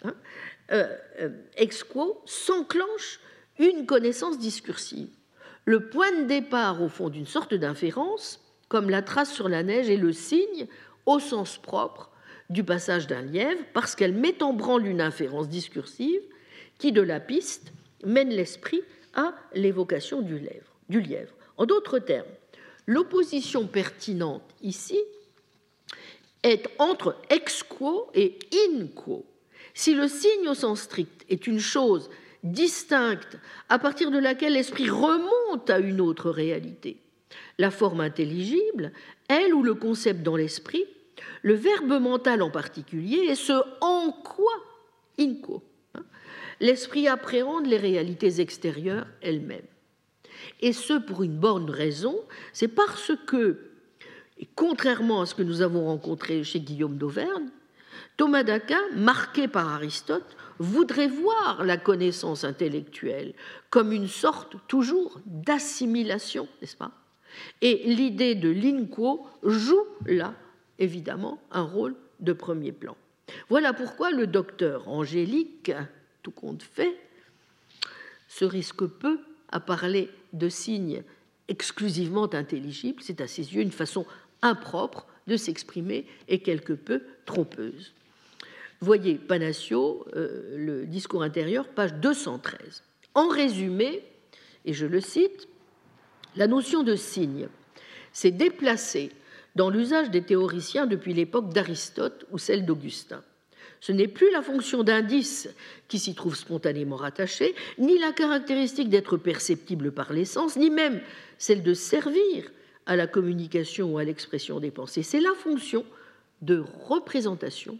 [0.04, 0.14] hein,
[0.72, 0.88] euh,
[1.20, 3.20] euh, ex quo, s'enclenche
[3.58, 5.08] une connaissance discursive.
[5.64, 9.90] Le point de départ, au fond, d'une sorte d'inférence, comme la trace sur la neige
[9.90, 10.66] est le signe,
[11.04, 12.07] au sens propre,
[12.50, 16.22] du passage d'un lièvre, parce qu'elle met en branle une inférence discursive
[16.78, 17.72] qui, de la piste,
[18.04, 18.82] mène l'esprit
[19.14, 20.40] à l'évocation du,
[20.88, 21.32] du lièvre.
[21.56, 22.26] En d'autres termes,
[22.86, 24.98] l'opposition pertinente ici
[26.42, 29.26] est entre ex quo et in quo.
[29.74, 32.10] Si le signe au sens strict est une chose
[32.44, 33.36] distincte
[33.68, 36.96] à partir de laquelle l'esprit remonte à une autre réalité,
[37.58, 38.92] la forme intelligible,
[39.28, 40.84] elle ou le concept dans l'esprit,
[41.42, 44.52] le verbe mental en particulier, est ce en quoi,
[45.18, 45.62] inco,
[45.94, 46.04] hein,
[46.60, 49.66] l'esprit appréhende les réalités extérieures elles-mêmes.
[50.60, 52.16] Et ce, pour une bonne raison,
[52.52, 53.70] c'est parce que,
[54.54, 57.48] contrairement à ce que nous avons rencontré chez Guillaume d'Auvergne,
[58.16, 63.34] Thomas d'Aquin, marqué par Aristote, voudrait voir la connaissance intellectuelle
[63.70, 66.90] comme une sorte toujours d'assimilation, n'est-ce pas?
[67.60, 70.34] Et l'idée de l'inquo joue là,
[70.78, 72.96] évidemment, un rôle de premier plan.
[73.48, 75.72] Voilà pourquoi le docteur Angélique,
[76.22, 76.96] tout compte fait,
[78.28, 81.02] se risque peu à parler de signes
[81.48, 83.02] exclusivement intelligibles.
[83.02, 84.06] C'est à ses yeux une façon
[84.42, 87.92] impropre de s'exprimer et quelque peu trompeuse.
[88.80, 92.84] Voyez Panassio, euh, le discours intérieur, page 213.
[93.14, 94.04] En résumé,
[94.64, 95.48] et je le cite,
[96.36, 97.48] la notion de signe
[98.12, 99.10] s'est déplacée
[99.58, 103.24] dans l'usage des théoriciens depuis l'époque d'Aristote ou celle d'Augustin.
[103.80, 105.48] Ce n'est plus la fonction d'indice
[105.88, 111.00] qui s'y trouve spontanément rattachée, ni la caractéristique d'être perceptible par l'essence, ni même
[111.38, 112.48] celle de servir
[112.86, 115.02] à la communication ou à l'expression des pensées.
[115.02, 115.84] C'est la fonction
[116.40, 117.78] de représentation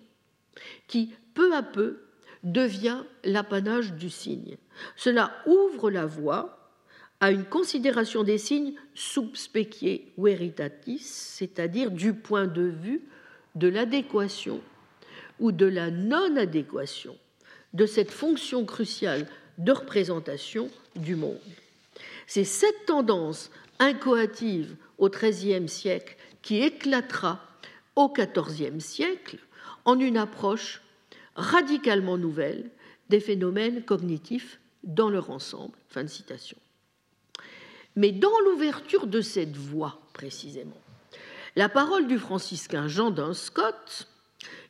[0.89, 2.01] qui, peu à peu,
[2.43, 4.57] devient l'apanage du signe.
[4.97, 6.58] Cela ouvre la voie
[7.21, 13.03] à une considération des signes subspecie veritatis, c'est-à-dire du point de vue
[13.55, 14.61] de l'adéquation
[15.41, 17.17] ou de la non-adéquation
[17.75, 19.27] de cette fonction cruciale
[19.59, 21.39] de représentation du monde.
[22.27, 27.41] C'est cette tendance incoative au XIIIe siècle qui éclatera
[27.97, 29.39] au XIVe siècle
[29.85, 30.83] en une approche
[31.35, 32.71] radicalement nouvelle
[33.09, 35.77] des phénomènes cognitifs dans leur ensemble.
[35.89, 36.59] Fin de citation.
[37.99, 40.81] Mais dans l'ouverture de cette voie, précisément,
[41.57, 44.07] la parole du franciscain Jean d'un Scott,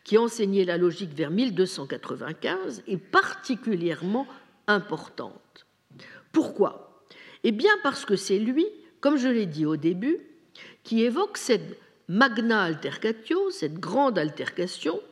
[0.03, 4.27] qui enseignait la logique vers 1295, est particulièrement
[4.67, 5.67] importante.
[6.33, 7.03] Pourquoi?
[7.45, 8.67] Eh bien parce que c'est lui,
[9.03, 10.21] comme je l'ai dit au début,
[10.83, 11.79] qui évoque cette
[12.09, 15.03] magna altercatio, cette grande altercation,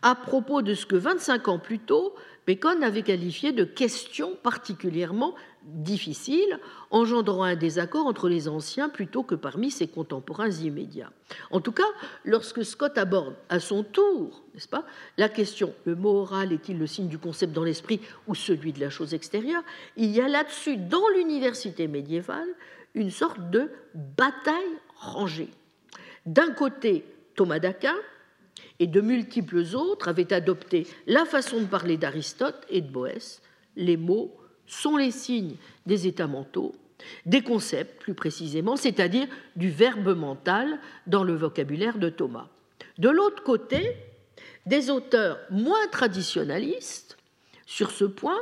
[0.00, 2.14] à propos de ce que 25 ans plus tôt,
[2.46, 5.34] Bacon avait qualifié de question particulièrement
[5.66, 6.58] difficile,
[6.90, 11.10] engendrant un désaccord entre les anciens plutôt que parmi ses contemporains immédiats.
[11.50, 11.88] En tout cas,
[12.24, 14.84] lorsque Scott aborde à son tour, n'est-ce pas,
[15.18, 18.80] la question le mot oral est-il le signe du concept dans l'esprit ou celui de
[18.80, 19.62] la chose extérieure,
[19.96, 22.48] il y a là-dessus, dans l'université médiévale,
[22.94, 24.54] une sorte de bataille
[24.96, 25.50] rangée.
[26.24, 27.96] D'un côté, Thomas d'Aquin,
[28.78, 33.42] et de multiples autres avaient adopté la façon de parler d'Aristote et de Boès.
[33.74, 34.34] Les mots
[34.66, 35.56] sont les signes
[35.86, 36.74] des états mentaux,
[37.24, 42.48] des concepts plus précisément, c'est-à-dire du verbe mental dans le vocabulaire de Thomas.
[42.98, 43.96] De l'autre côté,
[44.64, 47.16] des auteurs moins traditionnalistes
[47.66, 48.40] sur ce point,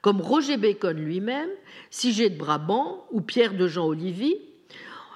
[0.00, 1.50] comme Roger Bacon lui-même,
[1.90, 4.40] Sigé de Brabant ou Pierre de Jean Olivier,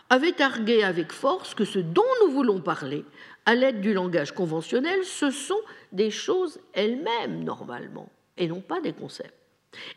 [0.08, 3.04] avaient argué avec force que ce dont nous voulons parler
[3.44, 5.60] à l'aide du langage conventionnel, ce sont
[5.92, 9.34] des choses elles-mêmes normalement, et non pas des concepts.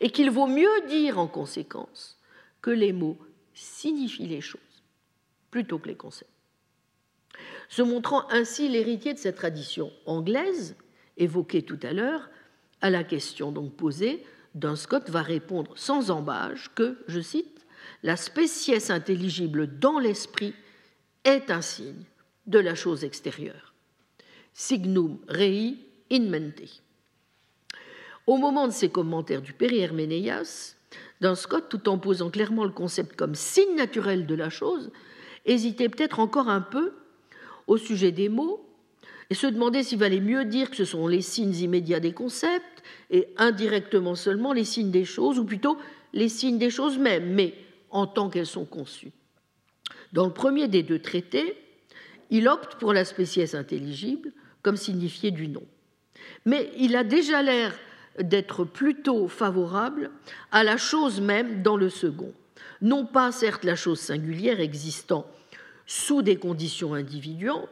[0.00, 2.18] Et qu'il vaut mieux dire en conséquence
[2.60, 3.18] que les mots
[3.54, 4.60] signifient les choses
[5.50, 6.30] plutôt que les concepts.
[7.68, 10.76] Se montrant ainsi l'héritier de cette tradition anglaise,
[11.16, 12.28] évoquée tout à l'heure,
[12.80, 14.24] à la question donc posée,
[14.54, 17.66] D'un Scott va répondre sans embâche que, je cite,
[18.02, 20.54] la spéciesse intelligible dans l'esprit
[21.24, 22.04] est un signe
[22.46, 23.74] de la chose extérieure.
[24.52, 25.76] Signum rei
[26.10, 26.82] in mente.
[28.30, 30.76] Au moment de ses commentaires du Péri-Herménéas,
[31.20, 34.92] d'un Scott, tout en posant clairement le concept comme signe naturel de la chose,
[35.46, 36.92] hésitait peut-être encore un peu
[37.66, 38.64] au sujet des mots
[39.30, 42.84] et se demandait s'il valait mieux dire que ce sont les signes immédiats des concepts
[43.10, 45.76] et indirectement seulement les signes des choses, ou plutôt
[46.12, 47.54] les signes des choses mêmes, mais
[47.90, 49.10] en tant qu'elles sont conçues.
[50.12, 51.56] Dans le premier des deux traités,
[52.30, 54.30] il opte pour la spéciesse intelligible
[54.62, 55.64] comme signifié du nom.
[56.46, 57.74] Mais il a déjà l'air
[58.18, 60.10] d'être plutôt favorable
[60.50, 62.32] à la chose même dans le second.
[62.82, 65.26] Non pas certes la chose singulière existant
[65.86, 67.66] sous des conditions individuelles,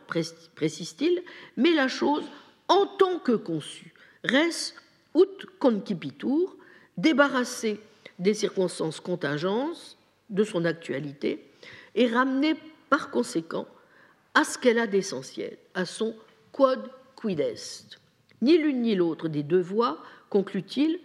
[0.56, 1.22] précise-t-il,
[1.56, 2.24] mais la chose
[2.66, 3.94] en tant que conçue.
[4.24, 4.74] Res
[5.14, 6.56] ut concipitur,
[6.96, 7.80] débarrassée
[8.18, 9.96] des circonstances contingentes
[10.30, 11.44] de son actualité
[11.94, 12.56] et ramenée
[12.90, 13.66] par conséquent
[14.34, 16.14] à ce qu'elle a d'essentiel, à son
[16.52, 17.98] quod quid est.
[18.42, 21.00] Ni l'une ni l'autre des deux voies, conclut-il,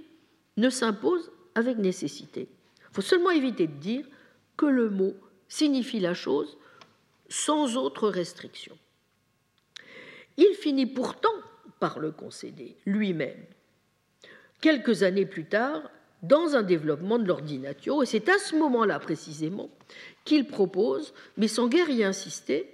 [0.58, 2.48] ne s'impose avec nécessité.
[2.78, 4.06] Il faut seulement éviter de dire
[4.58, 5.14] que le mot
[5.48, 6.58] signifie la chose
[7.30, 8.78] sans autre restriction.
[10.38, 11.34] Il finit pourtant
[11.80, 13.46] par le concéder lui-même,
[14.62, 15.82] quelques années plus tard,
[16.22, 19.70] dans un développement de l'ordinatio, et c'est à ce moment-là précisément
[20.24, 22.73] qu'il propose, mais sans guère y insister,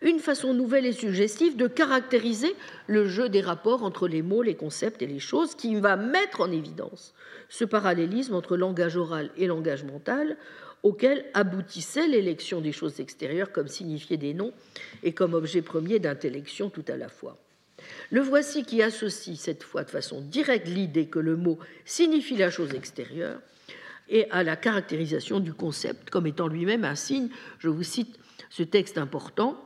[0.00, 2.54] une façon nouvelle et suggestive de caractériser
[2.86, 6.40] le jeu des rapports entre les mots, les concepts et les choses, qui va mettre
[6.40, 7.14] en évidence
[7.48, 10.36] ce parallélisme entre langage oral et langage mental,
[10.82, 14.52] auquel aboutissait l'élection des choses extérieures comme signifié des noms
[15.02, 17.36] et comme objet premier d'intellection tout à la fois.
[18.10, 22.50] Le voici qui associe cette fois de façon directe l'idée que le mot signifie la
[22.50, 23.40] chose extérieure
[24.08, 27.28] et à la caractérisation du concept comme étant lui-même un signe,
[27.58, 28.18] je vous cite
[28.50, 29.62] ce texte important,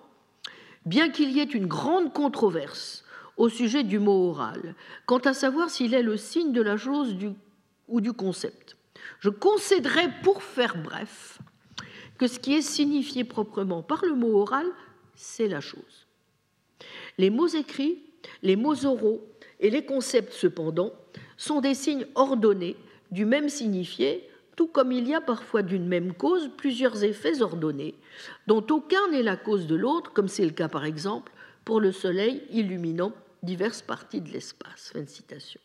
[0.86, 3.04] bien qu'il y ait une grande controverse
[3.36, 4.74] au sujet du mot oral,
[5.06, 7.16] quant à savoir s'il est le signe de la chose
[7.88, 8.76] ou du concept.
[9.20, 11.38] Je concéderai, pour faire bref,
[12.18, 14.66] que ce qui est signifié proprement par le mot oral,
[15.14, 16.06] c'est la chose.
[17.18, 18.02] Les mots écrits,
[18.42, 19.26] les mots oraux
[19.60, 20.92] et les concepts, cependant,
[21.36, 22.76] sont des signes ordonnés
[23.10, 27.94] du même signifié tout comme il y a parfois d'une même cause plusieurs effets ordonnés,
[28.46, 31.32] dont aucun n'est la cause de l'autre, comme c'est le cas par exemple
[31.64, 33.12] pour le Soleil illuminant
[33.42, 34.92] diverses parties de l'espace.
[35.06, 35.60] citation.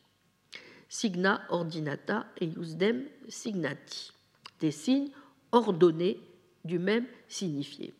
[0.89, 4.13] signa ordinata et iusdem signati,
[4.59, 5.09] des signes
[5.51, 6.19] ordonnés
[6.63, 7.93] du même signifié.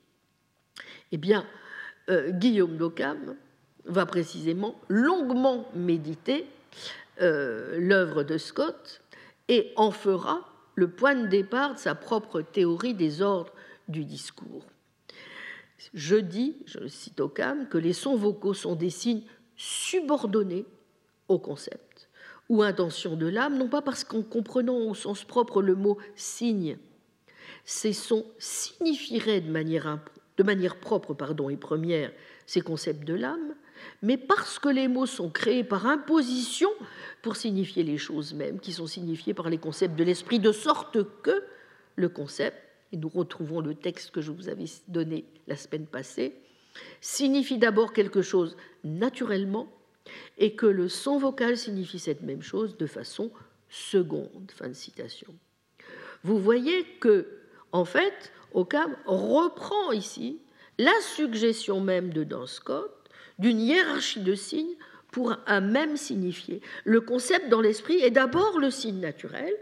[1.12, 1.46] Eh bien,
[2.10, 3.36] euh, Guillaume d'Occam
[3.86, 6.46] va précisément longuement méditer
[7.22, 9.02] euh, l'œuvre de Scott
[9.48, 13.52] et en fera le point de départ de sa propre théorie des ordres
[13.88, 14.64] du discours.
[15.96, 19.24] Je dis, je le cite Occam, que les sons vocaux sont des signes
[19.56, 20.66] subordonnés
[21.30, 22.10] au concept
[22.48, 26.78] ou intention de l'âme, non pas parce qu'en comprenant au sens propre le mot signe,
[27.66, 30.00] ces sons signifieraient de manière,
[30.38, 32.12] de manière propre pardon, et première
[32.46, 33.56] ces concepts de l'âme,
[34.02, 36.70] mais parce que les mots sont créés par imposition
[37.22, 40.98] pour signifier les choses mêmes, qui sont signifiées par les concepts de l'esprit, de sorte
[41.22, 41.44] que
[41.96, 42.58] le concept,
[42.92, 46.36] et nous retrouvons le texte que je vous avais donné la semaine passée,
[47.02, 49.68] signifie d'abord quelque chose naturellement
[50.38, 53.32] et que le son vocal signifie cette même chose de façon
[53.70, 54.52] seconde.
[54.54, 55.34] Fin de citation.
[56.24, 57.28] Vous voyez que,
[57.72, 60.40] en fait, Occam reprend ici
[60.78, 62.97] la suggestion même de Dan Scott
[63.40, 64.76] d'une hiérarchie de signes
[65.12, 66.62] pour un même signifié.
[66.84, 69.54] Le concept dans l'esprit est d'abord le signe naturel,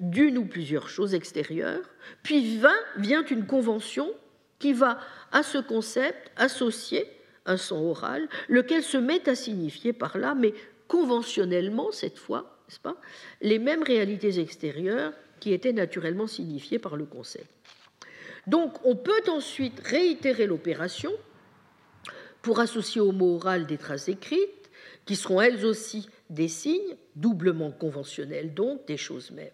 [0.00, 1.88] d'une ou plusieurs choses extérieures,
[2.22, 2.60] puis
[2.96, 4.12] vient une convention
[4.58, 5.00] qui va
[5.32, 7.06] à ce concept associer
[7.46, 10.52] un son oral, lequel se met à signifier par là, mais
[10.88, 12.96] conventionnellement cette fois, n'est-ce pas,
[13.40, 17.48] les mêmes réalités extérieures qui étaient naturellement signifiées par le concept.
[18.46, 21.12] Donc on peut ensuite réitérer l'opération
[22.46, 24.70] pour associer au mot oral des traces écrites,
[25.04, 29.50] qui seront elles aussi des signes, doublement conventionnels donc, des choses mêmes.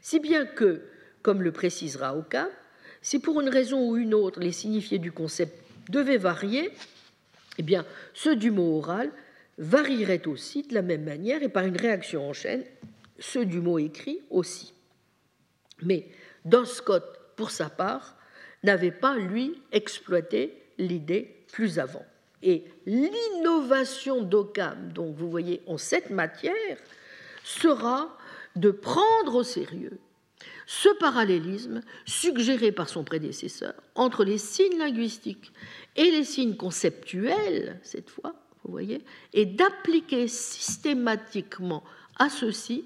[0.00, 0.82] Si bien que,
[1.22, 2.48] comme le précisera Oka,
[3.02, 6.70] si pour une raison ou une autre les signifiés du concept devaient varier,
[7.58, 9.10] eh bien, ceux du mot oral
[9.58, 12.62] varieraient aussi de la même manière et par une réaction en chaîne,
[13.18, 14.72] ceux du mot écrit aussi.
[15.82, 16.06] Mais
[16.44, 17.02] Don Scott,
[17.34, 18.16] pour sa part,
[18.62, 22.04] n'avait pas, lui, exploité l'idée plus avant.
[22.42, 26.76] Et l'innovation d'Occam, donc vous voyez, en cette matière,
[27.44, 28.18] sera
[28.56, 29.98] de prendre au sérieux
[30.66, 35.52] ce parallélisme suggéré par son prédécesseur entre les signes linguistiques
[35.94, 41.84] et les signes conceptuels, cette fois, vous voyez, et d'appliquer systématiquement
[42.18, 42.84] à ceux-ci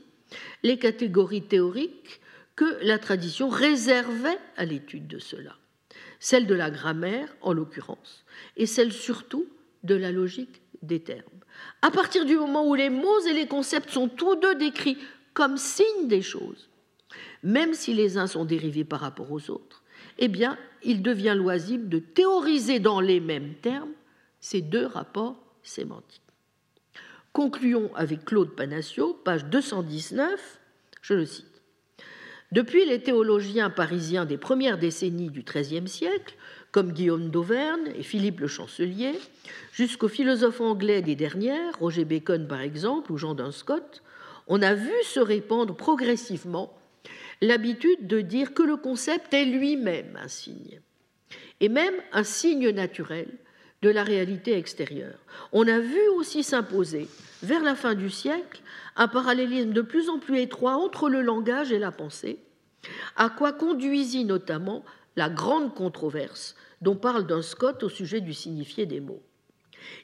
[0.62, 2.20] les catégories théoriques
[2.54, 5.56] que la tradition réservait à l'étude de cela
[6.20, 8.24] celle de la grammaire en l'occurrence,
[8.56, 9.46] et celle surtout
[9.84, 11.22] de la logique des termes.
[11.82, 14.98] À partir du moment où les mots et les concepts sont tous deux décrits
[15.34, 16.68] comme signes des choses,
[17.42, 19.82] même si les uns sont dérivés par rapport aux autres,
[20.18, 23.92] eh bien, il devient loisible de théoriser dans les mêmes termes
[24.40, 26.22] ces deux rapports sémantiques.
[27.32, 30.60] Concluons avec Claude Panassio, page 219,
[31.02, 31.57] je le cite.
[32.50, 36.34] Depuis les théologiens parisiens des premières décennies du XIIIe siècle,
[36.72, 39.12] comme Guillaume d'Auvergne et Philippe le Chancelier,
[39.72, 44.02] jusqu'aux philosophes anglais des dernières, Roger Bacon par exemple ou Jean Dunscott,
[44.46, 46.72] on a vu se répandre progressivement
[47.42, 50.80] l'habitude de dire que le concept est lui-même un signe,
[51.60, 53.28] et même un signe naturel
[53.82, 55.18] de la réalité extérieure.
[55.52, 57.08] On a vu aussi s'imposer,
[57.42, 58.62] vers la fin du siècle,
[58.98, 62.40] un parallélisme de plus en plus étroit entre le langage et la pensée,
[63.16, 64.84] à quoi conduisit notamment
[65.16, 69.22] la grande controverse dont parle Don Scott au sujet du signifié des mots.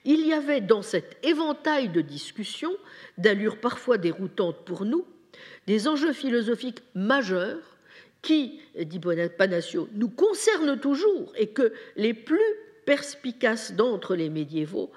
[0.05, 2.75] Il y avait dans cet éventail de discussions,
[3.19, 5.05] d'allure parfois déroutante pour nous,
[5.67, 7.77] des enjeux philosophiques majeurs
[8.23, 9.01] qui, dit
[9.37, 12.41] Panassio, nous concernent toujours et que les plus
[12.87, 14.91] perspicaces d'entre les médiévaux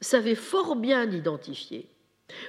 [0.00, 1.88] savaient fort bien identifier.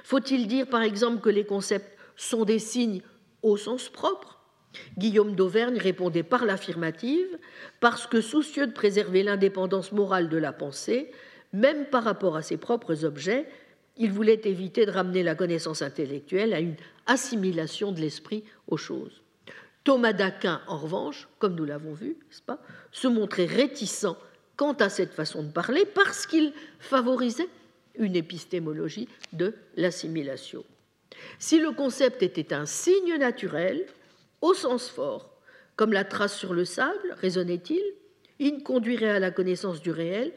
[0.04, 3.02] Faut-il dire par exemple que les concepts sont des signes
[3.42, 4.38] au sens propre?
[4.98, 7.38] Guillaume d'Auvergne répondait par l'affirmative,
[7.80, 11.10] parce que soucieux de préserver l'indépendance morale de la pensée,
[11.52, 13.48] même par rapport à ses propres objets,
[13.96, 16.76] il voulait éviter de ramener la connaissance intellectuelle à une
[17.06, 19.22] assimilation de l'esprit aux choses.
[19.82, 22.16] Thomas d'Aquin, en revanche, comme nous l'avons vu,
[22.46, 22.60] pas,
[22.92, 24.06] se montrait réticent
[24.56, 27.48] quant à cette façon de parler parce qu'il favorisait
[27.96, 30.64] une épistémologie de l'assimilation.
[31.38, 33.86] Si le concept était un signe naturel,
[34.40, 35.30] au sens fort,
[35.76, 37.82] comme la trace sur le sable, raisonnait-il,
[38.38, 40.32] il ne conduirait à la connaissance du réel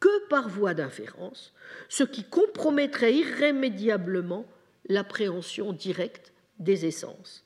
[0.00, 1.52] que par voie d'inférence,
[1.88, 4.46] ce qui compromettrait irrémédiablement
[4.88, 7.44] l'appréhension directe des essences.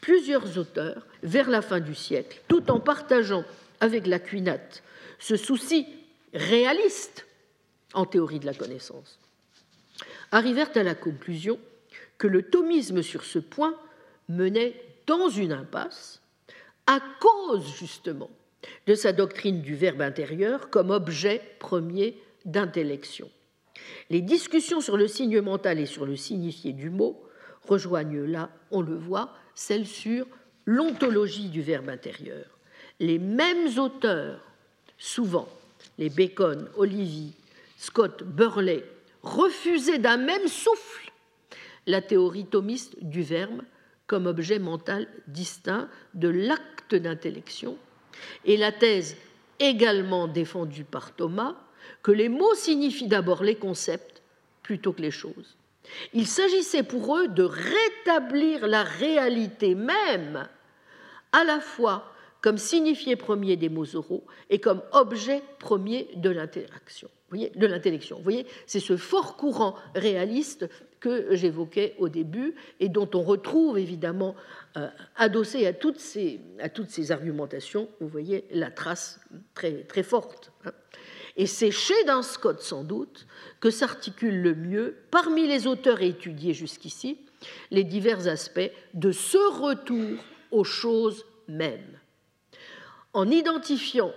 [0.00, 3.44] Plusieurs auteurs, vers la fin du siècle, tout en partageant
[3.80, 4.82] avec l'Aquinate
[5.18, 5.86] ce souci
[6.34, 7.26] réaliste
[7.96, 9.18] en théorie de la connaissance,
[10.30, 11.58] arrivèrent à la conclusion
[12.18, 13.74] que le thomisme sur ce point
[14.28, 16.20] menait dans une impasse
[16.86, 18.30] à cause justement
[18.86, 23.30] de sa doctrine du verbe intérieur comme objet premier d'intellection.
[24.10, 27.22] Les discussions sur le signe mental et sur le signifié du mot
[27.68, 30.26] rejoignent là, on le voit, celles sur
[30.64, 32.44] l'ontologie du verbe intérieur.
[33.00, 34.40] Les mêmes auteurs,
[34.98, 35.48] souvent
[35.98, 37.32] les Bacon, Olivier,
[37.76, 38.84] Scott, Burley,
[39.22, 41.12] refusaient d'un même souffle
[41.86, 43.62] la théorie thomiste du verbe
[44.06, 47.76] comme objet mental distinct de l'acte d'intellection,
[48.44, 49.16] et la thèse
[49.58, 51.56] également défendue par Thomas
[52.02, 54.22] que les mots signifient d'abord les concepts
[54.62, 55.56] plutôt que les choses.
[56.12, 60.48] Il s'agissait pour eux de rétablir la réalité même,
[61.32, 62.12] à la fois
[62.46, 67.10] comme signifié premier des mots oraux et comme objet premier de l'interaction.
[67.32, 68.18] de l'intellection.
[68.18, 70.68] Vous voyez, c'est ce fort courant réaliste
[71.00, 74.36] que j'évoquais au début et dont on retrouve évidemment
[74.76, 74.86] euh,
[75.16, 79.18] adossé à toutes, ces, à toutes ces argumentations, vous voyez la trace
[79.54, 80.52] très, très forte.
[80.64, 80.72] Hein.
[81.36, 83.26] Et c'est chez Dan Scott sans doute
[83.58, 87.18] que s'articulent le mieux, parmi les auteurs étudiés jusqu'ici,
[87.72, 90.20] les divers aspects de ce retour
[90.52, 91.98] aux choses mêmes.
[93.16, 94.12] En identifiant,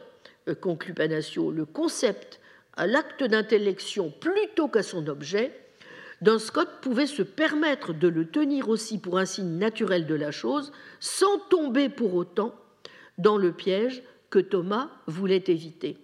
[0.49, 2.41] euh, conclut Panacio, le concept
[2.75, 5.57] à l'acte d'intellection plutôt qu'à son objet,
[6.19, 10.31] Duns Scott pouvait se permettre de le tenir aussi pour un signe naturel de la
[10.31, 12.53] chose, sans tomber pour autant
[13.17, 15.97] dans le piège que Thomas voulait éviter.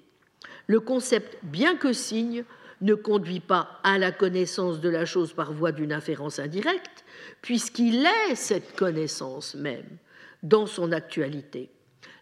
[0.68, 2.46] Le concept, bien que signe,
[2.80, 7.04] ne conduit pas à la connaissance de la chose par voie d'une inférence indirecte,
[7.42, 9.98] puisqu'il est cette connaissance même
[10.44, 11.75] dans son actualité.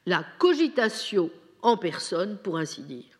[0.05, 1.31] La cogitatio
[1.61, 3.19] en personne, pour ainsi dire.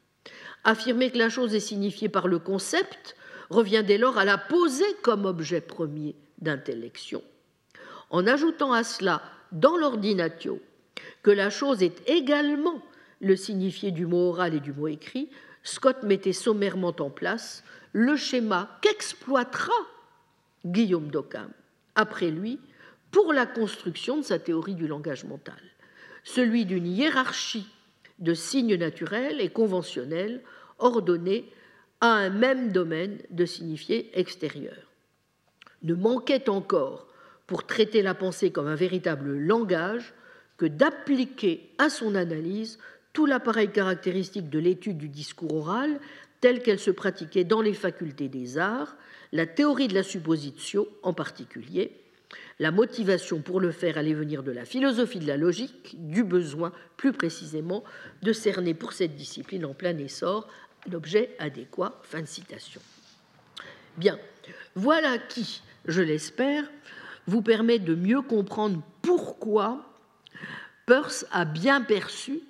[0.64, 3.16] Affirmer que la chose est signifiée par le concept
[3.50, 7.24] revient dès lors à la poser comme objet premier d'intellection.
[8.10, 10.62] En ajoutant à cela, dans l'ordinatio,
[11.22, 12.82] que la chose est également
[13.22, 15.30] le signifié du mot oral et du mot écrit,
[15.64, 19.72] Scott mettait sommairement en place le schéma qu'exploitera
[20.66, 21.50] Guillaume d'Occam,
[21.96, 22.60] après lui,
[23.12, 25.60] pour la construction de sa théorie du langage mental,
[26.24, 27.68] celui d'une hiérarchie
[28.20, 30.42] de signes naturels et conventionnels
[30.80, 31.52] ordonnés
[32.02, 34.92] à un même domaine de signifié extérieur.
[35.84, 37.08] Ne manquait encore,
[37.48, 40.14] pour traiter la pensée comme un véritable langage,
[40.58, 42.80] que d'appliquer à son analyse
[43.12, 46.00] tout l'appareil caractéristique de l'étude du discours oral
[46.42, 48.98] telle qu'elle se pratiquait dans les facultés des arts,
[49.32, 52.04] la théorie de la supposition en particulier,
[52.60, 56.72] la motivation pour le faire allait venir de la philosophie de la logique, du besoin
[56.98, 57.84] plus précisément
[58.22, 60.48] de cerner pour cette discipline en plein essor
[60.90, 62.00] l'objet adéquat.
[62.04, 62.82] Fin de citation.
[63.98, 64.18] Bien,
[64.76, 66.64] voilà qui, je l'espère,
[67.28, 69.86] vous permet de mieux comprendre pourquoi
[70.86, 72.42] Peirce a bien perçu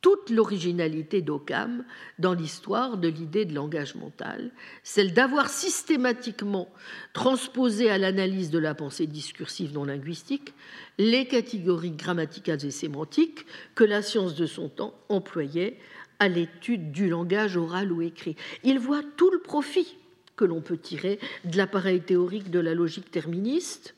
[0.00, 1.84] toute l'originalité d'Occam
[2.18, 4.50] dans l'histoire de l'idée de langage mental,
[4.82, 6.68] celle d'avoir systématiquement
[7.12, 10.54] transposé à l'analyse de la pensée discursive non linguistique
[10.98, 13.44] les catégories grammaticales et sémantiques
[13.74, 15.78] que la science de son temps employait
[16.18, 18.36] à l'étude du langage oral ou écrit.
[18.64, 19.96] Il voit tout le profit
[20.36, 23.94] que l'on peut tirer de l'appareil théorique de la logique terministe,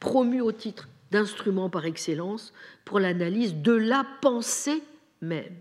[0.00, 2.54] promu au titre d'instrument par excellence
[2.86, 4.82] pour l'analyse de la pensée
[5.22, 5.54] même.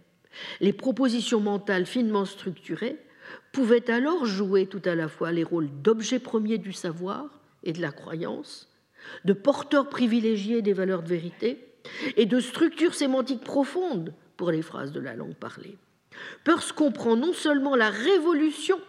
[0.59, 2.97] Les propositions mentales finement structurées
[3.51, 7.25] pouvaient alors jouer tout à la fois les rôles d'objet premier du savoir
[7.63, 8.69] et de la croyance,
[9.25, 11.67] de porteurs privilégiés des valeurs de vérité
[12.15, 15.77] et de structures sémantiques profondes pour les phrases de la langue parlée.
[16.43, 18.79] Peirce comprend non seulement la révolution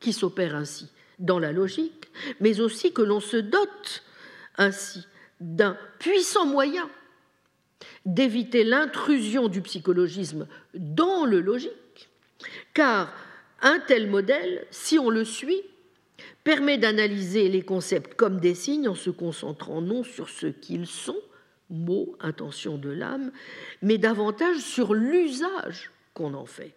[0.00, 0.88] qui s'opère ainsi
[1.18, 4.02] dans la logique, mais aussi que l'on se dote
[4.58, 5.06] ainsi
[5.40, 6.88] d'un puissant moyen
[8.04, 12.08] d'éviter l'intrusion du psychologisme dans le logique,
[12.74, 13.12] car
[13.62, 15.62] un tel modèle, si on le suit,
[16.44, 21.20] permet d'analyser les concepts comme des signes en se concentrant non sur ce qu'ils sont,
[21.70, 23.32] mots, intention de l'âme,
[23.82, 26.74] mais davantage sur l'usage qu'on en fait.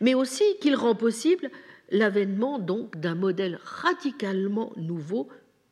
[0.00, 1.50] Mais aussi qu'il rend possible
[1.90, 5.28] l'avènement donc d'un modèle radicalement nouveau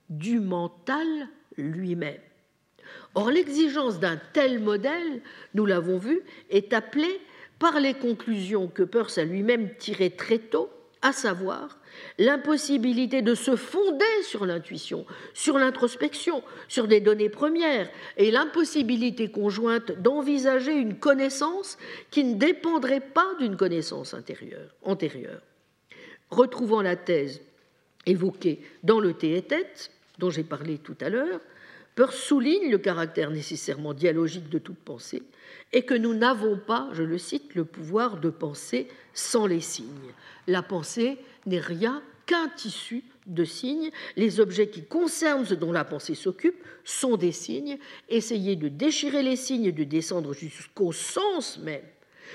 [0.08, 2.20] du mental lui-même.
[3.14, 5.22] Or, l'exigence d'un tel modèle,
[5.54, 6.20] nous l'avons vu,
[6.50, 7.20] est appelée
[7.58, 10.70] par les conclusions que Peirce a lui-même tirées très tôt,
[11.02, 11.78] à savoir
[12.18, 19.92] l'impossibilité de se fonder sur l'intuition, sur l'introspection, sur des données premières, et l'impossibilité conjointe
[19.92, 21.78] d'envisager une connaissance
[22.10, 25.42] qui ne dépendrait pas d'une connaissance antérieure.
[26.30, 27.40] Retrouvant la thèse
[28.04, 31.40] évoquée dans le Théétète, dont j'ai parlé tout à l'heure,
[31.96, 35.22] Peirce souligne le caractère nécessairement dialogique de toute pensée
[35.72, 40.12] et que nous n'avons pas, je le cite, le pouvoir de penser sans les signes.
[40.46, 41.16] La pensée
[41.46, 43.90] n'est rien qu'un tissu de signes.
[44.14, 47.78] Les objets qui concernent ce dont la pensée s'occupe sont des signes.
[48.10, 51.82] Essayer de déchirer les signes et de descendre jusqu'au sens même,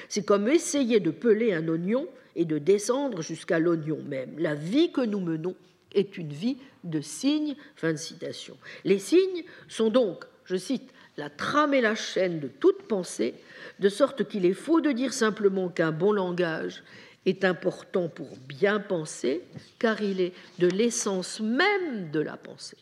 [0.10, 4.40] c'est comme essayer de peler un oignon et de descendre jusqu'à l'oignon même.
[4.40, 5.56] La vie que nous menons
[5.94, 7.56] est une vie de signes.
[7.76, 8.58] Fin de citation.
[8.84, 13.36] Les signes sont donc, je cite, la trame et la chaîne de toute pensée,
[13.80, 16.84] de sorte qu'il est faux de dire simplement qu'un bon langage
[17.26, 19.44] est important pour bien penser,
[19.78, 22.78] car il est de l'essence même de la pensée.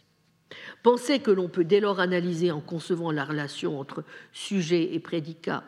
[0.84, 5.64] Pensée que l'on peut dès lors analyser en concevant la relation entre sujet et prédicat,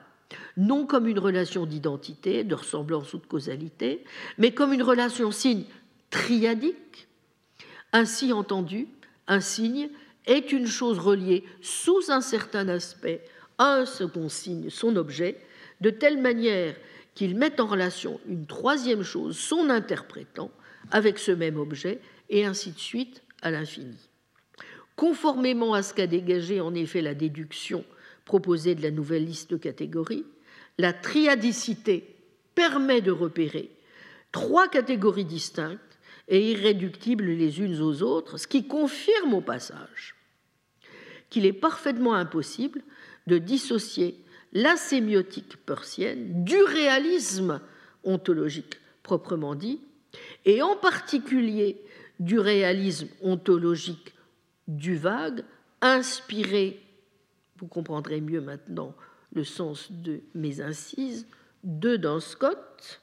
[0.58, 4.04] non comme une relation d'identité, de ressemblance ou de causalité,
[4.38, 5.66] mais comme une relation signe
[6.10, 7.08] triadique.
[7.94, 8.88] Ainsi entendu,
[9.28, 9.90] un signe
[10.26, 13.24] est une chose reliée sous un certain aspect
[13.58, 15.38] à un second signe, son objet,
[15.82, 16.76] de telle manière
[17.16, 20.52] qu'il met en relation une troisième chose, son interprétant,
[20.92, 22.00] avec ce même objet,
[22.30, 23.98] et ainsi de suite à l'infini.
[24.96, 27.84] Conformément à ce qu'a dégagé en effet la déduction
[28.26, 30.26] proposée de la nouvelle liste de catégories,
[30.78, 32.16] la triadicité
[32.56, 33.72] permet de repérer
[34.32, 35.91] trois catégories distinctes
[36.28, 40.16] et irréductibles les unes aux autres, ce qui confirme au passage
[41.30, 42.82] qu'il est parfaitement impossible
[43.26, 44.24] de dissocier
[44.54, 47.62] la sémiotique persienne du réalisme
[48.04, 49.80] ontologique proprement dit,
[50.46, 51.82] et en particulier
[52.20, 54.14] du réalisme ontologique
[54.68, 55.44] du vague,
[55.82, 56.80] inspiré,
[57.58, 58.94] vous comprendrez mieux maintenant
[59.34, 61.26] le sens de mes incises,
[61.64, 63.02] de dans Scott,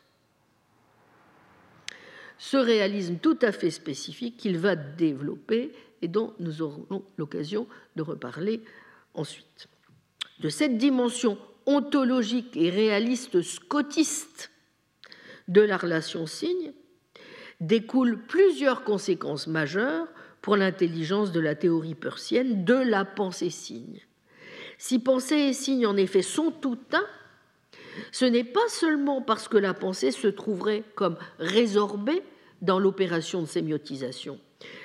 [2.39, 7.67] ce réalisme tout à fait spécifique qu'il va développer et dont nous aurons l'occasion
[7.97, 8.63] de reparler
[9.15, 9.69] ensuite
[10.41, 11.37] de cette dimension
[11.67, 14.51] ontologique et réaliste scotiste
[15.49, 16.73] de la relation signe
[17.61, 20.07] découlent plusieurs conséquences majeures
[20.41, 24.01] pour l'intelligence de la théorie persienne de la pensée signe.
[24.79, 27.05] Si pensée et signe en effet sont tout un,
[28.13, 32.23] ce n'est pas seulement parce que la pensée se trouverait comme résorbée
[32.63, 34.39] dans l'opération de sémiotisation.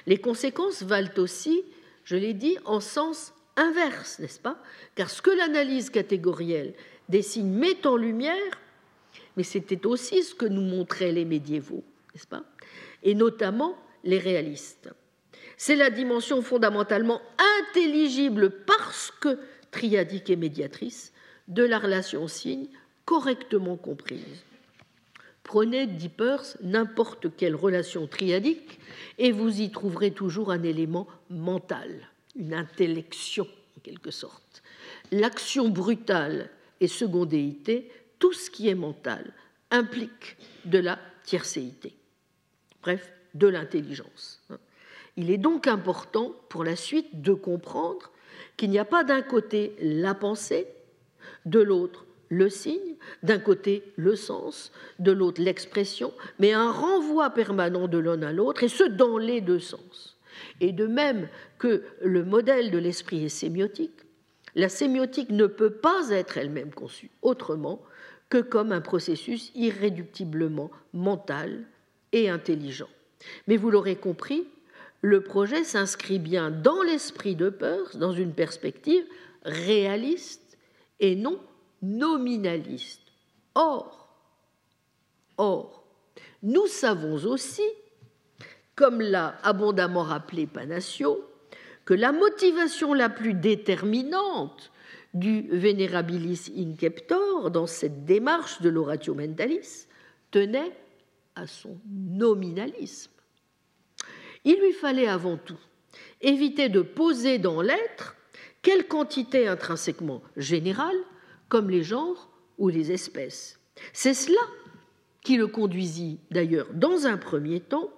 [0.05, 1.63] Les conséquences valent aussi,
[2.03, 4.57] je l'ai dit, en sens inverse, n'est-ce pas?
[4.95, 6.73] Car ce que l'analyse catégorielle
[7.09, 8.59] des signes met en lumière,
[9.35, 11.83] mais c'était aussi ce que nous montraient les médiévaux,
[12.13, 12.43] n'est-ce pas?
[13.03, 14.89] Et notamment les réalistes.
[15.57, 17.21] C'est la dimension fondamentalement
[17.61, 19.39] intelligible parce que
[19.71, 21.13] triadique et médiatrice
[21.47, 22.67] de la relation signe
[23.05, 24.43] correctement comprise.
[25.43, 28.79] Prenez, dit Peirce, n'importe quelle relation triadique
[29.17, 33.47] et vous y trouverez toujours un élément mental une intellection
[33.77, 34.63] en quelque sorte.
[35.11, 36.49] L'action brutale
[36.79, 39.33] et secondéité, tout ce qui est mental,
[39.71, 41.93] implique de la tiercéité,
[42.81, 44.41] bref, de l'intelligence.
[45.17, 48.11] Il est donc important pour la suite de comprendre
[48.57, 50.67] qu'il n'y a pas d'un côté la pensée,
[51.45, 57.87] de l'autre le signe, d'un côté le sens, de l'autre l'expression, mais un renvoi permanent
[57.87, 60.17] de l'un à l'autre, et ce dans les deux sens.
[60.61, 61.27] Et de même
[61.59, 63.91] que le modèle de l'esprit est sémiotique,
[64.55, 67.81] la sémiotique ne peut pas être elle-même conçue autrement
[68.29, 71.65] que comme un processus irréductiblement mental
[72.11, 72.89] et intelligent.
[73.47, 74.47] Mais vous l'aurez compris,
[75.01, 79.03] le projet s'inscrit bien dans l'esprit de Peirce, dans une perspective
[79.43, 80.57] réaliste
[80.99, 81.39] et non
[81.83, 83.01] nominaliste.
[83.53, 84.09] Or,
[86.41, 87.61] nous savons aussi
[88.75, 91.23] comme l'a abondamment rappelé Panacio,
[91.85, 94.71] que la motivation la plus déterminante
[95.13, 99.87] du Venerabilis Inceptor dans cette démarche de l'oratio mentalis
[100.31, 100.71] tenait
[101.35, 103.11] à son nominalisme.
[104.43, 105.59] Il lui fallait avant tout
[106.21, 108.15] éviter de poser dans l'être
[108.61, 110.97] quelle quantité intrinsèquement générale,
[111.53, 113.59] comme les genres ou les espèces.
[113.93, 114.41] C'est cela
[115.21, 117.91] qui le conduisit d'ailleurs dans un premier temps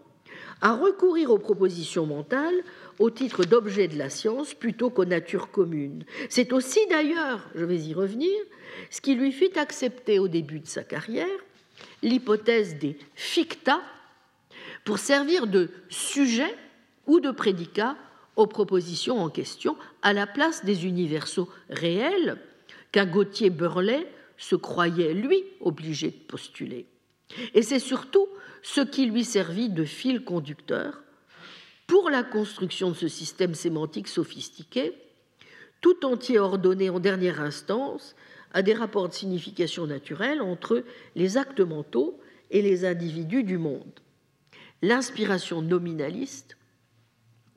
[0.59, 2.61] à recourir aux propositions mentales
[2.99, 6.03] au titre d'objet de la science plutôt qu'aux natures communes.
[6.27, 8.33] C'est aussi d'ailleurs, je vais y revenir,
[8.89, 11.39] ce qui lui fit accepter au début de sa carrière
[12.03, 13.79] l'hypothèse des ficta
[14.83, 16.53] pour servir de sujet
[17.07, 17.95] ou de prédicat
[18.35, 22.37] aux propositions en question à la place des universaux réels
[22.95, 24.07] qu'un Gauthier Burlet
[24.37, 26.85] se croyait, lui, obligé de postuler.
[27.53, 28.25] Et c'est surtout
[28.63, 31.03] ce qui lui servit de fil conducteur
[31.87, 34.93] Pour la construction de ce système sémantique sophistiqué,
[35.81, 38.15] tout entier ordonné en dernière instance
[38.53, 40.85] à des rapports de signification naturelle entre
[41.17, 42.17] les actes mentaux
[42.49, 43.99] et les individus du monde.
[44.81, 46.55] L'inspiration nominaliste,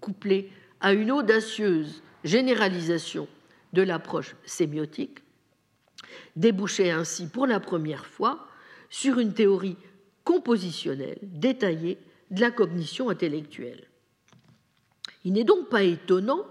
[0.00, 0.50] couplée
[0.80, 3.28] à une audacieuse généralisation
[3.72, 5.20] de l'approche sémiotique,
[6.36, 8.46] débouchait ainsi pour la première fois
[8.90, 9.76] sur une théorie
[10.24, 11.98] compositionnelle détaillée
[12.30, 13.88] de la cognition intellectuelle.
[15.24, 16.46] Il n'est donc pas étonnant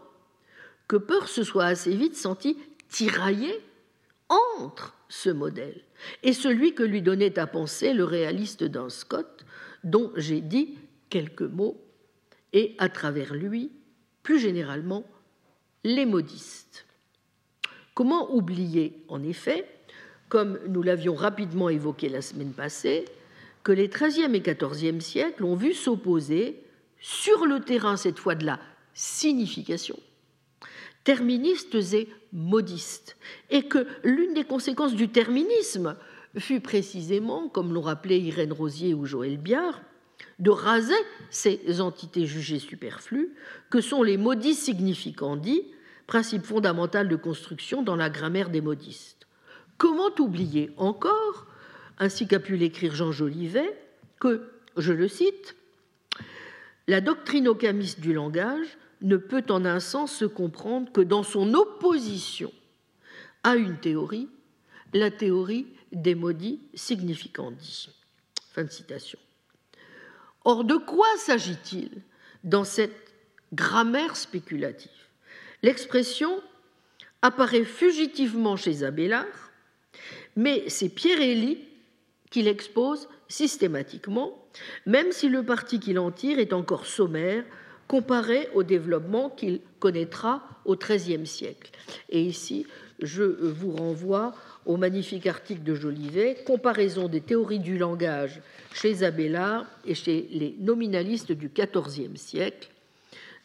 [0.87, 2.57] que Peirce se soit assez vite senti
[2.89, 3.53] tiraillé
[4.29, 5.81] entre ce modèle
[6.23, 9.45] et celui que lui donnait à penser le réaliste d'un Scott,
[9.83, 10.77] dont j'ai dit
[11.09, 11.81] quelques mots,
[12.53, 13.71] et à travers lui,
[14.23, 15.05] plus généralement,
[15.83, 16.86] les modistes.
[17.97, 19.67] Comment oublier, en effet,
[20.29, 23.05] comme nous l'avions rapidement évoqué la semaine passée,
[23.63, 26.61] que les XIIIe et XIVe siècles ont vu s'opposer,
[26.99, 28.59] sur le terrain cette fois de la
[28.93, 29.97] signification,
[31.05, 33.17] terministes et modistes,
[33.49, 35.95] et que l'une des conséquences du terminisme
[36.37, 39.81] fut précisément, comme l'ont rappelé Irène Rosier ou Joël Biard,
[40.37, 40.93] de raser
[41.31, 43.33] ces entités jugées superflues,
[43.71, 45.63] que sont les modis significandi,
[46.07, 49.27] principe fondamental de construction dans la grammaire des modistes.
[49.77, 51.45] Comment oublier encore,
[51.99, 53.77] ainsi qu'a pu l'écrire Jean Jolivet,
[54.19, 55.55] que, je le cite,
[56.87, 61.53] la doctrine ocamiste du langage ne peut en un sens se comprendre que dans son
[61.53, 62.51] opposition
[63.43, 64.29] à une théorie,
[64.93, 67.89] la théorie des maudits significandi.
[68.51, 69.19] Fin de citation.
[70.45, 71.91] Or, de quoi s'agit-il
[72.43, 73.13] dans cette
[73.53, 74.89] grammaire spéculative?
[75.63, 76.41] L'expression
[77.21, 79.51] apparaît fugitivement chez Abélard,
[80.35, 81.59] mais c'est Pierre Élie
[82.29, 84.47] qui l'expose systématiquement,
[84.85, 87.43] même si le parti qu'il en tire est encore sommaire
[87.87, 91.71] comparé au développement qu'il connaîtra au XIIIe siècle.
[92.09, 92.65] Et ici,
[93.01, 94.33] je vous renvoie
[94.65, 98.41] au magnifique article de Jolivet, Comparaison des théories du langage
[98.73, 102.69] chez Abélard et chez les nominalistes du XIVe siècle,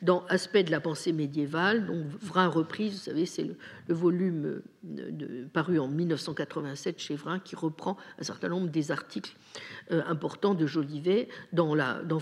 [0.02, 5.46] dans Aspect de la pensée médiévale, dont Vrin reprise, vous savez, c'est le, volume de,
[5.52, 9.36] paru en 1987 chez Vrin qui reprend un certain nombre des articles
[9.92, 11.28] euh, importants de Jolivet.
[11.52, 12.18] Dans, la, dans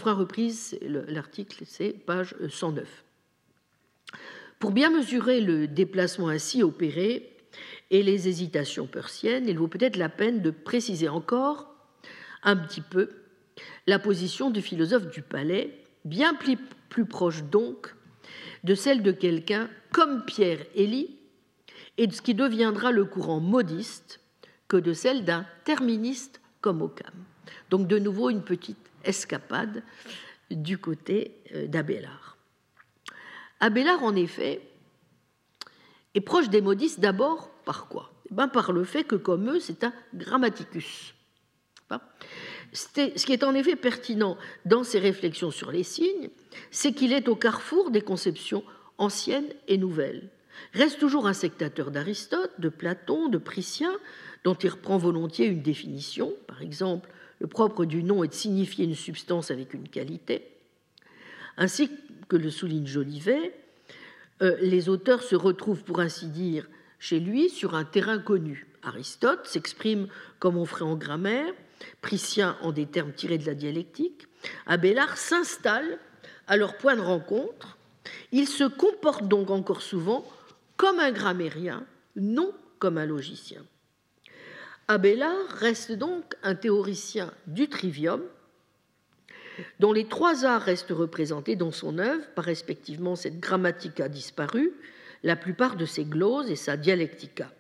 [0.83, 3.05] l'article, c'est page 109.
[4.59, 7.35] Pour bien mesurer le déplacement ainsi opéré
[7.91, 11.75] et les hésitations persiennes, il vaut peut-être la peine de préciser encore
[12.43, 13.09] un petit peu
[13.87, 15.75] la position du philosophe du palais,
[16.05, 16.59] bien plus
[16.91, 17.95] plus proche donc
[18.65, 21.19] de celle de quelqu'un comme Pierre Élie
[21.97, 24.21] et de ce qui deviendra le courant modiste
[24.69, 27.15] que de celle d'un terministe comme Occam.
[27.71, 29.83] Donc de nouveau une petite escapade
[30.51, 32.37] du côté euh, d'Abélard.
[33.61, 34.63] Abélard, en effet,
[36.15, 38.11] est proche des modistes d'abord par quoi?
[38.31, 41.15] Eh ben Par le fait que, comme eux, c'est un grammaticus.
[42.73, 46.31] Ce qui est en effet pertinent dans ses réflexions sur les signes,
[46.71, 48.63] c'est qu'il est au carrefour des conceptions
[48.99, 50.29] anciennes et nouvelles.
[50.75, 53.93] Reste toujours un sectateur d'Aristote, de Platon, de Priscien,
[54.45, 56.33] dont il reprend volontiers une définition.
[56.47, 57.11] Par exemple,
[57.41, 60.47] le propre du nom est de signifier une substance avec une qualité.
[61.57, 61.91] Ainsi
[62.29, 63.53] que le souligne Jolivet,
[64.43, 66.69] euh, les auteurs se retrouvent, pour ainsi dire,
[66.99, 68.67] chez lui sur un terrain connu.
[68.83, 71.53] Aristote s'exprime comme on ferait en grammaire,
[72.01, 74.27] Priscien en des termes tirés de la dialectique,
[74.67, 75.99] Abélard s'installe
[76.47, 77.79] à leur point de rencontre.
[78.33, 80.25] Il se comporte donc encore souvent
[80.77, 81.85] comme un grammairien,
[82.17, 83.63] non comme un logicien.
[84.89, 88.23] Abélard reste donc un théoricien du trivium,
[89.79, 94.73] dont les trois arts restent représentés dans son œuvre par respectivement cette grammatica disparue,
[95.23, 97.53] la plupart de ses gloses et sa dialectica.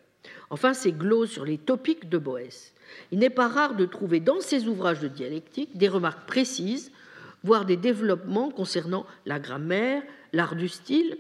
[0.49, 2.73] Enfin, ses gloses sur les topiques de Boès.
[3.13, 6.91] Il n'est pas rare de trouver dans ses ouvrages de dialectique des remarques précises,
[7.45, 10.03] voire des développements concernant la grammaire,
[10.33, 11.17] l'art du style.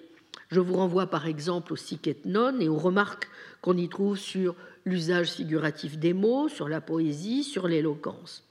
[0.50, 3.28] Je vous renvoie par exemple au Siket Non et aux remarques
[3.60, 8.44] qu'on y trouve sur l'usage figuratif des mots, sur la poésie, sur l'éloquence.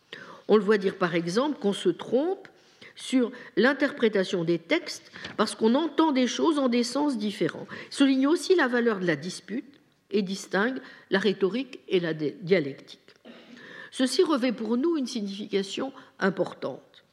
[0.47, 2.47] On le voit dire par exemple qu'on se trompe
[2.95, 7.67] sur l'interprétation des textes parce qu'on entend des choses en des sens différents.
[7.89, 9.78] Souligne aussi la valeur de la dispute
[10.11, 10.79] et distingue
[11.09, 12.99] la rhétorique et la dialectique.
[13.91, 17.03] Ceci revêt pour nous une signification importante.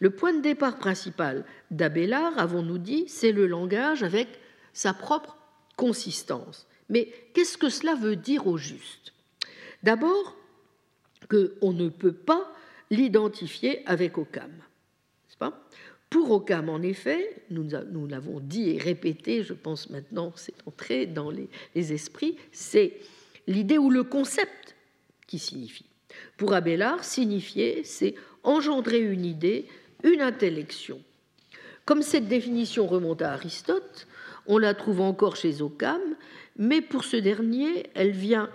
[0.00, 4.28] Le point de départ principal d'Abélard, avons-nous dit, c'est le langage avec
[4.72, 5.36] sa propre
[5.76, 6.66] consistance.
[6.88, 9.12] Mais qu'est-ce que cela veut dire au juste?
[9.82, 10.36] D'abord,
[11.28, 12.52] qu'on ne peut pas
[12.90, 14.50] l'identifier avec Occam.
[15.38, 15.66] Pas?
[16.10, 21.30] Pour Occam, en effet, nous, l'avons dit et répété, je pense maintenant c'est entré dans
[21.30, 21.48] les,
[21.92, 22.94] esprits, c'est
[23.46, 24.76] l'idée ou le concept
[25.26, 25.86] qui signifie.
[26.36, 28.14] Pour Abélard, signifier, c'est
[28.44, 29.66] engendrer une idée,
[30.04, 31.00] une intellection.
[31.84, 34.06] Comme cette définition remonte à Aristote,
[34.46, 36.00] on la trouve encore chez Occam,
[36.56, 38.48] mais pour ce dernier, elle vient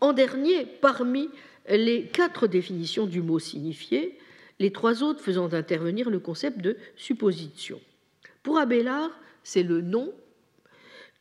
[0.00, 1.28] en dernier parmi
[1.68, 4.18] les quatre définitions du mot signifié,
[4.58, 7.80] les trois autres faisant intervenir le concept de supposition.
[8.42, 9.10] Pour Abélard,
[9.42, 10.12] c'est le nom,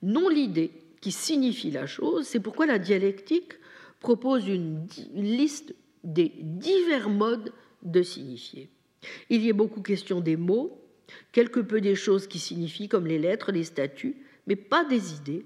[0.01, 2.25] non l'idée, qui signifie la chose.
[2.25, 3.53] C'est pourquoi la dialectique
[3.99, 7.51] propose une, liste des divers modes
[7.81, 8.69] de signifier.
[9.29, 10.81] Il y a beaucoup question des mots,
[11.31, 14.15] quelque peu des choses qui signifient comme les lettres, les statuts,
[14.47, 15.45] mais pas des idées,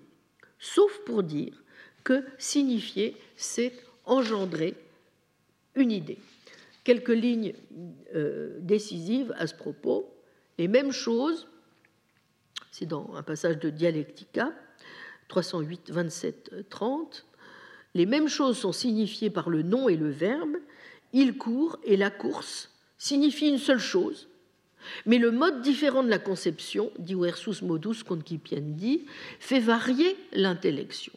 [0.59, 1.64] sauf pour dire
[2.03, 3.73] que signifier, c'est
[4.05, 4.76] engendrer
[5.76, 6.19] une idée
[6.88, 7.53] quelques lignes
[8.15, 10.09] euh, décisives à ce propos.
[10.57, 11.49] Les mêmes choses,
[12.72, 14.53] c'est dans un passage de Dialectica,
[15.27, 17.26] 308, 27, 30,
[17.93, 20.55] les mêmes choses sont signifiées par le nom et le verbe.
[21.11, 24.30] Il court et la course signifient une seule chose,
[25.05, 29.05] mais le mode différent de la conception, dit versus modus concipiendi,
[29.41, 31.11] fait varier l'intellection.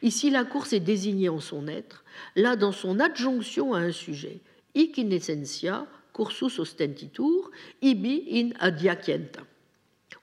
[0.00, 2.04] Ici, la course est désignée en son être,
[2.36, 4.40] là dans son adjonction à un sujet
[4.74, 7.50] hic in essentia cursus ostentitur,
[7.82, 9.42] ibi in adiacienta.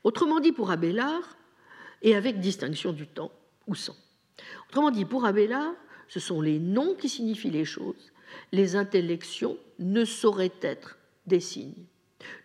[0.04, 1.38] Autrement dit, pour Abélard,
[2.02, 3.32] et avec distinction du temps
[3.66, 3.96] ou sans.
[4.70, 5.74] Autrement dit, pour Abélard,
[6.08, 8.12] ce sont les noms qui signifient les choses.
[8.52, 11.86] Les intellections ne sauraient être des signes.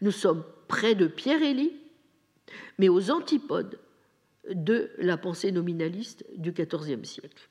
[0.01, 1.73] Nous sommes près de Pierre Élie,
[2.79, 3.79] mais aux antipodes
[4.49, 7.49] de la pensée nominaliste du XIVe siècle.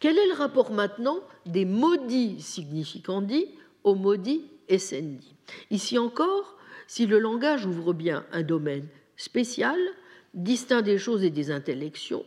[0.00, 3.46] Quel est le rapport maintenant des maudits significandi
[3.86, 5.34] au maudit essendi.
[5.70, 6.56] Ici encore,
[6.88, 9.78] si le langage ouvre bien un domaine spécial,
[10.34, 12.26] distinct des choses et des intellections,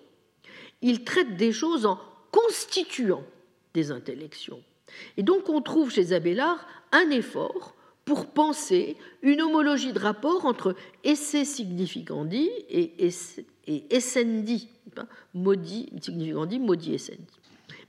[0.82, 2.00] il traite des choses en
[2.32, 3.26] constituant
[3.74, 4.64] des intellections.
[5.18, 7.76] Et donc on trouve chez Abélard un effort
[8.06, 13.90] pour penser une homologie de rapport entre esse significandi et, et
[14.98, 17.28] hein, maudit significandi, maudit essendi.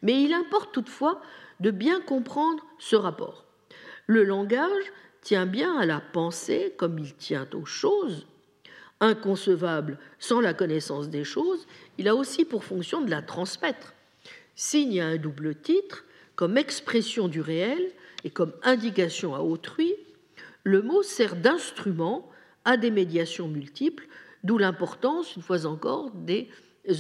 [0.02, 1.22] Mais il importe toutefois
[1.60, 3.46] de bien comprendre ce rapport.
[4.10, 8.26] Le langage tient bien à la pensée comme il tient aux choses.
[8.98, 11.64] Inconcevable sans la connaissance des choses,
[11.96, 13.94] il a aussi pour fonction de la transmettre.
[14.56, 16.04] Signe à un double titre,
[16.34, 17.92] comme expression du réel
[18.24, 19.94] et comme indication à autrui,
[20.64, 22.28] le mot sert d'instrument
[22.64, 24.08] à des médiations multiples,
[24.42, 26.48] d'où l'importance, une fois encore, des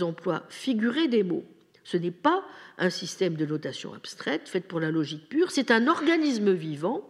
[0.00, 1.44] emplois figurés des mots.
[1.84, 2.44] Ce n'est pas
[2.78, 7.08] un système de notation abstraite fait pour la logique pure, c'est un organisme vivant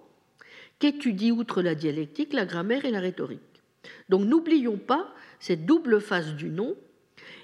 [0.79, 3.41] qu'étudie outre la dialectique, la grammaire et la rhétorique.
[4.09, 6.77] Donc n'oublions pas cette double face du nom.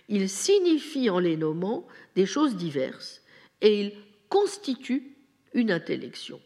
[0.09, 3.23] Il signifie en les nommant des choses diverses
[3.61, 3.93] et il
[4.29, 5.17] constitue
[5.55, 6.41] une intellection.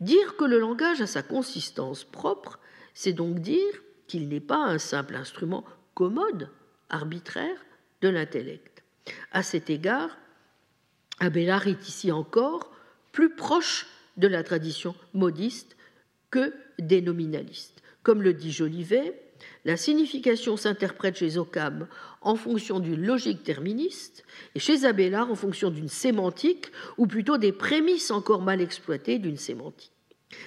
[0.00, 2.58] Dire que le langage a sa consistance propre,
[2.94, 3.72] c'est donc dire
[4.06, 5.64] qu'il n'est pas un simple instrument
[5.94, 6.50] commode,
[6.90, 7.64] arbitraire
[8.00, 8.71] de l'intellect.
[9.32, 10.16] À cet égard,
[11.18, 12.72] Abélard est ici encore
[13.12, 15.76] plus proche de la tradition modiste
[16.30, 17.82] que des nominalistes.
[18.02, 19.20] Comme le dit Jolivet,
[19.64, 21.86] la signification s'interprète chez Occam
[22.20, 24.24] en fonction d'une logique terministe
[24.54, 26.66] et chez Abélard en fonction d'une sémantique,
[26.98, 29.92] ou plutôt des prémices encore mal exploitées d'une sémantique.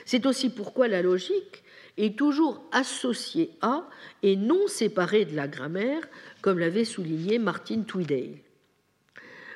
[0.06, 1.64] C'est aussi pourquoi la logique
[1.98, 3.88] est toujours associée à
[4.24, 6.02] et non séparée de la grammaire,
[6.42, 8.40] comme l'avait souligné Martin Tweedale.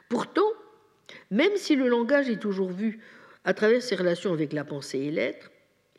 [0.09, 0.51] Pourtant,
[1.31, 2.99] même si le langage est toujours vu
[3.45, 5.51] à travers ses relations avec la pensée et l'être,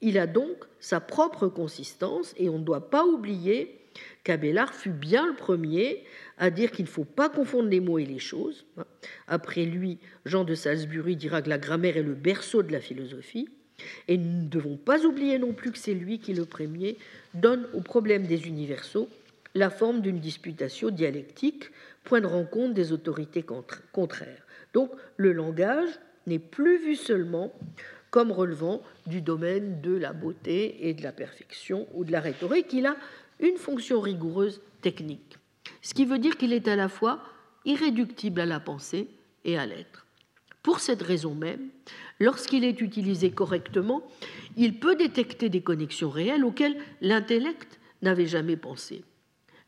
[0.02, 3.80] il a donc sa propre consistance et on ne doit pas oublier
[4.24, 6.04] qu'Abélard fut bien le premier
[6.38, 8.66] à dire qu'il ne faut pas confondre les mots et les choses.
[9.26, 13.48] Après lui, Jean de Salisbury dira que la grammaire est le berceau de la philosophie.
[14.08, 16.98] Et nous ne devons pas oublier non plus que c'est lui qui, le premier,
[17.34, 19.08] donne au problème des universaux
[19.54, 21.70] la forme d'une disputation dialectique
[22.04, 23.44] point de rencontre des autorités
[23.92, 24.46] contraires.
[24.72, 25.90] Donc le langage
[26.26, 27.52] n'est plus vu seulement
[28.10, 32.72] comme relevant du domaine de la beauté et de la perfection ou de la rhétorique,
[32.72, 32.96] il a
[33.38, 35.38] une fonction rigoureuse technique,
[35.80, 37.22] ce qui veut dire qu'il est à la fois
[37.64, 39.08] irréductible à la pensée
[39.44, 40.06] et à l'être.
[40.62, 41.68] Pour cette raison même,
[42.18, 44.02] lorsqu'il est utilisé correctement,
[44.56, 49.04] il peut détecter des connexions réelles auxquelles l'intellect n'avait jamais pensé.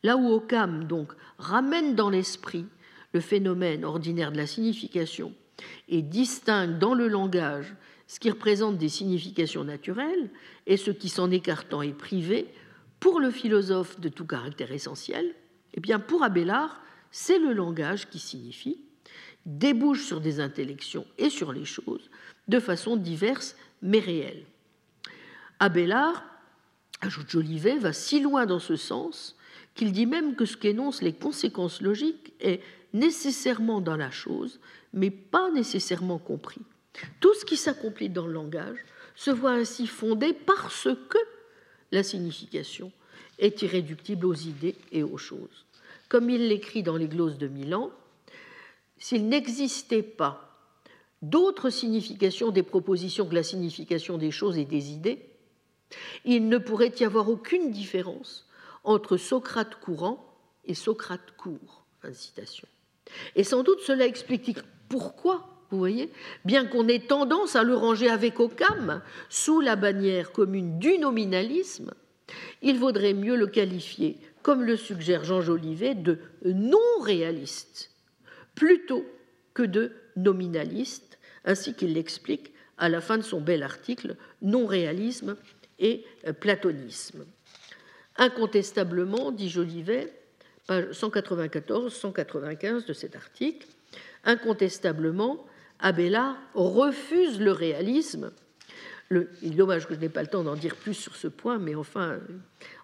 [0.03, 2.67] Là où Occam, donc, ramène dans l'esprit
[3.13, 5.35] le phénomène ordinaire de la signification
[5.89, 7.75] et distingue dans le langage
[8.13, 10.29] ce qui représente des significations naturelles
[10.67, 12.47] et ce qui, s'en écartant, est privé,
[13.01, 15.35] Pour le philosophe de tout caractère essentiel,
[15.75, 18.79] eh bien pour Abélard, c'est le langage qui signifie,
[19.47, 22.11] débouche sur des intellections et sur les choses
[22.49, 24.45] de façon diverse mais réelle.
[25.59, 26.23] Abélard,
[27.01, 29.37] ajoute Jolivet, va si loin dans ce sens
[29.75, 32.61] qu'il dit même que ce qu'énoncent les conséquences logiques est
[32.93, 34.61] nécessairement dans la chose,
[34.93, 36.61] mais pas nécessairement compris.
[37.21, 38.79] Tout ce qui s'accomplit dans le langage
[39.15, 41.19] se voit ainsi fondé parce que
[41.91, 42.93] la signification
[43.39, 45.67] est irréductible aux idées et aux choses.
[46.09, 47.91] Comme il l'écrit dans les glosses de Milan,
[48.99, 50.49] s'il n'existait pas
[51.23, 55.25] d'autres significations des propositions que la signification des choses et des idées,
[56.25, 58.47] il ne pourrait y avoir aucune différence
[58.85, 60.25] entre Socrate courant
[60.65, 61.85] et Socrate court.
[63.37, 66.11] Et sans doute cela explique pourquoi vous voyez
[66.45, 71.93] Bien qu'on ait tendance à le ranger avec Occam sous la bannière commune du nominalisme,
[72.61, 77.91] il vaudrait mieux le qualifier, comme le suggère Jean Jolivet, de non-réaliste
[78.55, 79.05] plutôt
[79.55, 85.37] que de nominaliste, ainsi qu'il l'explique à la fin de son bel article Non-réalisme
[85.79, 86.05] et
[86.41, 87.25] platonisme.
[88.17, 90.13] Incontestablement, dit Jolivet,
[90.67, 93.67] page 194-195 de cet article,
[94.25, 95.45] incontestablement,
[95.81, 98.31] Abélard refuse le réalisme.
[99.43, 101.59] Il est dommage que je n'ai pas le temps d'en dire plus sur ce point,
[101.59, 102.19] mais enfin,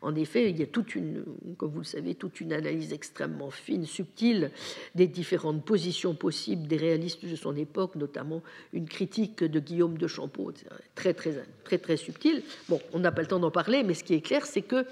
[0.03, 1.25] en effet, il y a toute une,
[1.57, 4.51] comme vous le savez, toute une analyse extrêmement fine, subtile
[4.95, 8.43] des différentes positions possibles des réalistes de son époque, notamment
[8.73, 10.53] une critique de Guillaume de Champeau,
[10.95, 12.43] très très très très subtile.
[12.69, 14.85] Bon, on n'a pas le temps d'en parler, mais ce qui est clair, c'est que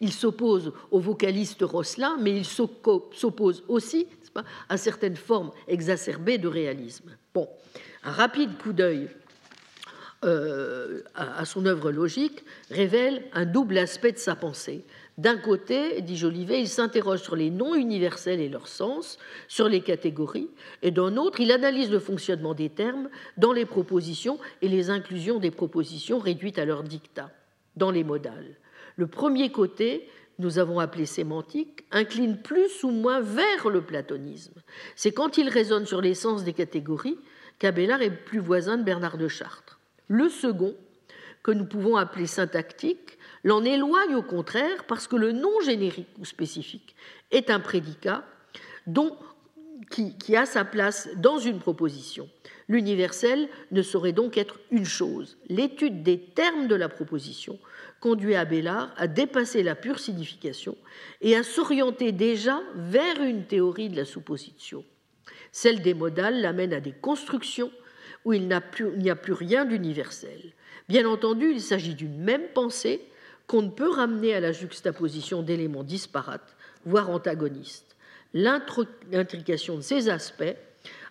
[0.00, 4.06] il s'oppose au vocaliste Rosselin, mais il s'oppose aussi
[4.68, 7.16] à certaines formes exacerbées de réalisme.
[7.32, 7.48] Bon,
[8.04, 9.08] un rapide coup d'œil
[10.24, 14.84] euh, à, son œuvre logique révèle un double aspect de sa pensée.
[15.18, 19.18] D'un côté, dit Jolivet, il s'interroge sur les noms universels et leur sens,
[19.48, 20.48] sur les catégories,
[20.82, 25.38] et d'un autre, il analyse le fonctionnement des termes dans les propositions et les inclusions
[25.38, 27.30] des propositions réduites à leur dictat,
[27.76, 28.56] dans les modales.
[28.96, 34.60] Le premier côté nous avons appelé sémantique, incline plus ou moins vers le platonisme.
[34.94, 37.18] C'est quand il raisonne sur l'essence des catégories
[37.58, 39.75] qu'Abélard est plus voisin de Bernard de Chartres.
[40.08, 40.74] Le second,
[41.42, 46.24] que nous pouvons appeler syntactique, l'en éloigne au contraire parce que le nom générique ou
[46.24, 46.96] spécifique
[47.30, 48.24] est un prédicat
[49.90, 52.28] qui, qui a sa place dans une proposition.
[52.68, 55.38] L'universel ne saurait donc être une chose.
[55.48, 57.60] L'étude des termes de la proposition
[58.00, 60.76] conduit Abélard à dépasser la pure signification
[61.20, 64.84] et à s'orienter déjà vers une théorie de la supposition.
[65.52, 67.70] Celle des modales l'amène à des constructions
[68.26, 70.52] où il n'y a, plus rien d'universel.
[70.88, 73.00] Bien entendu, il s'agit d'une même pensée
[73.46, 77.96] qu'on ne peut ramener à la juxtaposition d'éléments disparates, voire antagonistes.
[78.34, 80.56] L'intrication de ces aspects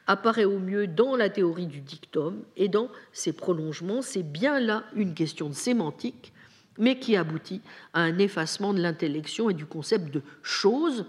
[0.07, 4.01] apparaît au mieux dans la théorie du dictum et dans ses prolongements.
[4.01, 6.33] C'est bien là une question de sémantique
[6.77, 7.61] mais qui aboutit
[7.93, 11.05] à un effacement de l'intellection et du concept de chose,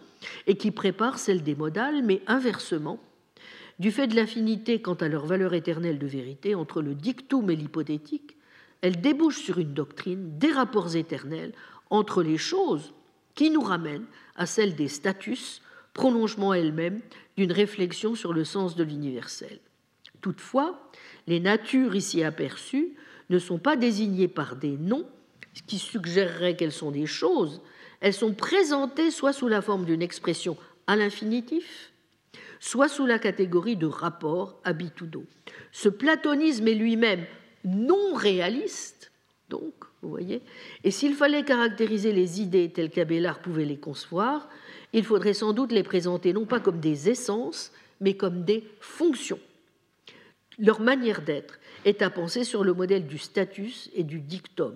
[0.46, 3.00] et qui prépare celle des modales, mais inversement,
[3.78, 7.56] du fait de l'affinité quant à leur valeur éternelle de vérité entre le dictum et
[7.56, 8.36] l'hypothétique,
[8.80, 11.52] elle débouche sur une doctrine des rapports éternels
[11.90, 12.92] entre les choses
[13.34, 15.62] qui nous ramènent à celle des status,
[15.92, 17.00] prolongement elle-même
[17.36, 19.60] d'une réflexion sur le sens de l'universel.
[20.20, 20.90] Toutefois,
[21.26, 22.94] les natures ici aperçues
[23.30, 25.06] ne sont pas désignées par des noms,
[25.52, 27.60] ce qui suggérerait qu'elles sont des choses,
[28.00, 31.92] elles sont présentées soit sous la forme d'une expression à l'infinitif,
[32.60, 35.24] soit sous la catégorie de rapport habitudo.
[35.72, 37.24] Ce platonisme est lui-même
[37.64, 39.12] non réaliste,
[39.48, 40.42] donc, vous voyez,
[40.82, 44.48] et s'il fallait caractériser les idées telles qu'Abélard pouvait les concevoir,
[44.92, 49.38] il faudrait sans doute les présenter non pas comme des essences, mais comme des fonctions.
[50.58, 54.74] Leur manière d'être est à penser sur le modèle du status et du dictum,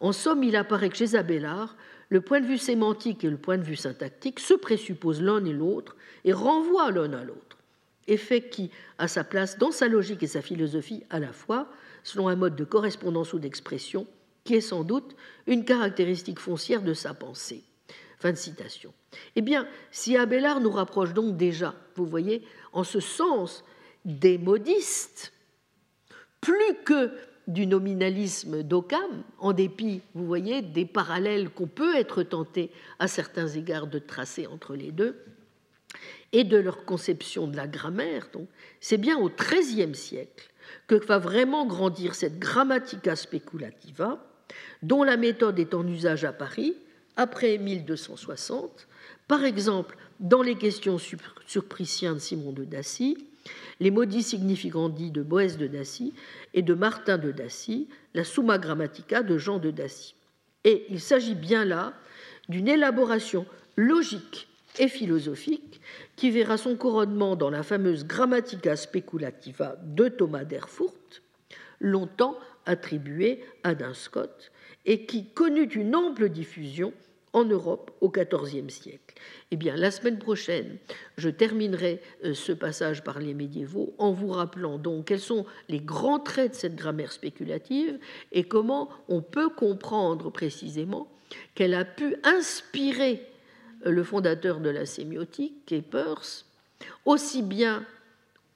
[0.00, 1.76] en somme, il apparaît que chez Abélard,
[2.08, 5.52] le point de vue sémantique et le point de vue syntactique se présupposent l'un et
[5.52, 5.94] l'autre
[6.24, 7.58] et renvoient l'un à l'autre.
[8.06, 11.68] Effet qui a sa place dans sa logique et sa philosophie à la fois,
[12.02, 14.06] selon un mode de correspondance ou d'expression
[14.44, 15.14] qui est sans doute
[15.46, 17.62] une caractéristique foncière de sa pensée.
[18.18, 18.92] Fin de citation.
[19.36, 22.42] Eh bien, si Abélard nous rapproche donc déjà, vous voyez,
[22.72, 23.64] en ce sens
[24.04, 25.32] des modistes,
[26.40, 27.12] plus que
[27.46, 33.48] du nominalisme d'Occam, en dépit, vous voyez, des parallèles qu'on peut être tenté à certains
[33.48, 35.16] égards de tracer entre les deux,
[36.32, 38.28] et de leur conception de la grammaire.
[38.80, 40.50] C'est bien au XIIIe siècle
[40.86, 44.24] que va vraiment grandir cette grammatica speculativa,
[44.82, 46.74] dont la méthode est en usage à Paris,
[47.16, 48.88] après 1260,
[49.28, 53.16] par exemple dans les questions sur Prussien de Simon de Dacie,
[53.80, 56.12] les maudits significandi de Boès de Dacie
[56.54, 60.14] et de Martin de Dacie, la Summa Grammatica de Jean de Dacie.
[60.64, 61.94] Et il s'agit bien là
[62.48, 63.46] d'une élaboration
[63.76, 64.48] logique
[64.78, 65.80] et philosophique
[66.16, 71.22] qui verra son couronnement dans la fameuse Grammatica Speculativa de Thomas d'Erfurt,
[71.80, 74.52] longtemps attribuée à Dun Scott,
[74.86, 76.92] et qui connut une ample diffusion
[77.32, 79.14] en Europe au XIVe siècle.
[79.50, 80.78] Eh bien, la semaine prochaine,
[81.16, 85.80] je terminerai euh, ce passage par les médiévaux en vous rappelant donc quels sont les
[85.80, 87.98] grands traits de cette grammaire spéculative
[88.32, 91.08] et comment on peut comprendre précisément
[91.54, 93.22] qu'elle a pu inspirer
[93.84, 96.46] le fondateur de la sémiotique, Peirce,
[97.04, 97.84] aussi bien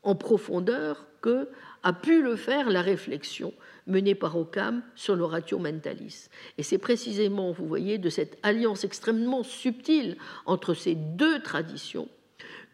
[0.03, 1.49] en profondeur que
[1.83, 3.53] a pu le faire la réflexion
[3.87, 6.29] menée par Occam sur l'oratio mentalis.
[6.57, 12.09] Et c'est précisément, vous voyez, de cette alliance extrêmement subtile entre ces deux traditions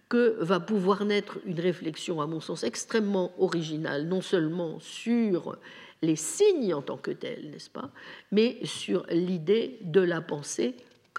[0.08, 5.56] que va pouvoir naître une réflexion, à mon sens, extrêmement originale, non seulement sur
[6.02, 7.90] les signes en tant que tels, n'est-ce pas,
[8.32, 10.74] mais sur l'idée de la pensée